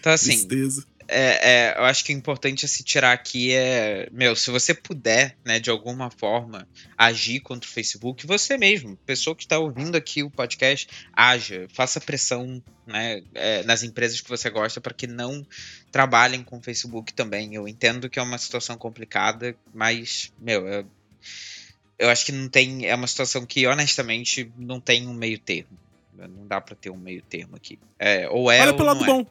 Então, 0.00 0.12
assim. 0.12 0.46
Tristeza 0.46 0.86
é, 1.06 1.72
é, 1.72 1.78
eu 1.78 1.84
acho 1.84 2.04
que 2.04 2.14
o 2.14 2.16
importante 2.16 2.64
a 2.64 2.68
se 2.68 2.82
tirar 2.82 3.12
aqui 3.12 3.52
é, 3.52 4.08
meu, 4.10 4.34
se 4.34 4.50
você 4.50 4.72
puder, 4.72 5.36
né, 5.44 5.60
de 5.60 5.70
alguma 5.70 6.10
forma, 6.10 6.66
agir 6.96 7.40
contra 7.40 7.68
o 7.68 7.72
Facebook, 7.72 8.26
você 8.26 8.56
mesmo, 8.56 8.96
pessoa 9.04 9.36
que 9.36 9.42
está 9.42 9.58
ouvindo 9.58 9.96
aqui 9.96 10.22
o 10.22 10.30
podcast, 10.30 10.88
haja, 11.12 11.66
faça 11.72 12.00
pressão, 12.00 12.62
né, 12.86 13.22
é, 13.34 13.62
nas 13.64 13.82
empresas 13.82 14.20
que 14.20 14.28
você 14.28 14.48
gosta 14.48 14.80
para 14.80 14.94
que 14.94 15.06
não 15.06 15.46
trabalhem 15.90 16.42
com 16.42 16.58
o 16.58 16.62
Facebook 16.62 17.12
também. 17.12 17.54
Eu 17.54 17.68
entendo 17.68 18.08
que 18.08 18.18
é 18.18 18.22
uma 18.22 18.38
situação 18.38 18.76
complicada, 18.76 19.54
mas, 19.74 20.32
meu, 20.40 20.66
eu, 20.66 20.86
eu 21.98 22.10
acho 22.10 22.24
que 22.24 22.32
não 22.32 22.48
tem, 22.48 22.86
é 22.86 22.94
uma 22.94 23.06
situação 23.06 23.44
que 23.44 23.66
honestamente 23.66 24.50
não 24.56 24.80
tem 24.80 25.06
um 25.06 25.14
meio 25.14 25.38
termo. 25.38 25.78
Não 26.16 26.46
dá 26.46 26.60
para 26.60 26.76
ter 26.76 26.90
um 26.90 26.96
meio 26.96 27.20
termo 27.22 27.56
aqui. 27.56 27.78
É, 27.98 28.28
ou 28.28 28.50
é 28.50 28.60
Olha 28.60 28.70
ou 28.70 28.76
pelo 28.76 28.88
lado 28.88 29.02
é. 29.02 29.06
bom 29.06 29.26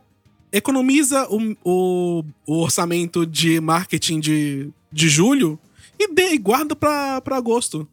economiza 0.54 1.28
o, 1.30 1.58
o, 1.64 2.24
o, 2.46 2.60
orçamento 2.60 3.26
de 3.26 3.60
marketing 3.60 4.20
de, 4.20 4.72
de 4.92 5.10
julho 5.10 5.60
e, 6.00 6.14
dê, 6.14 6.34
e 6.34 6.38
guarda 6.38 6.76
pra, 6.76 7.20
pra 7.20 7.38
agosto. 7.38 7.90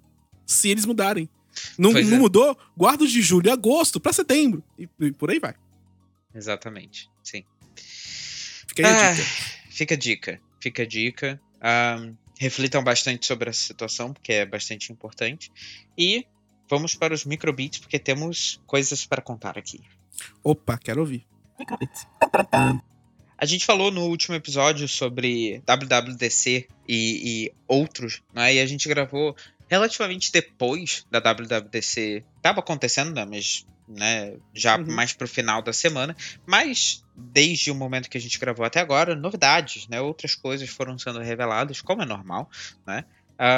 Se 0.47 0.69
eles 0.69 0.85
mudarem. 0.85 1.29
Não, 1.79 1.93
não 1.93 1.99
é. 1.99 2.03
mudou? 2.03 2.57
Guarda 2.77 3.07
de 3.07 3.23
julho 3.23 3.49
e 3.49 3.51
agosto 3.51 3.99
pra 3.99 4.13
setembro. 4.13 4.63
E, 4.79 4.89
e, 5.01 5.11
por 5.11 5.31
aí 5.31 5.39
vai. 5.39 5.55
Exatamente, 6.35 7.11
sim. 7.25 7.45
Fica 7.75 8.87
aí 8.87 8.95
a 8.95 9.13
dica. 9.13 9.25
Fica 9.71 9.95
a 9.95 9.99
dica. 9.99 10.41
Fica 10.61 10.83
a 10.83 10.87
dica. 10.87 11.41
Um, 11.63 12.15
reflitam 12.39 12.85
bastante 12.85 13.27
sobre 13.27 13.51
essa 13.51 13.61
situação, 13.61 14.13
porque 14.13 14.33
é 14.33 14.47
bastante 14.47 14.93
importante. 14.93 15.51
E 15.97 16.27
vamos 16.69 16.95
para 16.95 17.15
os 17.15 17.25
microbeats, 17.25 17.79
porque 17.79 17.99
temos 17.99 18.61
coisas 18.67 19.07
para 19.07 19.23
contar 19.23 19.57
aqui. 19.59 19.81
Opa, 20.43 20.79
quero 20.79 21.01
ouvir. 21.01 21.27
A 23.39 23.47
gente 23.47 23.65
falou 23.65 23.91
no 23.91 24.03
último 24.03 24.35
episódio 24.35 24.87
sobre 24.87 25.63
WWDC 25.67 26.69
e, 26.87 27.47
e 27.47 27.53
outros, 27.67 28.23
né? 28.35 28.55
E 28.55 28.61
a 28.61 28.67
gente 28.67 28.87
gravou 28.87 29.35
relativamente 29.67 30.31
depois 30.31 31.07
da 31.11 31.21
WWDC. 31.21 32.23
Tava 32.43 32.61
acontecendo, 32.61 33.15
né? 33.15 33.25
Mas 33.25 33.65
né, 33.91 34.35
já 34.55 34.77
uhum. 34.77 34.87
mais 34.87 35.13
pro 35.13 35.27
final 35.27 35.63
da 35.63 35.73
semana, 35.73 36.17
mas 36.47 37.05
desde 37.17 37.71
o 37.71 37.75
momento 37.75 38.09
que 38.09 38.17
a 38.17 38.21
gente 38.21 38.39
gravou 38.39 38.65
até 38.65 38.79
agora, 38.79 39.17
novidades, 39.17 39.89
né, 39.89 40.01
outras 40.01 40.35
coisas 40.35 40.69
foram 40.69 40.97
sendo 40.97 41.19
reveladas, 41.19 41.81
como 41.81 42.03
é 42.03 42.07
normal, 42.07 42.49
né, 42.87 43.05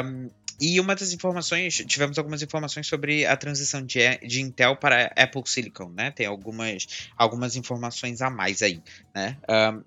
um, 0.05 0.31
e 0.61 0.79
uma 0.81 0.95
das 0.95 1.13
informações, 1.13 1.83
tivemos 1.87 2.19
algumas 2.19 2.43
informações 2.43 2.87
sobre 2.87 3.27
a 3.27 3.37
transição 3.37 3.85
de, 3.85 4.01
de 4.19 4.41
Intel 4.41 4.77
para 4.77 5.13
Apple 5.17 5.43
Silicon, 5.47 5.91
né? 5.91 6.11
Tem 6.11 6.27
algumas, 6.27 7.09
algumas 7.17 7.57
informações 7.57 8.21
a 8.21 8.31
mais 8.31 8.63
aí, 8.63 8.83
né? 9.15 9.37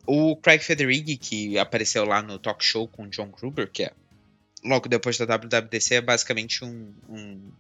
Um, 0.07 0.31
o 0.31 0.35
Craig 0.35 0.63
Federighi, 0.63 1.17
que 1.17 1.57
apareceu 1.57 2.05
lá 2.05 2.21
no 2.21 2.39
talk 2.39 2.63
show 2.63 2.87
com 2.87 3.07
John 3.07 3.29
Gruber, 3.29 3.69
que 3.71 3.83
é 3.83 3.91
logo 4.63 4.89
depois 4.89 5.17
da 5.17 5.25
WWDC, 5.25 5.95
é 5.95 6.01
basicamente 6.01 6.65
um, 6.65 6.93
um 7.07 7.51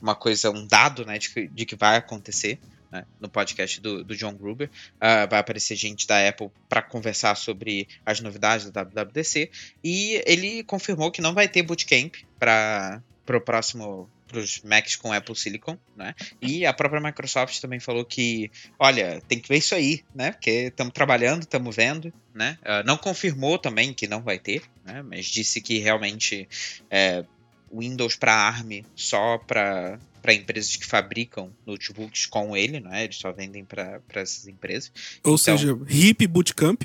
uma 0.00 0.14
coisa, 0.14 0.50
um 0.50 0.66
dado, 0.66 1.04
né, 1.04 1.18
de 1.18 1.30
que, 1.30 1.48
de 1.48 1.64
que 1.64 1.74
vai 1.74 1.96
acontecer, 1.96 2.58
né, 2.96 3.06
no 3.20 3.28
podcast 3.28 3.80
do, 3.80 4.02
do 4.02 4.16
John 4.16 4.34
Gruber. 4.34 4.70
Uh, 4.96 5.28
vai 5.28 5.40
aparecer 5.40 5.76
gente 5.76 6.06
da 6.06 6.26
Apple 6.28 6.50
para 6.68 6.82
conversar 6.82 7.36
sobre 7.36 7.88
as 8.04 8.20
novidades 8.20 8.70
da 8.70 8.82
WWDC. 8.82 9.50
E 9.84 10.22
ele 10.26 10.62
confirmou 10.64 11.10
que 11.10 11.20
não 11.20 11.34
vai 11.34 11.48
ter 11.48 11.62
bootcamp 11.62 12.14
para 12.38 13.02
o 13.28 13.40
próximo 13.40 14.08
para 14.26 14.40
os 14.40 14.60
Macs 14.62 14.96
com 14.96 15.12
Apple 15.12 15.36
Silicon, 15.36 15.78
né? 15.96 16.12
E 16.42 16.66
a 16.66 16.72
própria 16.72 17.00
Microsoft 17.00 17.60
também 17.60 17.78
falou 17.78 18.04
que, 18.04 18.50
olha, 18.76 19.22
tem 19.28 19.38
que 19.38 19.48
ver 19.48 19.58
isso 19.58 19.72
aí, 19.72 20.02
né? 20.12 20.32
Porque 20.32 20.50
estamos 20.50 20.92
trabalhando, 20.92 21.42
estamos 21.42 21.76
vendo, 21.76 22.12
né? 22.34 22.58
Uh, 22.62 22.84
não 22.84 22.96
confirmou 22.96 23.56
também 23.56 23.94
que 23.94 24.08
não 24.08 24.20
vai 24.20 24.36
ter, 24.36 24.62
né? 24.84 25.00
Mas 25.02 25.26
disse 25.26 25.60
que 25.60 25.78
realmente 25.78 26.48
é, 26.90 27.24
Windows 27.72 28.16
para 28.16 28.32
ARM 28.32 28.82
só 28.94 29.38
para 29.38 29.98
para 30.22 30.34
empresas 30.34 30.74
que 30.74 30.84
fabricam 30.84 31.52
notebooks 31.64 32.26
com 32.26 32.56
ele, 32.56 32.80
não 32.80 32.92
é? 32.92 33.04
Eles 33.04 33.14
só 33.14 33.30
vendem 33.30 33.64
para 33.64 34.00
essas 34.14 34.48
empresas. 34.48 34.90
Ou 35.22 35.36
então, 35.36 35.38
seja, 35.38 35.78
hip 35.88 36.26
bootcamp. 36.26 36.82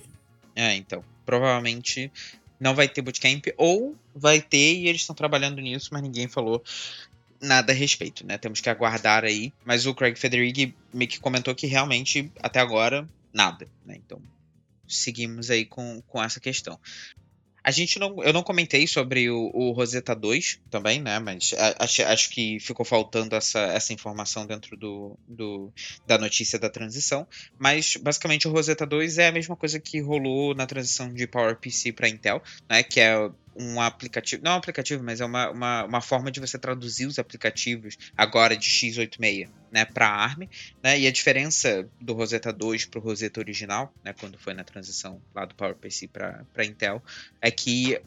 É, 0.55 0.75
então, 0.75 1.03
provavelmente 1.25 2.11
não 2.59 2.75
vai 2.75 2.87
ter 2.87 3.01
bootcamp 3.01 3.47
ou 3.57 3.95
vai 4.13 4.39
ter 4.39 4.75
e 4.75 4.87
eles 4.87 5.01
estão 5.01 5.15
trabalhando 5.15 5.59
nisso, 5.59 5.89
mas 5.91 6.03
ninguém 6.03 6.27
falou 6.27 6.63
nada 7.41 7.73
a 7.73 7.75
respeito, 7.75 8.23
né? 8.25 8.37
Temos 8.37 8.61
que 8.61 8.69
aguardar 8.69 9.25
aí. 9.25 9.51
Mas 9.65 9.87
o 9.87 9.95
Craig 9.95 10.15
Federighi 10.15 10.75
meio 10.93 11.09
que 11.09 11.19
comentou 11.19 11.55
que 11.55 11.65
realmente 11.65 12.31
até 12.39 12.59
agora 12.59 13.09
nada, 13.33 13.67
né? 13.83 13.95
Então 13.97 14.21
seguimos 14.87 15.49
aí 15.49 15.65
com, 15.65 16.01
com 16.07 16.21
essa 16.21 16.39
questão. 16.39 16.79
A 17.63 17.69
gente 17.71 17.99
não. 17.99 18.23
Eu 18.23 18.33
não 18.33 18.43
comentei 18.43 18.87
sobre 18.87 19.29
o, 19.29 19.51
o 19.53 19.71
Rosetta 19.71 20.15
2 20.15 20.59
também, 20.69 21.01
né? 21.01 21.19
Mas 21.19 21.53
acho, 21.77 22.03
acho 22.03 22.29
que 22.29 22.59
ficou 22.59 22.85
faltando 22.85 23.35
essa, 23.35 23.59
essa 23.59 23.93
informação 23.93 24.47
dentro 24.47 24.75
do, 24.75 25.17
do, 25.27 25.71
da 26.07 26.17
notícia 26.17 26.57
da 26.57 26.69
transição. 26.69 27.27
Mas 27.59 27.97
basicamente 27.97 28.47
o 28.47 28.51
Rosetta 28.51 28.85
2 28.85 29.19
é 29.19 29.27
a 29.27 29.31
mesma 29.31 29.55
coisa 29.55 29.79
que 29.79 29.99
rolou 29.99 30.55
na 30.55 30.65
transição 30.65 31.13
de 31.13 31.27
PowerPC 31.27 31.91
para 31.91 32.09
Intel, 32.09 32.41
né? 32.69 32.81
Que 32.81 32.99
é 32.99 33.29
um 33.55 33.81
aplicativo, 33.81 34.41
não 34.43 34.51
é 34.51 34.55
um 34.55 34.57
aplicativo, 34.57 35.03
mas 35.03 35.21
é 35.21 35.25
uma, 35.25 35.49
uma, 35.49 35.83
uma, 35.85 36.01
forma 36.01 36.31
de 36.31 36.39
você 36.39 36.57
traduzir 36.57 37.05
os 37.05 37.19
aplicativos 37.19 37.97
agora 38.15 38.55
de 38.55 38.69
x86, 38.69 39.49
né, 39.71 39.85
para 39.85 40.07
ARM, 40.07 40.47
né, 40.81 40.99
e 40.99 41.07
a 41.07 41.11
diferença 41.11 41.87
do 41.99 42.13
Rosetta 42.13 42.51
2 42.51 42.85
para 42.85 42.99
o 42.99 43.03
Rosetta 43.03 43.39
original, 43.39 43.93
né, 44.03 44.13
quando 44.13 44.37
foi 44.37 44.53
na 44.53 44.63
transição 44.63 45.21
lá 45.33 45.45
do 45.45 45.55
PowerPC 45.55 46.07
para 46.07 46.65
Intel, 46.65 47.03
é 47.41 47.51
que 47.51 48.01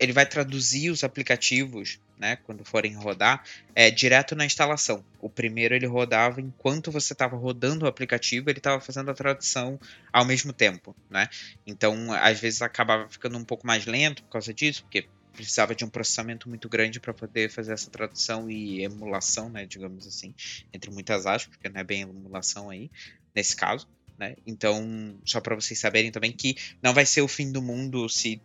ele 0.00 0.14
vai 0.14 0.24
traduzir 0.24 0.90
os 0.90 1.04
aplicativos, 1.04 2.00
né, 2.18 2.36
quando 2.36 2.64
forem 2.64 2.94
rodar, 2.94 3.44
é, 3.74 3.90
direto 3.90 4.34
na 4.34 4.46
instalação. 4.46 5.04
O 5.20 5.28
primeiro 5.28 5.74
ele 5.74 5.86
rodava 5.86 6.40
enquanto 6.40 6.90
você 6.90 7.12
estava 7.12 7.36
rodando 7.36 7.84
o 7.84 7.88
aplicativo, 7.88 8.48
ele 8.48 8.58
estava 8.58 8.80
fazendo 8.80 9.10
a 9.10 9.14
tradução 9.14 9.78
ao 10.10 10.24
mesmo 10.24 10.54
tempo, 10.54 10.96
né? 11.10 11.28
Então, 11.66 12.12
às 12.14 12.40
vezes 12.40 12.62
acabava 12.62 13.08
ficando 13.10 13.36
um 13.36 13.44
pouco 13.44 13.66
mais 13.66 13.84
lento 13.84 14.22
por 14.22 14.30
causa 14.30 14.54
disso, 14.54 14.82
porque 14.84 15.06
precisava 15.34 15.74
de 15.74 15.84
um 15.84 15.88
processamento 15.88 16.48
muito 16.48 16.68
grande 16.68 16.98
para 16.98 17.12
poder 17.12 17.50
fazer 17.50 17.72
essa 17.72 17.90
tradução 17.90 18.50
e 18.50 18.82
emulação, 18.82 19.50
né, 19.50 19.66
digamos 19.66 20.06
assim, 20.06 20.34
entre 20.72 20.90
muitas 20.90 21.26
aspas, 21.26 21.56
porque 21.56 21.68
não 21.68 21.80
é 21.80 21.84
bem 21.84 22.02
emulação 22.02 22.70
aí, 22.70 22.90
nesse 23.34 23.54
caso. 23.54 23.86
Né? 24.18 24.34
Então, 24.46 25.18
só 25.24 25.40
para 25.40 25.54
vocês 25.54 25.78
saberem 25.78 26.10
também 26.10 26.32
que 26.32 26.56
não 26.82 26.92
vai 26.92 27.06
ser 27.06 27.22
o 27.22 27.28
fim 27.28 27.52
do 27.52 27.62
mundo 27.62 28.08
se 28.08 28.40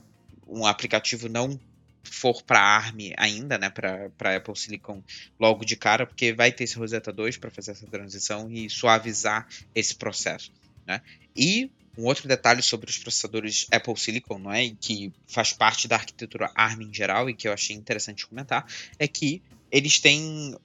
um 0.47 0.65
aplicativo 0.65 1.27
não 1.29 1.59
for 2.03 2.43
para 2.43 2.59
ARM 2.59 3.13
ainda, 3.17 3.57
né, 3.57 3.69
para 3.69 4.35
Apple 4.35 4.55
Silicon 4.55 5.03
logo 5.39 5.65
de 5.65 5.75
cara, 5.75 6.05
porque 6.05 6.33
vai 6.33 6.51
ter 6.51 6.63
esse 6.63 6.77
Rosetta 6.77 7.11
2 7.11 7.37
para 7.37 7.49
fazer 7.49 7.71
essa 7.71 7.87
transição 7.87 8.49
e 8.51 8.69
suavizar 8.69 9.47
esse 9.73 9.95
processo, 9.95 10.51
né? 10.85 11.01
E 11.35 11.69
um 11.97 12.05
outro 12.05 12.27
detalhe 12.27 12.61
sobre 12.61 12.89
os 12.89 12.97
processadores 12.97 13.67
Apple 13.71 13.97
Silicon, 13.97 14.37
não 14.37 14.51
é, 14.51 14.69
que 14.79 15.11
faz 15.27 15.53
parte 15.53 15.87
da 15.87 15.95
arquitetura 15.95 16.51
ARM 16.53 16.81
em 16.81 16.93
geral 16.93 17.29
e 17.29 17.33
que 17.33 17.47
eu 17.47 17.53
achei 17.53 17.75
interessante 17.75 18.27
comentar, 18.27 18.65
é 18.99 19.07
que 19.07 19.41
eles 19.71 19.99
têm 19.99 20.55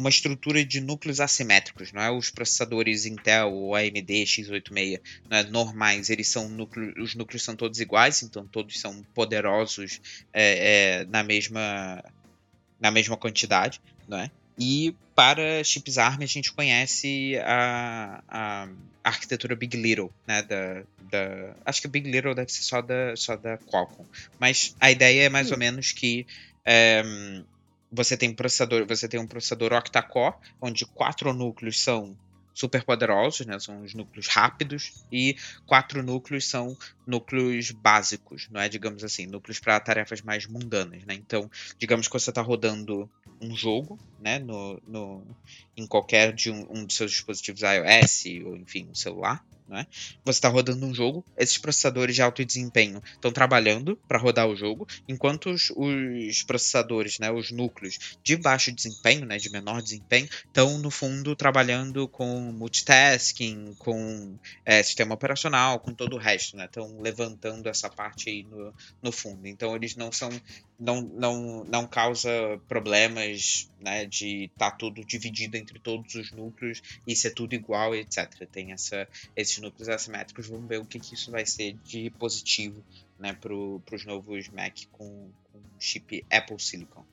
uma 0.00 0.08
estrutura 0.08 0.64
de 0.64 0.80
núcleos 0.80 1.20
assimétricos, 1.20 1.92
não 1.92 2.00
é? 2.00 2.10
Os 2.10 2.30
processadores 2.30 3.04
Intel 3.04 3.52
ou 3.52 3.74
AMD 3.74 4.24
x86 4.24 5.00
é? 5.30 5.42
normais, 5.44 6.08
eles 6.08 6.28
são 6.28 6.48
núcleos, 6.48 6.94
os 6.96 7.14
núcleos 7.14 7.42
são 7.42 7.54
todos 7.54 7.78
iguais, 7.80 8.22
então 8.22 8.46
todos 8.46 8.80
são 8.80 9.02
poderosos 9.14 10.00
é, 10.32 11.02
é, 11.02 11.04
na 11.04 11.22
mesma 11.22 12.02
na 12.80 12.90
mesma 12.90 13.16
quantidade, 13.16 13.80
não 14.08 14.18
é? 14.18 14.30
E 14.58 14.94
para 15.14 15.62
chips 15.62 15.98
ARM 15.98 16.22
a 16.22 16.26
gente 16.26 16.50
conhece 16.52 17.34
a, 17.44 18.22
a 18.26 18.68
arquitetura 19.04 19.54
Big 19.54 19.76
Little, 19.76 20.10
né? 20.26 20.42
Da, 20.42 20.82
da, 21.10 21.54
acho 21.66 21.82
que 21.82 21.88
Big 21.88 22.10
Little 22.10 22.34
deve 22.34 22.50
ser 22.50 22.62
só 22.62 22.80
da, 22.80 23.14
só 23.16 23.36
da 23.36 23.58
Qualcomm, 23.58 24.06
mas 24.38 24.74
a 24.80 24.90
ideia 24.90 25.24
é 25.24 25.28
mais 25.28 25.50
ou 25.50 25.58
menos 25.58 25.92
que 25.92 26.26
é, 26.64 27.02
você 27.92 28.16
tem 28.16 28.32
processador, 28.32 28.86
você 28.86 29.08
tem 29.08 29.18
um 29.18 29.26
processador 29.26 29.72
octa-core, 29.72 30.36
onde 30.60 30.86
quatro 30.86 31.32
núcleos 31.32 31.82
são 31.82 32.16
super 32.54 32.84
poderosos, 32.84 33.46
né? 33.46 33.58
São 33.58 33.82
os 33.82 33.94
núcleos 33.94 34.28
rápidos 34.28 35.04
e 35.10 35.36
quatro 35.66 36.02
núcleos 36.02 36.46
são 36.46 36.76
núcleos 37.06 37.70
básicos, 37.70 38.48
não 38.50 38.60
é, 38.60 38.68
digamos 38.68 39.02
assim, 39.02 39.26
núcleos 39.26 39.58
para 39.58 39.80
tarefas 39.80 40.20
mais 40.20 40.46
mundanas, 40.46 41.04
né? 41.04 41.14
Então, 41.14 41.50
digamos 41.78 42.06
que 42.06 42.12
você 42.12 42.30
está 42.30 42.42
rodando 42.42 43.10
um 43.40 43.56
jogo, 43.56 43.98
né, 44.20 44.38
no, 44.38 44.80
no, 44.86 45.22
em 45.74 45.86
qualquer 45.86 46.34
de 46.34 46.50
um, 46.50 46.66
um 46.70 46.84
dos 46.84 46.96
seus 46.96 47.10
dispositivos 47.10 47.62
iOS 47.62 48.24
ou 48.44 48.56
enfim, 48.56 48.86
um 48.90 48.94
celular, 48.94 49.42
né? 49.70 49.86
Você 50.24 50.38
está 50.38 50.48
rodando 50.48 50.84
um 50.84 50.94
jogo, 50.94 51.24
esses 51.36 51.56
processadores 51.56 52.14
de 52.14 52.22
alto 52.22 52.44
desempenho 52.44 53.02
estão 53.14 53.32
trabalhando 53.32 53.96
para 54.08 54.18
rodar 54.18 54.48
o 54.48 54.56
jogo, 54.56 54.86
enquanto 55.08 55.50
os, 55.50 55.72
os, 55.76 56.42
processadores, 56.42 57.18
né, 57.18 57.30
os 57.30 57.50
núcleos 57.50 58.16
de 58.22 58.36
baixo 58.36 58.72
desempenho, 58.72 59.24
né, 59.24 59.38
de 59.38 59.50
menor 59.50 59.80
desempenho, 59.80 60.28
estão 60.44 60.78
no 60.78 60.90
fundo 60.90 61.36
trabalhando 61.36 62.08
com 62.08 62.52
multitasking, 62.52 63.74
com 63.78 64.36
é, 64.64 64.82
sistema 64.82 65.14
operacional, 65.14 65.78
com 65.78 65.94
todo 65.94 66.16
o 66.16 66.18
resto, 66.18 66.56
né? 66.56 66.64
Estão 66.64 67.00
levantando 67.00 67.68
essa 67.68 67.88
parte 67.88 68.28
aí 68.28 68.42
no, 68.42 68.74
no 69.02 69.12
fundo. 69.12 69.46
Então 69.46 69.76
eles 69.76 69.94
não 69.96 70.10
são 70.10 70.30
não, 70.80 71.02
não, 71.02 71.64
não 71.64 71.86
causa 71.86 72.30
problemas 72.66 73.70
né, 73.78 74.06
de 74.06 74.44
estar 74.44 74.70
tá 74.70 74.76
tudo 74.76 75.04
dividido 75.04 75.56
entre 75.56 75.78
todos 75.78 76.14
os 76.14 76.32
núcleos 76.32 76.82
e 77.06 77.14
ser 77.14 77.32
tudo 77.32 77.54
igual, 77.54 77.94
etc. 77.94 78.46
Tem 78.50 78.72
essa, 78.72 79.06
esses 79.36 79.58
núcleos 79.60 79.88
assimétricos, 79.88 80.48
vamos 80.48 80.68
ver 80.68 80.80
o 80.80 80.84
que, 80.84 80.98
que 80.98 81.14
isso 81.14 81.30
vai 81.30 81.46
ser 81.46 81.74
de 81.84 82.10
positivo 82.10 82.82
né, 83.18 83.32
para 83.32 83.54
os 83.54 84.04
novos 84.04 84.48
Mac 84.48 84.76
com, 84.92 85.28
com 85.52 85.60
chip 85.78 86.24
Apple 86.30 86.58
Silicon. 86.58 87.04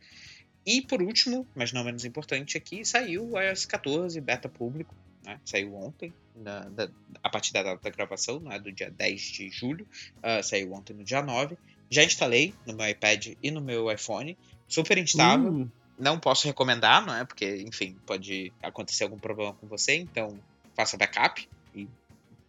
E 0.65 0.81
por 0.81 1.01
último, 1.01 1.47
mas 1.55 1.71
não 1.71 1.83
menos 1.83 2.03
importante 2.05 2.57
aqui, 2.57 2.83
saiu 2.83 3.31
o 3.31 3.39
iOS 3.39 3.65
14 3.65 4.19
beta 4.19 4.49
público, 4.49 4.95
né, 5.25 5.39
saiu 5.45 5.75
ontem, 5.75 6.13
na, 6.35 6.61
da, 6.69 6.89
a 7.23 7.29
partir 7.29 7.53
da 7.53 7.63
data 7.63 7.81
da 7.81 7.89
gravação, 7.89 8.39
né, 8.39 8.59
do 8.59 8.71
dia 8.71 8.89
10 8.89 9.21
de 9.21 9.49
julho, 9.49 9.87
uh, 10.17 10.43
saiu 10.43 10.73
ontem 10.73 10.93
no 10.93 11.03
dia 11.03 11.21
9, 11.21 11.57
já 11.89 12.03
instalei 12.03 12.53
no 12.65 12.73
meu 12.75 12.87
iPad 12.87 13.33
e 13.41 13.51
no 13.51 13.61
meu 13.61 13.91
iPhone. 13.91 14.37
Super 14.67 14.97
instável. 14.97 15.51
Uh. 15.51 15.71
Não 15.97 16.19
posso 16.19 16.45
recomendar, 16.45 17.03
não 17.03 17.15
é? 17.15 17.25
Porque, 17.25 17.63
enfim, 17.65 17.97
pode 18.05 18.53
acontecer 18.61 19.03
algum 19.03 19.17
problema 19.17 19.53
com 19.53 19.67
você. 19.67 19.95
Então, 19.95 20.37
faça 20.75 20.95
backup 20.95 21.49
e 21.73 21.87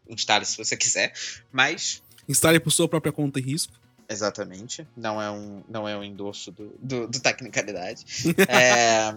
instale 0.09 0.45
se 0.45 0.57
você 0.57 0.77
quiser. 0.79 1.13
Mas. 1.53 2.03
Instale 2.29 2.61
por 2.61 2.71
sua 2.71 2.89
própria 2.89 3.13
conta 3.13 3.39
e 3.39 3.43
risco. 3.43 3.73
Exatamente. 4.09 4.87
Não 4.97 5.21
é 5.21 5.31
um, 5.31 5.63
não 5.69 5.87
é 5.87 5.97
um 5.97 6.03
endosso 6.03 6.51
do, 6.51 6.75
do, 6.81 7.07
do 7.07 7.21
Tecnicalidade. 7.21 8.05
é, 8.49 9.15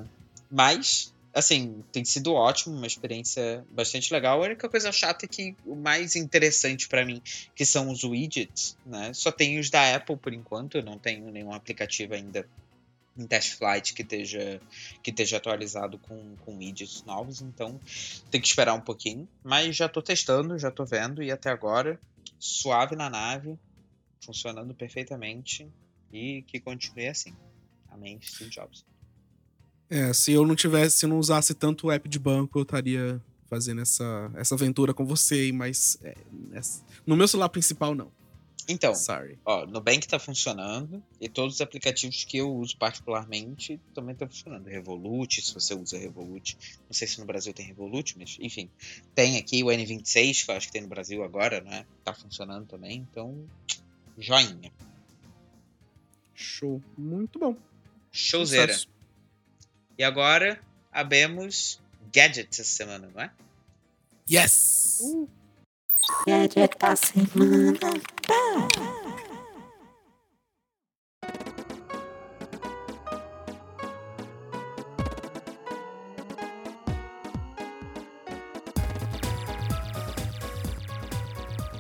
mas 0.50 1.14
assim, 1.34 1.84
tem 1.92 2.04
sido 2.04 2.34
ótimo, 2.34 2.76
uma 2.76 2.88
experiência 2.88 3.66
bastante 3.72 4.14
legal. 4.14 4.42
A 4.42 4.46
única 4.46 4.68
coisa 4.70 4.92
chata 4.92 5.26
é 5.26 5.28
que 5.28 5.56
o 5.66 5.76
mais 5.76 6.16
interessante 6.16 6.88
para 6.88 7.06
mim, 7.06 7.22
que 7.56 7.66
são 7.66 7.90
os 7.90 8.04
widgets, 8.04 8.78
né? 8.86 9.14
Só 9.14 9.32
tem 9.32 9.60
os 9.60 9.70
da 9.70 9.96
Apple 9.96 10.18
por 10.18 10.34
enquanto, 10.34 10.78
eu 10.78 10.84
não 10.84 10.98
tenho 10.98 11.32
nenhum 11.32 11.54
aplicativo 11.54 12.14
ainda 12.14 12.46
em 13.18 13.26
test 13.26 13.58
flight 13.58 13.94
que 13.94 14.02
esteja, 14.02 14.62
que 15.04 15.12
esteja 15.12 15.38
atualizado 15.38 15.98
com, 15.98 16.36
com 16.46 16.58
widgets 16.58 17.04
novos, 17.04 17.42
então 17.42 17.80
tem 18.30 18.40
que 18.40 18.48
esperar 18.48 18.74
um 18.74 18.82
pouquinho. 18.82 19.28
Mas 19.44 19.76
já 19.76 19.86
estou 19.86 20.02
testando, 20.02 20.58
já 20.58 20.70
estou 20.70 20.86
vendo, 20.86 21.22
e 21.22 21.32
até 21.32 21.50
agora, 21.50 22.00
suave 22.40 22.96
na 22.96 23.10
nave, 23.10 23.58
funcionando 24.24 24.74
perfeitamente, 24.74 25.68
e 26.12 26.44
que 26.44 26.60
continue 26.60 27.08
assim. 27.08 27.36
Amém, 27.90 28.20
Steve 28.22 28.50
Jobs. 28.50 28.86
É, 29.90 30.14
se 30.14 30.32
eu 30.32 30.48
não 30.48 30.56
tivesse, 30.56 31.00
se 31.00 31.06
eu 31.06 31.10
não 31.10 31.20
usasse 31.20 31.54
tanto 31.54 31.88
o 31.88 31.92
app 31.92 32.08
de 32.08 32.18
banco, 32.18 32.60
eu 32.60 32.64
estaria 32.64 33.22
fazendo 33.50 33.82
essa, 33.82 34.32
essa 34.36 34.56
aventura 34.56 34.94
com 34.94 35.06
você, 35.06 35.52
mas 35.52 35.98
é, 36.02 36.16
no 37.06 37.18
meu 37.18 37.28
celular 37.28 37.50
principal 37.50 37.94
não. 37.94 38.10
Então, 38.68 38.94
Sorry. 38.96 39.38
ó, 39.46 39.66
Nubank 39.66 40.08
tá 40.08 40.20
funcionando 40.20 41.04
e 41.20 41.28
todos 41.28 41.56
os 41.56 41.62
aplicativos 41.62 42.24
que 42.24 42.38
eu 42.38 42.54
uso 42.54 42.78
particularmente 42.78 43.80
também 43.94 44.14
estão 44.14 44.28
funcionando. 44.28 44.68
Revolut, 44.68 45.42
se 45.42 45.54
você 45.54 45.74
usa 45.74 45.98
Revolut. 45.98 46.58
Não 46.88 46.94
sei 46.94 47.08
se 47.08 47.20
no 47.20 47.26
Brasil 47.26 47.54
tem 47.54 47.66
Revolut, 47.66 48.18
mas 48.18 48.38
enfim. 48.40 48.70
Tem 49.16 49.38
aqui 49.38 49.64
o 49.64 49.68
N26, 49.68 50.46
que 50.46 50.52
eu 50.52 50.56
acho 50.56 50.68
que 50.68 50.74
tem 50.74 50.82
no 50.82 50.88
Brasil 50.88 51.24
agora, 51.24 51.62
né? 51.62 51.86
Tá 52.04 52.14
funcionando 52.14 52.68
também, 52.68 53.06
então 53.12 53.48
joinha. 54.18 54.72
Show. 56.34 56.82
Muito 56.98 57.40
bom. 57.40 57.56
Showzera. 58.12 58.74
Sucesso. 58.74 58.90
E 59.98 60.04
agora 60.04 60.62
abemos 60.92 61.80
gadgets 62.12 62.60
essa 62.60 62.70
semana, 62.70 63.10
não 63.14 63.22
é? 63.22 63.32
Yes! 64.30 65.00
Uh. 65.02 65.41
Gadget 66.28 66.78
da 66.80 66.96
semana. 66.96 67.80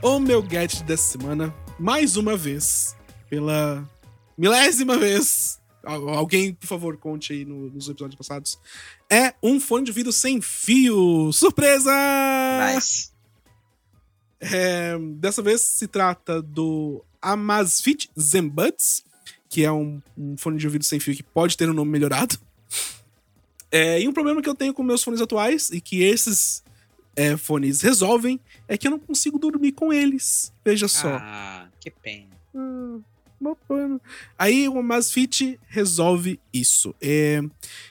O 0.02 0.20
meu 0.20 0.42
gadget 0.42 0.84
dessa 0.84 1.04
semana, 1.04 1.54
mais 1.80 2.18
uma 2.18 2.36
vez, 2.36 2.96
pela 3.30 3.88
milésima 4.38 4.98
vez, 4.98 5.62
Alguém, 5.84 6.54
por 6.54 6.68
favor, 6.68 6.98
conte 6.98 7.34
aí 7.34 7.44
no, 7.44 7.70
nos 7.72 7.90
episódios 7.90 8.16
passados. 8.16 8.60
É 9.12 9.34
um 9.42 9.60
fone 9.60 9.86
de 9.86 9.92
ouvido 9.92 10.12
sem 10.12 10.40
fio. 10.40 11.32
Surpresa! 11.34 11.92
Nice. 12.74 13.12
É, 14.42 14.98
dessa 15.18 15.42
vez 15.42 15.62
se 15.62 15.88
trata 15.88 16.42
do 16.42 17.04
Amazfit 17.22 18.10
Zenbuds, 18.20 19.04
que 19.48 19.64
é 19.64 19.72
um, 19.72 20.02
um, 20.18 20.36
fone 20.36 20.58
de 20.58 20.66
ouvido 20.66 20.84
sem 20.84 21.00
fio 21.00 21.16
que 21.16 21.22
pode 21.22 21.56
ter 21.56 21.70
um 21.70 21.74
nome 21.74 21.92
melhorado. 21.92 22.38
É, 23.72 24.02
e 24.02 24.08
um 24.08 24.14
problema 24.14 24.42
que 24.42 24.50
eu 24.50 24.56
tenho 24.56 24.74
com 24.74 24.84
meus 24.84 25.04
fones 25.04 25.22
atuais 25.22 25.70
e 25.70 25.80
que 25.80 26.04
esses 26.04 26.64
é, 27.16 27.38
fones 27.38 27.82
resolvem 27.82 28.40
é 28.68 28.78
que 28.78 28.88
eu 28.88 28.92
não 28.92 29.00
consigo 29.00 29.38
dormir 29.38 29.74
com 29.74 29.94
eles. 29.94 30.52
Veja 30.66 30.88
só. 30.88 31.18
Ah, 31.22 31.68
que 31.80 31.92
pena. 31.92 32.32
Hum, 32.54 33.02
Aí 34.38 34.68
o 34.70 34.78
Amazfit 34.78 35.60
resolve 35.68 36.40
isso. 36.54 36.94
É, 37.02 37.42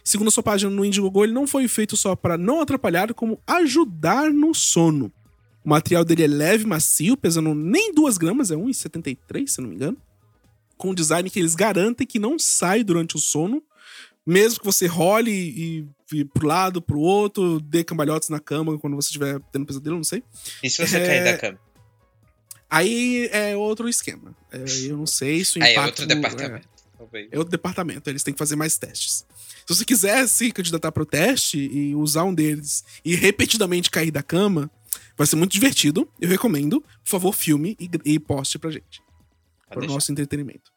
segundo 0.05 0.29
a 0.29 0.31
sua 0.31 0.43
página 0.43 0.71
no 0.71 0.85
Indiegogo, 0.85 1.25
ele 1.25 1.33
não 1.33 1.47
foi 1.47 1.67
feito 1.67 1.97
só 1.97 2.15
para 2.15 2.39
não 2.39 2.61
atrapalhar, 2.61 3.13
como 3.15 3.41
ajudar 3.47 4.31
no 4.33 4.55
sono. 4.55 5.13
O 5.65 5.69
material 5.69 6.05
dele 6.05 6.25
é 6.25 6.27
leve, 6.27 6.67
macio, 6.67 7.17
pesando 7.17 7.55
nem 7.55 7.93
2 7.95 8.17
gramas, 8.19 8.51
é 8.51 8.57
1,73, 8.57 9.47
se 9.49 9.61
não 9.61 9.69
me 9.69 9.75
engano. 9.75 9.97
Com 10.77 10.91
um 10.91 10.95
design 10.95 11.29
que 11.29 11.39
eles 11.39 11.55
garantem 11.55 12.07
que 12.07 12.19
não 12.19 12.39
sai 12.39 12.83
durante 12.83 13.17
o 13.17 13.19
sono, 13.19 13.63
mesmo 14.27 14.61
que 14.61 14.65
você 14.65 14.87
role 14.87 15.31
e, 15.31 15.87
e 16.13 16.25
pro 16.25 16.47
lado, 16.47 16.81
pro 16.81 16.99
outro, 16.99 17.61
dê 17.61 17.85
cambalhotas 17.85 18.29
na 18.29 18.41
cama 18.41 18.79
quando 18.79 18.97
você 18.97 19.09
estiver 19.09 19.41
tendo 19.53 19.67
pesadelo, 19.67 19.97
não 19.97 20.05
sei. 20.05 20.23
E 20.63 20.71
se 20.71 20.87
você 20.87 20.97
é... 20.97 21.07
cair 21.07 21.25
da 21.25 21.39
cama? 21.39 21.61
Aí 22.71 23.29
é 23.33 23.57
outro 23.57 23.89
esquema. 23.89 24.35
É, 24.53 24.65
eu 24.89 24.97
não 24.97 25.07
sei 25.07 25.45
se 25.45 25.59
o 25.59 25.59
impacto... 25.59 25.69
Aí 25.69 25.77
é 25.77 25.87
outro 25.87 26.07
departamento. 26.07 26.69
É, 27.13 27.29
é 27.33 27.39
outro 27.39 27.51
departamento, 27.51 28.09
eles 28.09 28.23
têm 28.23 28.33
que 28.33 28.39
fazer 28.39 28.57
mais 28.57 28.79
testes. 28.79 29.27
Se 29.67 29.75
você 29.75 29.85
quiser 29.85 30.27
se 30.29 30.53
candidatar 30.53 30.93
para 30.93 31.03
o 31.03 31.07
teste 31.07 31.59
e 31.59 31.95
usar 31.95 32.25
um 32.25 32.35
deles 32.35 32.85
e 33.05 33.15
repetidamente 33.15 33.91
cair 33.91 34.11
da 34.11 34.23
cama, 34.23 34.71
vai 35.21 35.27
ser 35.27 35.37
muito 35.37 35.53
divertido. 35.53 36.11
Eu 36.19 36.31
recomendo. 36.31 36.81
Por 36.81 37.11
favor, 37.11 37.35
filme 37.35 37.77
e, 37.79 37.91
e 38.07 38.19
poste 38.19 38.59
pra 38.59 38.71
gente. 38.71 39.03
Para 39.69 39.85
o 39.85 39.87
nosso 39.87 40.11
entretenimento. 40.11 40.73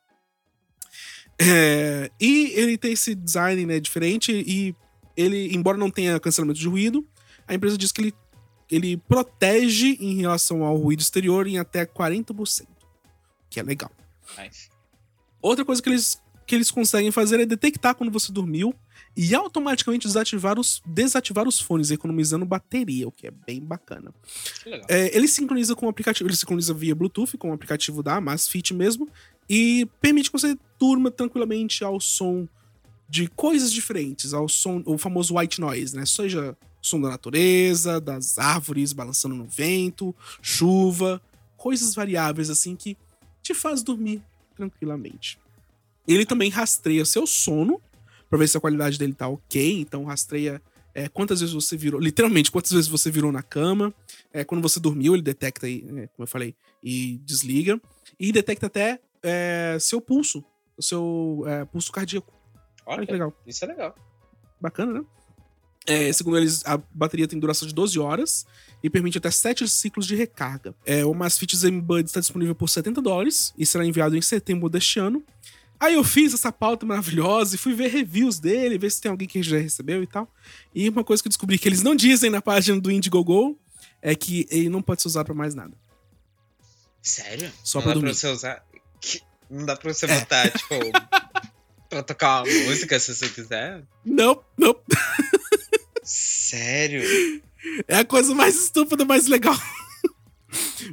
É, 1.39 2.11
e 2.19 2.51
ele 2.53 2.77
tem 2.77 2.91
esse 2.91 3.15
design 3.15 3.65
né, 3.65 3.79
diferente 3.79 4.33
e 4.45 4.75
ele, 5.15 5.55
embora 5.55 5.77
não 5.77 5.89
tenha 5.89 6.19
cancelamento 6.19 6.59
de 6.59 6.67
ruído, 6.67 7.07
a 7.47 7.53
empresa 7.53 7.77
diz 7.77 7.93
que 7.93 8.01
ele 8.01 8.13
ele 8.69 8.97
protege 8.97 9.97
em 9.99 10.15
relação 10.15 10.63
ao 10.63 10.75
ruído 10.75 10.99
exterior 10.99 11.47
em 11.47 11.57
até 11.57 11.85
40%, 11.85 12.65
que 13.49 13.59
é 13.59 13.63
legal. 13.63 13.91
Nice. 14.37 14.69
Outra 15.41 15.63
coisa 15.63 15.81
que 15.81 15.89
eles, 15.89 16.21
que 16.45 16.55
eles 16.55 16.71
conseguem 16.71 17.11
fazer 17.11 17.39
é 17.39 17.45
detectar 17.45 17.95
quando 17.95 18.11
você 18.11 18.31
dormiu 18.31 18.73
e 19.16 19.36
automaticamente 19.36 20.07
desativar 20.07 20.59
os, 20.59 20.82
desativar 20.86 21.47
os 21.47 21.59
fones, 21.59 21.91
economizando 21.91 22.45
bateria, 22.45 23.07
o 23.07 23.11
que 23.11 23.28
é 23.28 23.32
bem 23.32 23.61
bacana. 23.61 24.14
É, 24.88 25.16
ele 25.16 25.28
sincroniza 25.28 25.76
com 25.76 25.86
o 25.86 25.89
aplicativo, 25.89 26.28
ele 26.28 26.36
sincroniza 26.36 26.74
via 26.74 26.95
Bluetooth 26.95 27.38
com 27.38 27.51
o 27.51 27.53
aplicativo 27.53 28.01
da 28.01 28.16
Amazfit 28.16 28.74
mesmo 28.74 29.07
e 29.49 29.88
permite 30.01 30.32
que 30.32 30.39
você 30.39 30.57
durma 30.80 31.11
tranquilamente 31.11 31.84
ao 31.84 31.99
som 31.99 32.47
de 33.07 33.28
coisas 33.28 33.72
diferentes, 33.72 34.34
ao 34.34 34.49
som, 34.49 34.82
o 34.86 34.97
famoso 34.97 35.38
white 35.38 35.61
noise, 35.61 35.95
né? 35.95 36.05
Seja 36.05 36.57
som 36.82 36.99
da 36.99 37.09
natureza, 37.09 38.01
das 38.01 38.39
árvores 38.39 38.91
balançando 38.91 39.36
no 39.36 39.45
vento, 39.45 40.16
chuva, 40.41 41.22
coisas 41.55 41.93
variáveis 41.93 42.49
assim 42.49 42.76
que 42.76 42.97
te 43.41 43.53
faz 43.53 43.84
dormir 43.84 44.22
tranquilamente. 44.55 45.38
Ele 46.07 46.26
também 46.26 46.49
rastreia 46.49 47.05
seu 47.05 47.28
sono 47.28 47.80
para 48.34 48.39
ver 48.39 48.47
se 48.47 48.57
a 48.57 48.59
qualidade 48.59 48.97
dele 48.97 49.13
tá 49.13 49.27
ok, 49.27 49.79
então 49.79 50.05
rastreia 50.05 50.59
é, 50.91 51.07
quantas 51.07 51.39
vezes 51.39 51.53
você 51.53 51.77
virou, 51.77 51.99
literalmente, 51.99 52.49
quantas 52.49 52.71
vezes 52.71 52.88
você 52.88 53.11
virou 53.11 53.31
na 53.31 53.43
cama. 53.43 53.93
É, 54.34 54.43
quando 54.43 54.59
você 54.59 54.79
dormiu, 54.79 55.13
ele 55.13 55.21
detecta 55.21 55.67
aí, 55.67 55.86
é, 55.97 56.07
como 56.07 56.23
eu 56.23 56.25
falei, 56.25 56.55
e 56.81 57.19
desliga. 57.23 57.79
E 58.19 58.31
detecta 58.31 58.65
até 58.65 58.99
é, 59.21 59.77
seu 59.79 60.01
pulso, 60.01 60.43
o 60.75 60.81
seu 60.81 61.43
é, 61.45 61.63
pulso 61.65 61.91
cardíaco. 61.91 62.34
Olha 62.88 63.05
que 63.05 63.11
legal. 63.11 63.31
Isso 63.45 63.63
é 63.65 63.67
legal. 63.67 63.93
Bacana, 64.59 64.93
né? 64.93 65.05
É, 65.86 66.11
segundo 66.11 66.39
eles, 66.39 66.65
a 66.65 66.81
bateria 66.91 67.27
tem 67.27 67.38
duração 67.38 67.67
de 67.67 67.73
12 67.75 67.99
horas 67.99 68.47
e 68.81 68.89
permite 68.89 69.19
até 69.19 69.29
7 69.29 69.69
ciclos 69.69 70.07
de 70.07 70.15
recarga. 70.15 70.73
É, 70.88 71.05
o 71.05 71.13
Masfit 71.13 71.55
Zen 71.55 71.79
Bud 71.79 72.07
está 72.07 72.19
disponível 72.19 72.55
por 72.55 72.67
70 72.67 72.99
dólares 72.99 73.53
e 73.55 73.63
será 73.63 73.86
enviado 73.86 74.17
em 74.17 74.21
setembro 74.23 74.69
deste 74.69 74.99
ano. 74.99 75.23
Aí 75.84 75.95
eu 75.95 76.03
fiz 76.03 76.34
essa 76.34 76.51
pauta 76.51 76.86
maravilhosa 76.86 77.55
e 77.55 77.57
fui 77.57 77.73
ver 77.73 77.89
reviews 77.89 78.39
dele, 78.39 78.77
ver 78.77 78.89
se 78.91 79.01
tem 79.01 79.11
alguém 79.11 79.27
que 79.27 79.43
já 79.43 79.57
recebeu 79.57 80.01
e 80.01 80.07
tal. 80.07 80.31
E 80.73 80.88
uma 80.88 81.03
coisa 81.03 81.21
que 81.21 81.27
eu 81.27 81.29
descobri 81.31 81.59
que 81.59 81.67
eles 81.67 81.81
não 81.81 81.93
dizem 81.95 82.29
na 82.29 82.41
página 82.41 82.79
do 82.79 82.89
Indiegogo 82.89 83.59
é 84.01 84.15
que 84.15 84.47
ele 84.49 84.69
não 84.69 84.81
pode 84.81 85.01
ser 85.01 85.09
usado 85.09 85.25
pra 85.25 85.36
mais 85.36 85.53
nada. 85.53 85.73
Sério? 87.01 87.51
Só 87.63 87.79
não 87.79 87.84
pra 87.84 87.89
dá 87.89 87.93
dormir. 87.95 88.09
pra 88.11 88.19
você 88.19 88.27
usar. 88.27 88.63
Não 89.49 89.65
dá 89.65 89.75
pra 89.75 89.93
você 89.93 90.05
É. 90.05 90.19
botar, 90.19 90.49
tipo, 90.51 90.75
pra 91.89 92.01
tocar 92.01 92.43
uma 92.43 92.53
música 92.65 92.97
se 92.99 93.13
você 93.13 93.27
quiser? 93.29 93.84
Não, 94.05 94.41
não. 94.57 94.75
Sério? 96.03 97.01
É 97.88 97.97
a 97.97 98.05
coisa 98.05 98.34
mais 98.34 98.55
estúpida, 98.55 99.05
mais 99.05 99.27
legal. 99.27 99.55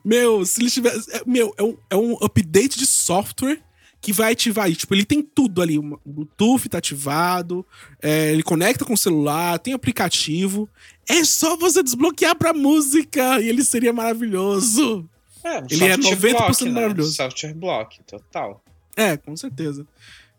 meu, 0.05 0.45
se 0.45 0.61
ele 0.61 0.71
tivesse. 0.71 1.11
é- 1.15 1.23
Meu, 1.27 1.55
é 1.57 1.63
um, 1.63 1.77
é 1.91 1.97
um 1.97 2.15
update 2.25 2.79
de 2.79 2.87
software 2.87 3.61
que 4.01 4.13
vai 4.13 4.33
ativar. 4.33 4.71
e, 4.71 4.75
Tipo, 4.75 4.95
ele 4.95 5.05
tem 5.05 5.23
tudo 5.23 5.61
ali. 5.61 5.79
O 5.79 5.99
Bluetooth 6.07 6.69
tá 6.69 6.79
ativado, 6.79 7.65
é, 8.01 8.33
ele 8.33 8.43
conecta 8.43 8.85
com 8.85 8.95
o 8.95 8.99
celular, 8.99 9.59
tem 9.59 9.75
aplicativo. 9.75 10.69
É 11.09 11.23
só 11.25 11.57
você 11.57 11.83
desbloquear 11.83 12.35
pra 12.37 12.53
música 12.53 13.41
e 13.41 13.49
ele 13.49 13.65
seria 13.65 13.93
maravilhoso. 13.93 15.09
É, 15.43 15.59
um 15.61 15.67
Ele 15.71 15.85
é 15.85 15.97
software 15.97 16.33
90% 16.33 16.37
block, 16.37 16.65
né? 16.65 16.71
maravilhoso. 16.71 17.13
Software 17.15 17.55
block, 17.55 18.01
total. 18.05 18.63
É, 18.97 19.17
com 19.17 19.37
certeza. 19.37 19.87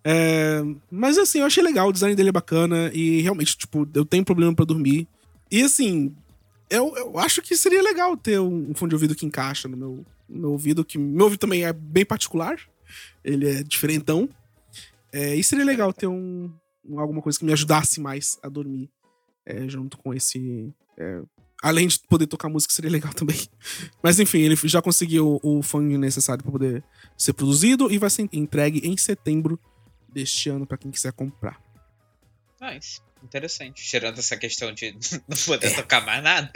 É, 0.03 0.63
mas 0.89 1.17
assim, 1.17 1.39
eu 1.39 1.45
achei 1.45 1.63
legal, 1.63 1.89
o 1.89 1.93
design 1.93 2.15
dele 2.15 2.29
é 2.29 2.31
bacana 2.31 2.91
e 2.93 3.21
realmente, 3.21 3.57
tipo, 3.57 3.87
eu 3.93 4.03
tenho 4.05 4.25
problema 4.25 4.53
pra 4.53 4.65
dormir. 4.65 5.07
E 5.49 5.61
assim, 5.61 6.13
eu, 6.69 6.95
eu 6.95 7.19
acho 7.19 7.41
que 7.41 7.55
seria 7.55 7.81
legal 7.81 8.15
ter 8.17 8.39
um, 8.39 8.71
um 8.71 8.73
fone 8.73 8.89
de 8.89 8.95
ouvido 8.95 9.15
que 9.15 9.25
encaixa 9.25 9.67
no 9.67 9.77
meu, 9.77 10.05
no 10.27 10.39
meu 10.39 10.51
ouvido, 10.51 10.83
que 10.85 10.97
meu 10.97 11.25
ouvido 11.25 11.39
também 11.39 11.63
é 11.65 11.73
bem 11.73 12.05
particular. 12.05 12.57
Ele 13.23 13.49
é 13.49 13.63
diferentão. 13.63 14.27
É, 15.13 15.35
e 15.35 15.43
seria 15.43 15.65
legal 15.65 15.91
ter 15.93 16.07
um, 16.07 16.51
um- 16.85 16.99
alguma 16.99 17.21
coisa 17.21 17.37
que 17.37 17.45
me 17.45 17.53
ajudasse 17.53 17.99
mais 17.99 18.37
a 18.41 18.47
dormir 18.49 18.89
é, 19.45 19.67
junto 19.67 19.97
com 19.97 20.13
esse. 20.13 20.73
é, 20.97 21.21
além 21.61 21.87
de 21.87 21.99
poder 22.09 22.25
tocar 22.27 22.49
música, 22.49 22.73
seria 22.73 22.89
legal 22.89 23.13
também. 23.13 23.37
Mas 24.01 24.19
enfim, 24.19 24.39
ele 24.39 24.55
já 24.63 24.81
conseguiu 24.81 25.39
o 25.43 25.61
fone 25.61 25.97
necessário 25.97 26.43
para 26.43 26.51
poder 26.51 26.83
ser 27.17 27.33
produzido 27.33 27.91
e 27.91 27.97
vai 27.97 28.09
ser 28.09 28.27
entregue 28.33 28.81
em 28.87 28.95
setembro 28.97 29.59
deste 30.11 30.49
ano 30.49 30.65
para 30.65 30.77
quem 30.77 30.89
quiser 30.91 31.11
comprar. 31.13 31.61
Nice. 32.59 32.99
Interessante. 33.23 33.83
Tirando 33.83 34.17
essa 34.17 34.35
questão 34.35 34.73
de 34.73 34.93
não 35.29 35.37
poder 35.45 35.75
tocar 35.75 36.03
mais 36.03 36.23
nada. 36.23 36.51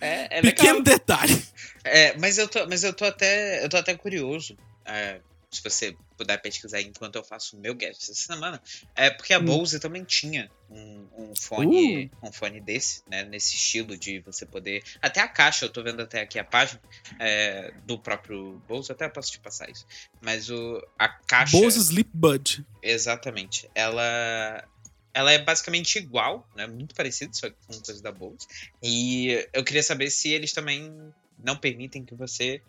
É, 0.00 0.38
é 0.38 0.42
Pequeno 0.42 0.78
legal. 0.78 0.82
detalhe. 0.82 1.42
É, 1.82 2.16
mas 2.18 2.38
eu 2.38 2.46
tô, 2.46 2.64
mas 2.68 2.84
eu 2.84 2.92
tô 2.92 3.04
até, 3.04 3.64
eu 3.64 3.68
tô 3.68 3.76
até 3.76 3.96
curioso. 3.96 4.56
é, 4.84 5.20
se 5.56 5.62
você 5.62 5.96
puder 6.16 6.40
pesquisar 6.40 6.80
enquanto 6.80 7.16
eu 7.16 7.24
faço 7.24 7.56
o 7.56 7.60
meu 7.60 7.74
gadget 7.74 8.02
essa 8.02 8.14
semana, 8.14 8.60
é 8.94 9.10
porque 9.10 9.32
a 9.32 9.38
Hum. 9.38 9.44
Bose 9.44 9.78
também 9.78 10.04
tinha 10.04 10.50
um, 10.70 11.06
um 11.16 11.32
fone, 11.36 12.10
um 12.22 12.32
fone 12.32 12.60
desse, 12.60 13.02
né, 13.08 13.24
nesse 13.24 13.54
estilo 13.56 13.96
de 13.96 14.20
você 14.20 14.44
poder, 14.46 14.82
até 15.00 15.20
a 15.20 15.28
caixa, 15.28 15.64
eu 15.64 15.70
tô 15.70 15.82
vendo 15.82 16.00
até 16.00 16.20
aqui 16.22 16.38
a 16.38 16.44
página 16.44 16.80
é, 17.18 17.72
do 17.84 17.98
próprio 17.98 18.60
Bose, 18.66 18.90
até 18.90 19.08
posso 19.08 19.32
te 19.32 19.40
passar 19.40 19.70
isso, 19.70 19.86
mas 20.20 20.50
o 20.50 20.80
a 20.98 21.08
caixa, 21.08 21.56
Bose 21.56 21.78
Sleep 21.78 22.10
Bud. 22.12 22.64
exatamente, 22.82 23.68
ela 23.74 24.66
ela 25.12 25.30
é 25.30 25.38
basicamente 25.38 25.96
igual, 25.96 26.48
né, 26.56 26.66
muito 26.66 26.94
parecida, 26.94 27.32
só 27.32 27.48
que 27.48 27.56
com 27.66 27.80
coisa 27.80 28.02
da 28.02 28.10
Bose, 28.10 28.46
e 28.82 29.46
eu 29.52 29.62
queria 29.62 29.82
saber 29.82 30.10
se 30.10 30.30
eles 30.30 30.52
também 30.52 30.92
não 31.38 31.56
permitem 31.56 32.04
que 32.04 32.14
você 32.14 32.60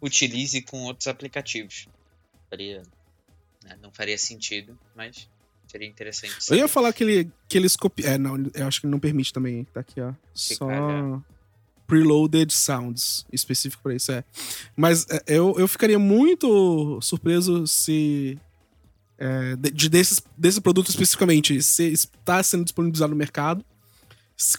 utilize 0.00 0.60
com 0.62 0.84
outros 0.84 1.08
aplicativos. 1.08 1.88
Faria, 2.48 2.82
né, 3.64 3.76
não 3.82 3.92
faria 3.92 4.16
sentido, 4.16 4.78
mas 4.96 5.28
seria 5.66 5.86
interessante. 5.86 6.34
Eu 6.50 6.56
ia 6.56 6.68
falar 6.68 6.92
que, 6.92 7.04
ele, 7.04 7.30
que 7.48 7.58
eles 7.58 7.76
copiam. 7.76 8.10
É, 8.10 8.18
não, 8.18 8.36
eu 8.54 8.66
acho 8.66 8.80
que 8.80 8.86
ele 8.86 8.92
não 8.92 9.00
permite 9.00 9.32
também. 9.32 9.64
Tá 9.64 9.80
aqui, 9.80 10.00
ó. 10.00 10.12
Só. 10.34 10.66
calhar. 10.66 11.22
Preloaded 11.86 12.52
sounds, 12.52 13.24
específico 13.32 13.82
pra 13.82 13.94
isso, 13.94 14.12
é. 14.12 14.22
Mas 14.76 15.06
é, 15.08 15.22
eu, 15.26 15.54
eu 15.58 15.66
ficaria 15.66 15.98
muito 15.98 17.00
surpreso 17.00 17.66
se. 17.66 18.38
é, 19.18 19.56
de, 19.56 19.70
de 19.70 19.88
desses, 19.88 20.22
desse 20.36 20.60
produto 20.60 20.90
especificamente, 20.90 21.62
se 21.62 21.84
está 21.92 22.42
sendo 22.42 22.64
disponibilizado 22.64 23.10
no 23.10 23.16
mercado. 23.16 23.64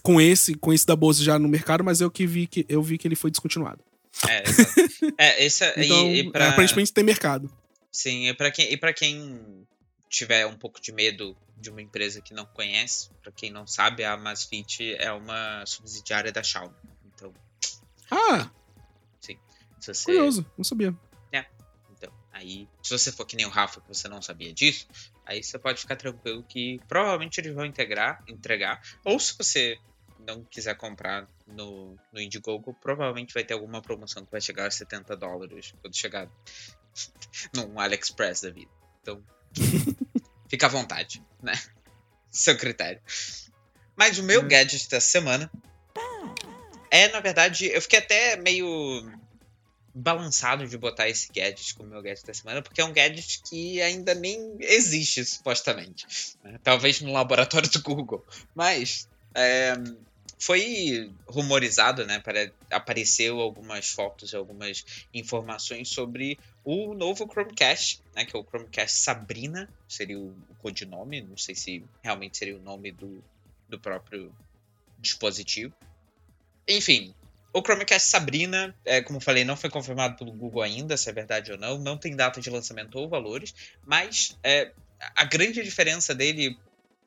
Com 0.04 0.20
esse, 0.20 0.56
com 0.56 0.74
esse 0.74 0.86
da 0.86 0.96
Bose 0.96 1.24
já 1.24 1.40
no 1.40 1.48
mercado, 1.48 1.84
mas 1.86 2.02
eu 2.02 2.12
que 2.12 2.28
vi 2.28 2.48
que 2.48 2.66
eu 2.68 2.84
vi 2.84 2.98
que 2.98 3.08
ele 3.08 3.16
foi 3.16 3.32
descontinuado. 3.32 3.80
É, 4.28 4.44
exato. 4.50 4.82
é, 5.18 5.46
esse 5.46 5.74
Então, 5.78 6.12
e, 6.12 6.20
e 6.20 6.32
pra, 6.32 6.46
é, 6.46 6.50
aparentemente 6.50 6.92
tem 6.92 7.04
mercado. 7.04 7.50
Sim, 8.02 8.30
e 8.30 8.34
pra 8.34 8.50
quem, 8.50 8.72
e 8.72 8.78
pra 8.78 8.93
quem 8.93 9.68
tiver 10.10 10.45
um 10.45 10.58
pouco 10.58 10.80
de 10.80 10.93
medo 10.93 11.36
de 11.58 11.70
uma 11.70 11.82
empresa 11.82 12.22
que 12.22 12.34
não 12.34 12.45
conhece, 12.45 13.10
pra 13.22 13.30
quem 13.30 13.52
não 13.52 13.68
sabe, 13.68 14.06
a 14.06 14.14
Amazfit 14.14 14.95
é 14.95 15.12
uma 15.12 15.66
subsidiária 15.66 16.32
da 16.32 16.41
Xiaomi. 16.41 16.74
Então, 17.04 17.34
Ah, 18.10 18.50
se 19.22 19.38
você 19.93 20.06
curioso, 20.06 20.45
não 20.58 20.64
sabia. 20.64 20.95
Então, 21.91 22.14
aí, 22.32 22.70
se 22.82 22.97
você 22.97 23.12
for 23.12 23.26
que 23.26 23.36
nem 23.36 23.45
o 23.45 23.50
Rafa, 23.50 23.82
que 23.82 23.88
você 23.89 24.08
não 24.08 24.22
sabia 24.22 24.54
disso, 24.54 24.88
aí 25.26 25.43
você 25.43 25.60
pode 25.60 25.82
ficar 25.82 25.97
tranquilo 25.97 26.45
que 26.45 26.80
provavelmente 26.88 27.38
eles 27.39 27.54
vão 27.54 27.66
integrar, 27.66 28.24
entregar. 28.30 28.80
Ou 29.04 29.20
se 29.20 29.36
você 29.38 29.78
não 30.20 30.45
quiser 30.45 30.78
comprar 30.78 31.28
no, 31.45 31.97
no 32.14 32.22
Indiegogo, 32.22 32.74
provavelmente 32.76 33.34
vai 33.34 33.43
ter 33.43 33.56
alguma 33.56 33.82
promoção 33.82 34.24
que 34.24 34.32
vai 34.32 34.39
chegar 34.39 34.68
a 34.68 34.72
70 34.72 35.18
dólares 35.18 35.74
quando 35.82 35.97
chegar 35.97 36.30
num 37.56 37.80
AliExpress 37.80 38.42
da 38.42 38.50
vida. 38.50 38.72
Então, 39.02 39.24
fica 40.48 40.66
à 40.66 40.70
vontade, 40.70 41.24
né? 41.42 41.54
Seu 42.32 42.58
critério. 42.58 43.02
Mas 43.96 44.18
o 44.18 44.24
meu 44.24 44.42
Hum. 44.42 44.48
gadget 44.48 44.90
da 44.90 45.00
semana 45.02 45.52
é, 46.92 47.08
na 47.10 47.20
verdade, 47.20 47.68
eu 47.68 47.82
fiquei 47.82 48.00
até 48.00 48.36
meio 48.36 49.12
balançado 49.94 50.68
de 50.68 50.78
botar 50.78 51.08
esse 51.10 51.32
gadget 51.32 51.76
como 51.76 51.90
meu 51.90 52.02
gadget 52.02 52.26
da 52.26 52.34
semana, 52.34 52.62
porque 52.62 52.82
é 52.82 52.86
um 52.86 52.94
gadget 52.94 53.42
que 53.48 53.82
ainda 53.82 54.14
nem 54.16 54.58
existe, 54.60 55.24
supostamente. 55.26 56.08
né? 56.44 56.60
Talvez 56.64 57.02
no 57.02 57.12
laboratório 57.12 57.70
do 57.70 57.82
Google. 57.82 58.26
Mas 58.56 59.08
é, 59.36 59.74
foi 60.40 61.12
rumorizado, 61.28 62.06
né? 62.06 62.20
Para, 62.20 62.50
apareceu 62.72 63.42
algumas 63.42 63.90
fotos, 63.90 64.34
algumas 64.34 64.86
informações 65.14 65.90
sobre 65.90 66.40
o 66.64 66.94
novo 66.94 67.28
Chromecast, 67.30 68.02
né? 68.16 68.24
Que 68.24 68.36
é 68.36 68.40
o 68.40 68.44
Chromecast 68.44 68.98
Sabrina, 68.98 69.70
seria 69.88 70.18
o, 70.18 70.34
codinome, 70.60 71.22
não 71.22 71.38
sei 71.38 71.56
se 71.56 71.84
realmente 72.02 72.38
seria 72.38 72.56
o 72.56 72.62
nome 72.62 72.92
do, 72.92 73.24
do 73.68 73.80
próprio 73.80 74.34
dispositivo. 74.98 75.74
Enfim, 76.68 77.14
o 77.52 77.62
Chromecast 77.62 78.08
Sabrina, 78.08 78.76
é, 78.86 79.02
como 79.02 79.20
falei, 79.20 79.44
não 79.44 79.58
foi 79.58 79.70
confirmado 79.70 80.18
pelo 80.18 80.32
Google 80.32 80.62
ainda, 80.62 80.96
se 80.96 81.10
é 81.10 81.14
verdade 81.14 81.52
ou 81.52 81.58
não. 81.58 81.78
Não 81.78 81.98
tem 81.98 82.16
data 82.16 82.40
de 82.40 82.50
lançamento 82.50 82.98
ou 82.98 83.10
valores. 83.10 83.54
Mas 83.86 84.38
é, 84.44 84.72
a 85.16 85.26
grande 85.26 85.64
diferença 85.64 86.14
dele 86.14 86.58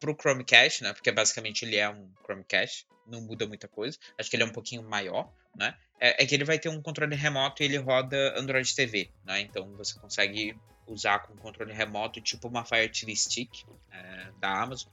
pro 0.03 0.17
Chromecast, 0.21 0.83
né? 0.83 0.93
Porque 0.93 1.13
basicamente 1.13 1.65
ele 1.65 1.77
é 1.77 1.89
um 1.89 2.11
Chromecast, 2.25 2.89
não 3.07 3.21
muda 3.21 3.47
muita 3.47 3.69
coisa. 3.69 3.97
Acho 4.19 4.29
que 4.29 4.35
ele 4.35 4.43
é 4.43 4.47
um 4.47 4.53
pouquinho 4.53 4.83
maior, 4.83 5.33
né? 5.57 5.77
É, 6.01 6.25
é 6.25 6.27
que 6.27 6.35
ele 6.35 6.45
vai 6.45 6.59
ter 6.59 6.69
um 6.69 6.83
controle 6.83 7.15
remoto 7.15 7.63
e 7.63 7.67
ele 7.67 7.77
roda 7.77 8.37
Android 8.37 8.75
TV, 8.75 9.09
né? 9.25 9.41
Então 9.41 9.73
você 9.77 9.97
consegue 10.01 10.57
usar 10.89 11.21
com 11.21 11.37
controle 11.37 11.73
remoto, 11.73 12.21
tipo 12.21 12.49
uma 12.49 12.65
Fire 12.65 12.89
TV 12.89 13.15
Stick 13.15 13.65
é, 13.93 14.33
da 14.41 14.61
Amazon 14.61 14.93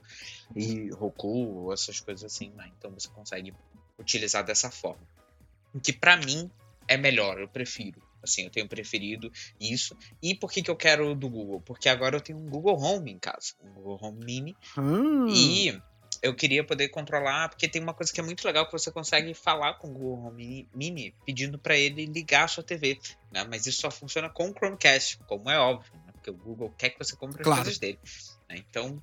e 0.55 0.91
Roku, 0.91 1.73
essas 1.73 1.99
coisas 1.99 2.23
assim, 2.23 2.51
né? 2.51 2.71
Então 2.77 2.91
você 2.91 3.09
consegue 3.09 3.51
utilizar 3.97 4.43
dessa 4.45 4.69
forma. 4.69 5.01
O 5.73 5.79
que 5.79 5.91
pra 5.91 6.17
mim 6.17 6.51
é 6.87 6.97
melhor, 6.97 7.39
eu 7.39 7.47
prefiro. 7.47 7.99
Assim, 8.21 8.43
eu 8.43 8.49
tenho 8.49 8.67
preferido 8.67 9.31
isso. 9.59 9.95
E 10.21 10.35
por 10.35 10.51
que, 10.51 10.61
que 10.61 10.69
eu 10.71 10.75
quero 10.75 11.11
o 11.11 11.15
do 11.15 11.29
Google? 11.29 11.61
Porque 11.61 11.87
agora 11.89 12.17
eu 12.17 12.21
tenho 12.21 12.37
um 12.39 12.49
Google 12.49 12.77
Home 12.79 13.11
em 13.11 13.19
casa, 13.19 13.53
um 13.63 13.71
Google 13.73 13.99
Home 14.01 14.25
Mini, 14.25 14.55
Ah, 14.77 14.81
e 15.29 15.81
eu 16.21 16.35
queria 16.35 16.65
poder 16.65 16.89
controlar, 16.89 17.47
porque 17.47 17.67
tem 17.67 17.81
uma 17.81 17.93
coisa 17.93 18.11
que 18.11 18.19
é 18.19 18.23
muito 18.23 18.43
legal 18.45 18.65
que 18.65 18.73
você 18.73 18.91
consegue 18.91 19.33
falar 19.33 19.75
com 19.75 19.87
o 19.87 19.93
Google 19.93 20.25
Home 20.27 20.67
Mini 20.75 21.15
pedindo 21.25 21.57
para 21.57 21.77
ele 21.77 22.05
ligar 22.05 22.43
a 22.43 22.47
sua 22.49 22.63
TV, 22.63 22.99
né? 23.31 23.45
Mas 23.49 23.65
isso 23.65 23.79
só 23.81 23.89
funciona 23.89 24.29
com 24.29 24.49
o 24.49 24.53
Chromecast, 24.53 25.17
como 25.27 25.49
é 25.49 25.57
óbvio, 25.57 25.89
né? 26.05 26.11
Porque 26.11 26.29
o 26.29 26.35
Google 26.35 26.71
quer 26.77 26.89
que 26.89 26.97
você 26.99 27.15
compre 27.15 27.41
as 27.41 27.45
Claro. 27.45 27.61
coisas 27.61 27.79
dele. 27.79 27.99
né? 28.49 28.57
Então, 28.57 29.01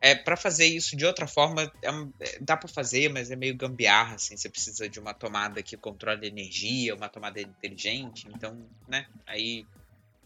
É, 0.00 0.14
para 0.14 0.36
fazer 0.36 0.66
isso 0.66 0.96
de 0.96 1.04
outra 1.04 1.26
forma, 1.26 1.70
é 1.82 1.88
é, 2.20 2.38
dá 2.40 2.56
para 2.56 2.68
fazer, 2.68 3.10
mas 3.10 3.30
é 3.30 3.36
meio 3.36 3.54
gambiarra, 3.54 4.14
assim. 4.14 4.36
Você 4.36 4.48
precisa 4.48 4.88
de 4.88 4.98
uma 4.98 5.12
tomada 5.12 5.62
que 5.62 5.76
controle 5.76 6.26
energia, 6.26 6.94
uma 6.94 7.08
tomada 7.08 7.40
inteligente. 7.40 8.26
Então, 8.34 8.58
né? 8.88 9.06
Aí 9.26 9.66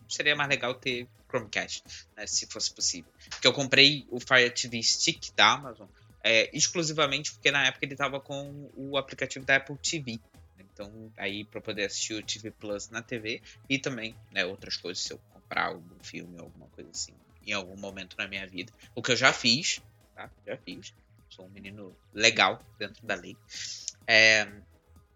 seria 0.09 0.37
mais 0.37 0.49
legal 0.49 0.75
ter 0.75 1.09
Chromecast, 1.29 1.83
né, 2.17 2.27
se 2.27 2.47
fosse 2.47 2.73
possível. 2.73 3.11
Porque 3.29 3.47
eu 3.47 3.53
comprei 3.53 4.07
o 4.11 4.21
Fire 4.21 4.51
TV 4.51 4.83
Stick 4.83 5.33
da 5.35 5.53
Amazon 5.53 5.89
é, 6.23 6.49
exclusivamente 6.57 7.33
porque 7.33 7.51
na 7.51 7.67
época 7.67 7.85
ele 7.85 7.97
tava 7.97 8.21
com 8.21 8.71
o 8.75 8.97
aplicativo 8.97 9.45
da 9.45 9.57
Apple 9.57 9.77
TV. 9.77 10.21
Então, 10.59 11.13
aí 11.17 11.45
para 11.45 11.61
poder 11.61 11.85
assistir 11.85 12.15
o 12.15 12.23
TV 12.23 12.51
Plus 12.51 12.89
na 12.89 13.03
TV 13.03 13.43
e 13.69 13.79
também 13.79 14.17
né, 14.33 14.45
outras 14.45 14.77
coisas, 14.77 15.03
se 15.03 15.13
eu 15.13 15.21
comprar 15.33 15.67
algum 15.67 16.03
filme 16.03 16.39
alguma 16.39 16.67
coisa 16.69 16.91
assim 16.91 17.13
em 17.47 17.53
algum 17.53 17.77
momento 17.77 18.17
na 18.19 18.29
minha 18.29 18.47
vida. 18.47 18.73
O 18.95 19.03
que 19.03 19.13
eu 19.13 19.17
já 19.17 19.33
fiz, 19.33 19.81
tá? 20.15 20.31
Já 20.47 20.57
fiz. 20.59 20.93
Sou 21.31 21.47
um 21.47 21.51
menino 21.51 21.97
legal 22.13 22.65
dentro 22.79 23.05
da 23.07 23.15
lei. 23.15 23.37
É, 24.07 24.47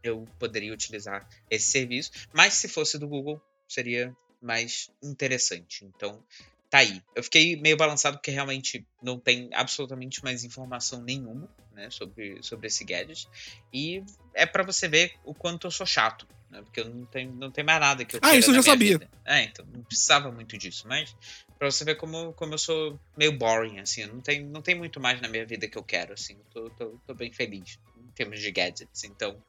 eu 0.02 0.24
poderia 0.38 0.72
utilizar 0.72 1.28
esse 1.50 1.70
serviço, 1.70 2.10
mas 2.32 2.54
se 2.54 2.68
fosse 2.68 2.98
do 2.98 3.08
Google, 3.08 3.40
seria 3.68 4.14
mais 4.40 4.90
interessante. 5.02 5.84
Então, 5.84 6.22
tá 6.70 6.78
aí. 6.78 7.02
Eu 7.14 7.22
fiquei 7.22 7.56
meio 7.56 7.76
balançado 7.76 8.16
porque 8.16 8.30
realmente 8.30 8.86
não 9.02 9.18
tem 9.18 9.50
absolutamente 9.52 10.22
mais 10.22 10.44
informação 10.44 11.02
nenhuma, 11.02 11.48
né, 11.72 11.90
sobre, 11.90 12.42
sobre 12.42 12.66
esse 12.66 12.84
gadget. 12.84 13.28
E 13.72 14.02
é 14.34 14.46
pra 14.46 14.62
você 14.62 14.88
ver 14.88 15.12
o 15.24 15.34
quanto 15.34 15.66
eu 15.66 15.70
sou 15.70 15.86
chato, 15.86 16.26
né, 16.50 16.62
porque 16.62 16.80
eu 16.80 16.88
não 16.88 17.04
tenho, 17.06 17.32
não 17.32 17.50
tem 17.50 17.64
mais 17.64 17.80
nada 17.80 18.04
que 18.04 18.16
eu 18.16 18.20
Ah, 18.22 18.36
isso 18.36 18.50
eu 18.50 18.54
já 18.54 18.62
sabia. 18.62 18.98
vida. 18.98 19.10
É, 19.24 19.42
então 19.42 19.66
não 19.66 19.82
precisava 19.82 20.30
muito 20.32 20.56
disso, 20.56 20.86
mas 20.88 21.14
pra 21.58 21.70
você 21.70 21.84
ver 21.84 21.96
como, 21.96 22.32
como 22.34 22.54
eu 22.54 22.58
sou 22.58 22.98
meio 23.16 23.32
boring, 23.36 23.80
assim, 23.80 24.06
não 24.06 24.20
tem, 24.20 24.44
não 24.44 24.62
tem 24.62 24.74
muito 24.74 25.00
mais 25.00 25.20
na 25.20 25.28
minha 25.28 25.44
vida 25.44 25.68
que 25.68 25.76
eu 25.76 25.82
quero, 25.82 26.12
assim, 26.14 26.34
eu 26.34 26.44
tô, 26.44 26.70
tô, 26.70 26.98
tô 27.06 27.14
bem 27.14 27.32
feliz 27.32 27.78
em 27.96 28.10
termos 28.12 28.40
de 28.40 28.50
gadgets. 28.50 29.04
Então, 29.04 29.42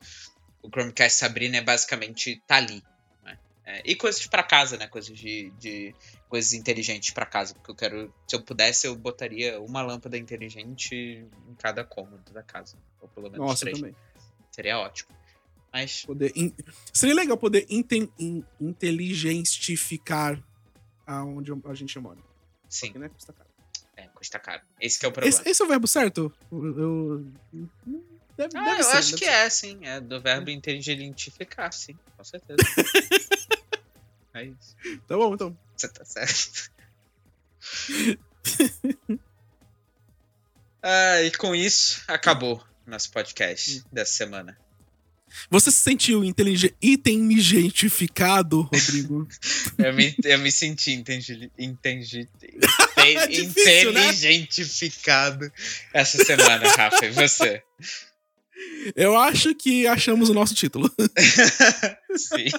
o 0.62 0.70
Chromecast 0.70 1.18
Sabrina 1.20 1.58
é 1.58 1.62
basicamente 1.62 2.42
tá 2.46 2.58
ali. 2.58 2.84
né? 3.24 3.38
É, 3.66 3.82
e 3.86 3.96
coisas 3.96 4.26
pra 4.28 4.44
casa, 4.44 4.78
né? 4.78 4.88
Coisas 4.88 5.18
de, 5.18 5.52
de 5.52 5.96
coisas 6.28 6.54
inteligentes 6.54 7.12
pra 7.12 7.26
casa, 7.26 7.54
porque 7.54 7.72
eu 7.72 7.76
quero, 7.76 8.14
se 8.28 8.36
eu 8.36 8.42
pudesse, 8.42 8.88
eu 8.88 8.96
botaria 8.96 9.60
uma 9.62 9.82
lâmpada 9.82 10.18
inteligente 10.18 10.94
em 10.96 11.56
cada 11.56 11.84
cômodo 11.84 12.32
da 12.34 12.44
casa, 12.44 12.78
ou 13.02 13.08
pelo 13.08 13.30
menos 13.30 13.48
Nossa, 13.48 13.62
três. 13.62 13.78
também. 13.80 13.96
Seria 14.52 14.80
ótimo. 14.80 15.19
Mas 15.72 16.04
Poder 16.06 16.32
in- 16.36 16.54
Seria 16.94 17.14
legal 17.16 17.38
poder 17.38 17.66
in- 17.70 18.44
inteligentificar 18.60 20.42
aonde 21.06 21.52
a 21.66 21.74
gente 21.76 21.98
mora. 22.00 22.20
sim, 22.68 22.88
Só 22.88 22.94
que, 22.94 23.00
né, 23.00 23.10
custa 23.10 23.34
caro. 23.34 23.50
é, 23.98 24.08
custa 24.08 24.40
caro. 24.40 24.62
Esse 24.82 25.00
que 25.00 25.06
é 25.06 25.10
o 25.10 25.12
problema. 25.12 25.36
Esse, 25.36 25.48
esse 25.50 25.62
é 25.62 25.66
o 25.66 25.68
verbo 25.68 25.88
certo? 25.88 26.34
Eu, 26.52 27.26
deve, 28.38 28.58
Ah, 28.58 28.64
deve 28.66 28.80
eu 28.80 28.84
ser, 28.84 28.98
acho 28.98 29.12
que 29.16 29.26
ser. 29.26 29.32
é, 29.32 29.50
sim. 29.50 29.80
É 29.86 30.00
do 30.02 30.20
verbo 30.22 30.50
inteligentificar, 30.50 31.72
sim, 31.72 31.98
com 32.18 32.24
certeza. 32.24 32.58
é 34.34 34.46
isso. 34.46 34.76
Tá 35.08 35.16
bom, 35.18 35.34
então. 35.36 35.58
Você 35.78 35.88
tá 35.88 36.04
certo. 36.06 36.72
ah, 40.82 41.22
e 41.22 41.32
com 41.32 41.54
isso, 41.54 42.02
acabou 42.08 42.64
nosso 42.86 43.12
podcast 43.12 43.84
dessa 43.92 44.14
semana. 44.14 44.58
Você 45.50 45.72
se 45.72 45.78
sentiu 45.80 46.24
intelige- 46.24 46.74
inteligentificado, 46.82 48.62
Rodrigo? 48.62 49.28
Eu 49.78 49.94
me, 49.94 50.14
eu 50.26 50.40
me 50.40 50.52
senti 50.52 50.92
entendi, 50.92 51.50
É 52.98 53.28
difícil, 53.28 53.94
né? 53.94 54.08
inteligentificado 54.10 55.50
essa 55.94 56.24
semana, 56.24 56.68
Rafa. 56.70 57.06
E 57.06 57.12
você? 57.12 57.64
eu 58.96 59.18
acho 59.18 59.56
que 59.56 59.88
achamos 59.88 60.28
o 60.30 60.34
nosso 60.34 60.54
título. 60.54 60.92
Sim. 62.18 62.50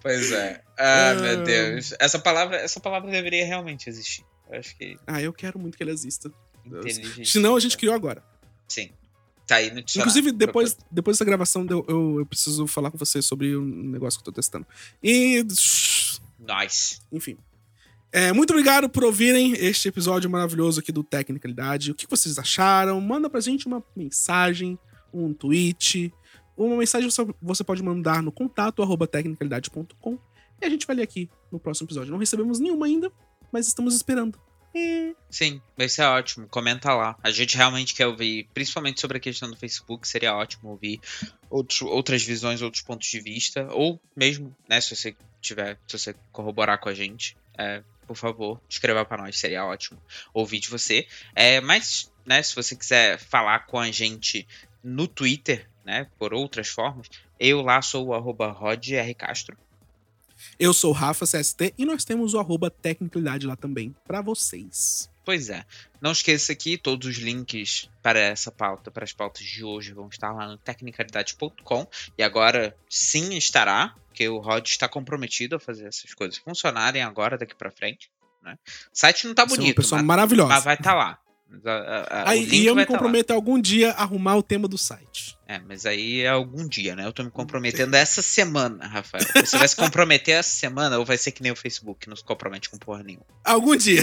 Pois 0.00 0.32
é. 0.32 0.62
Ah, 0.78 1.14
meu 1.14 1.42
Deus. 1.44 1.92
Essa 1.98 2.18
palavra, 2.18 2.56
essa 2.56 2.80
palavra 2.80 3.10
deveria 3.10 3.44
realmente 3.44 3.88
existir. 3.88 4.24
Eu 4.50 4.58
acho 4.58 4.74
que 4.76 4.96
Ah, 5.06 5.20
eu 5.20 5.32
quero 5.32 5.58
muito 5.58 5.76
que 5.76 5.82
ele 5.84 5.90
exista. 5.92 6.30
inteligente. 6.66 7.26
Senão 7.30 7.54
a 7.54 7.60
gente 7.60 7.76
criou 7.76 7.94
agora. 7.94 8.24
Sim. 8.66 8.90
Tá 9.50 9.56
aí 9.56 9.72
no 9.74 9.82
dicionário. 9.82 10.10
Inclusive, 10.10 10.30
depois, 10.32 10.78
depois 10.90 11.16
dessa 11.16 11.24
gravação, 11.24 11.66
eu, 11.68 11.84
eu, 11.88 12.18
eu 12.20 12.26
preciso 12.26 12.68
falar 12.68 12.88
com 12.90 12.96
você 12.96 13.20
sobre 13.20 13.56
um 13.56 13.64
negócio 13.90 14.16
que 14.18 14.22
eu 14.22 14.32
tô 14.32 14.36
testando. 14.36 14.64
E. 15.02 15.42
Nice. 16.38 17.00
Enfim. 17.10 17.36
É, 18.12 18.32
muito 18.32 18.50
obrigado 18.50 18.88
por 18.88 19.02
ouvirem 19.04 19.52
este 19.54 19.88
episódio 19.88 20.30
maravilhoso 20.30 20.78
aqui 20.78 20.92
do 20.92 21.02
Tecnicalidade. 21.02 21.90
O 21.90 21.94
que 21.96 22.06
vocês 22.08 22.38
acharam? 22.38 23.00
Manda 23.00 23.28
pra 23.28 23.40
gente 23.40 23.66
uma 23.66 23.82
mensagem, 23.96 24.78
um 25.12 25.32
tweet. 25.34 26.12
Uma 26.56 26.76
mensagem 26.76 27.10
você- 27.10 27.26
você 27.42 27.64
pode 27.64 27.82
mandar 27.82 28.22
no 28.22 28.30
contato 28.30 28.82
arroba 28.82 29.06
tecnicalidade.com 29.06 30.18
e 30.62 30.64
a 30.64 30.70
gente 30.70 30.86
vai 30.86 30.94
ler 30.94 31.02
aqui 31.02 31.28
no 31.50 31.58
próximo 31.58 31.86
episódio. 31.86 32.12
Não 32.12 32.18
recebemos 32.18 32.60
nenhuma 32.60 32.86
ainda, 32.86 33.10
mas 33.52 33.66
estamos 33.66 33.94
esperando. 33.96 34.38
É, 34.74 35.12
Sim, 35.30 35.60
vai 35.76 35.88
ser 35.88 36.02
ótimo. 36.02 36.48
Comenta 36.48 36.92
lá. 36.94 37.16
A 37.22 37.30
gente 37.30 37.56
realmente 37.56 37.94
quer 37.94 38.06
ouvir, 38.06 38.48
principalmente 38.52 39.00
sobre 39.00 39.18
a 39.18 39.20
questão 39.20 39.50
do 39.50 39.56
Facebook, 39.56 40.06
seria 40.06 40.34
ótimo 40.34 40.70
ouvir 40.70 41.00
outros, 41.48 41.82
outras 41.82 42.22
visões, 42.22 42.62
outros 42.62 42.82
pontos 42.82 43.08
de 43.08 43.20
vista. 43.20 43.68
Ou 43.72 44.00
mesmo, 44.16 44.54
né, 44.68 44.80
se 44.80 44.94
você 44.94 45.14
tiver, 45.40 45.78
se 45.86 45.98
você 45.98 46.14
corroborar 46.32 46.78
com 46.78 46.88
a 46.88 46.94
gente, 46.94 47.36
é, 47.56 47.82
por 48.06 48.16
favor, 48.16 48.60
escreva 48.68 49.04
pra 49.04 49.18
nós, 49.18 49.38
seria 49.38 49.64
ótimo 49.64 50.00
ouvir 50.34 50.58
de 50.58 50.68
você. 50.68 51.06
É, 51.34 51.60
mas, 51.60 52.12
né, 52.26 52.42
se 52.42 52.54
você 52.54 52.74
quiser 52.74 53.18
falar 53.18 53.66
com 53.66 53.78
a 53.78 53.90
gente 53.90 54.46
no 54.82 55.06
Twitter, 55.06 55.68
né, 55.84 56.08
por 56.18 56.34
outras 56.34 56.68
formas, 56.68 57.08
eu 57.38 57.62
lá 57.62 57.80
sou 57.80 58.08
o 58.08 58.14
arroba 58.14 58.50
rodrcastro. 58.50 59.56
Eu 60.58 60.72
sou 60.72 60.90
o 60.90 60.94
Rafa 60.94 61.24
CST 61.26 61.74
e 61.76 61.84
nós 61.84 62.04
temos 62.04 62.34
o 62.34 62.38
arroba 62.38 62.70
Tecnicalidade 62.70 63.46
lá 63.46 63.56
também 63.56 63.94
pra 64.06 64.20
vocês. 64.20 65.10
Pois 65.24 65.48
é. 65.50 65.64
Não 66.00 66.12
esqueça 66.12 66.54
que 66.54 66.76
todos 66.78 67.06
os 67.08 67.16
links 67.18 67.88
para 68.02 68.18
essa 68.18 68.50
pauta, 68.50 68.90
para 68.90 69.04
as 69.04 69.12
pautas 69.12 69.44
de 69.44 69.62
hoje, 69.62 69.92
vão 69.92 70.08
estar 70.08 70.32
lá 70.32 70.48
no 70.48 70.58
tecnicalidade.com. 70.58 71.86
E 72.16 72.22
agora 72.22 72.76
sim 72.88 73.36
estará, 73.36 73.94
porque 74.08 74.28
o 74.28 74.38
Rod 74.38 74.66
está 74.66 74.88
comprometido 74.88 75.56
a 75.56 75.60
fazer 75.60 75.86
essas 75.86 76.14
coisas 76.14 76.38
funcionarem 76.38 77.02
agora, 77.02 77.38
daqui 77.38 77.54
para 77.54 77.70
frente. 77.70 78.10
Né? 78.42 78.56
O 78.64 78.98
site 78.98 79.26
não 79.26 79.34
tá 79.34 79.44
Você 79.44 79.50
é 79.50 79.52
uma 79.52 79.58
bonito, 79.62 79.76
pessoa 79.76 79.98
mas, 79.98 80.06
maravilhosa. 80.06 80.48
mas 80.54 80.64
vai 80.64 80.74
estar 80.74 80.94
lá. 80.94 81.18
A- 81.64 82.06
a- 82.08 82.30
Aí, 82.30 82.48
e 82.48 82.66
eu 82.66 82.74
me 82.76 82.86
tá 82.86 82.92
comprometo 82.92 83.32
a 83.32 83.36
algum 83.36 83.60
dia 83.60 83.90
a 83.92 84.02
arrumar 84.02 84.36
o 84.36 84.42
tema 84.42 84.68
do 84.68 84.78
site. 84.78 85.36
É, 85.48 85.58
mas 85.58 85.84
aí 85.84 86.20
é 86.20 86.28
algum 86.28 86.66
dia, 86.68 86.94
né? 86.94 87.04
Eu 87.06 87.12
tô 87.12 87.24
me 87.24 87.30
comprometendo 87.30 87.94
essa 87.94 88.22
semana, 88.22 88.86
Rafael. 88.86 89.24
Você 89.34 89.58
vai 89.58 89.66
se 89.66 89.74
comprometer 89.74 90.36
essa 90.38 90.50
semana 90.50 90.98
ou 90.98 91.04
vai 91.04 91.18
ser 91.18 91.32
que 91.32 91.42
nem 91.42 91.50
o 91.50 91.56
Facebook, 91.56 92.08
não 92.08 92.14
se 92.16 92.22
compromete 92.24 92.70
com 92.70 92.78
porra 92.78 93.02
nenhuma. 93.02 93.26
Algum 93.44 93.74
dia. 93.76 94.02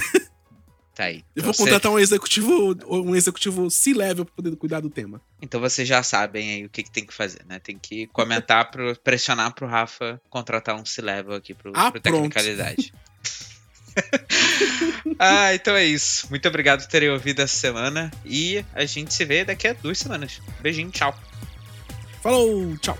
Tá 0.94 1.06
aí. 1.06 1.18
Eu 1.18 1.24
Então 1.38 1.44
vou 1.46 1.54
você- 1.54 1.64
contratar 1.64 1.92
um 1.92 2.00
executivo, 2.00 2.76
um 2.90 3.16
executivo 3.16 3.70
C-level 3.70 4.26
pra 4.26 4.34
poder 4.36 4.56
cuidar 4.56 4.80
do 4.82 4.90
tema. 4.90 5.22
Então 5.42 5.62
vocês 5.62 5.88
já 5.88 6.02
sabem 6.04 6.50
aí 6.56 6.66
o 6.66 6.70
que, 6.70 6.82
que 6.84 6.92
tem 6.92 7.06
que 7.06 7.14
fazer, 7.14 7.46
né? 7.48 7.60
Tem 7.60 7.78
que 7.78 8.08
comentar, 8.08 8.70
pro, 8.72 8.98
pressionar 9.00 9.54
pro 9.54 9.68
Rafa 9.68 10.20
contratar 10.30 10.76
um 10.76 10.84
C-Level 10.84 11.36
aqui 11.36 11.54
pro, 11.54 11.72
Ah, 11.76 11.92
pro. 11.92 12.02
Tecnicalidade. 12.02 12.92
ah, 15.20 15.54
então 15.54 15.76
é 15.76 15.86
isso. 15.86 16.28
Muito 16.30 16.48
obrigado 16.48 16.82
por 16.82 16.90
terem 16.90 17.10
ouvido 17.10 17.42
essa 17.42 17.56
semana. 17.56 18.12
E 18.26 18.64
a 18.74 18.86
gente 18.86 19.14
se 19.14 19.26
vê 19.26 19.44
daqui 19.44 19.68
a 19.68 19.74
duas 19.74 19.98
semanas. 19.98 20.42
Beijinho, 20.62 20.92
tchau. 20.92 21.18
Falou, 22.22 22.78
tchau. 22.78 22.98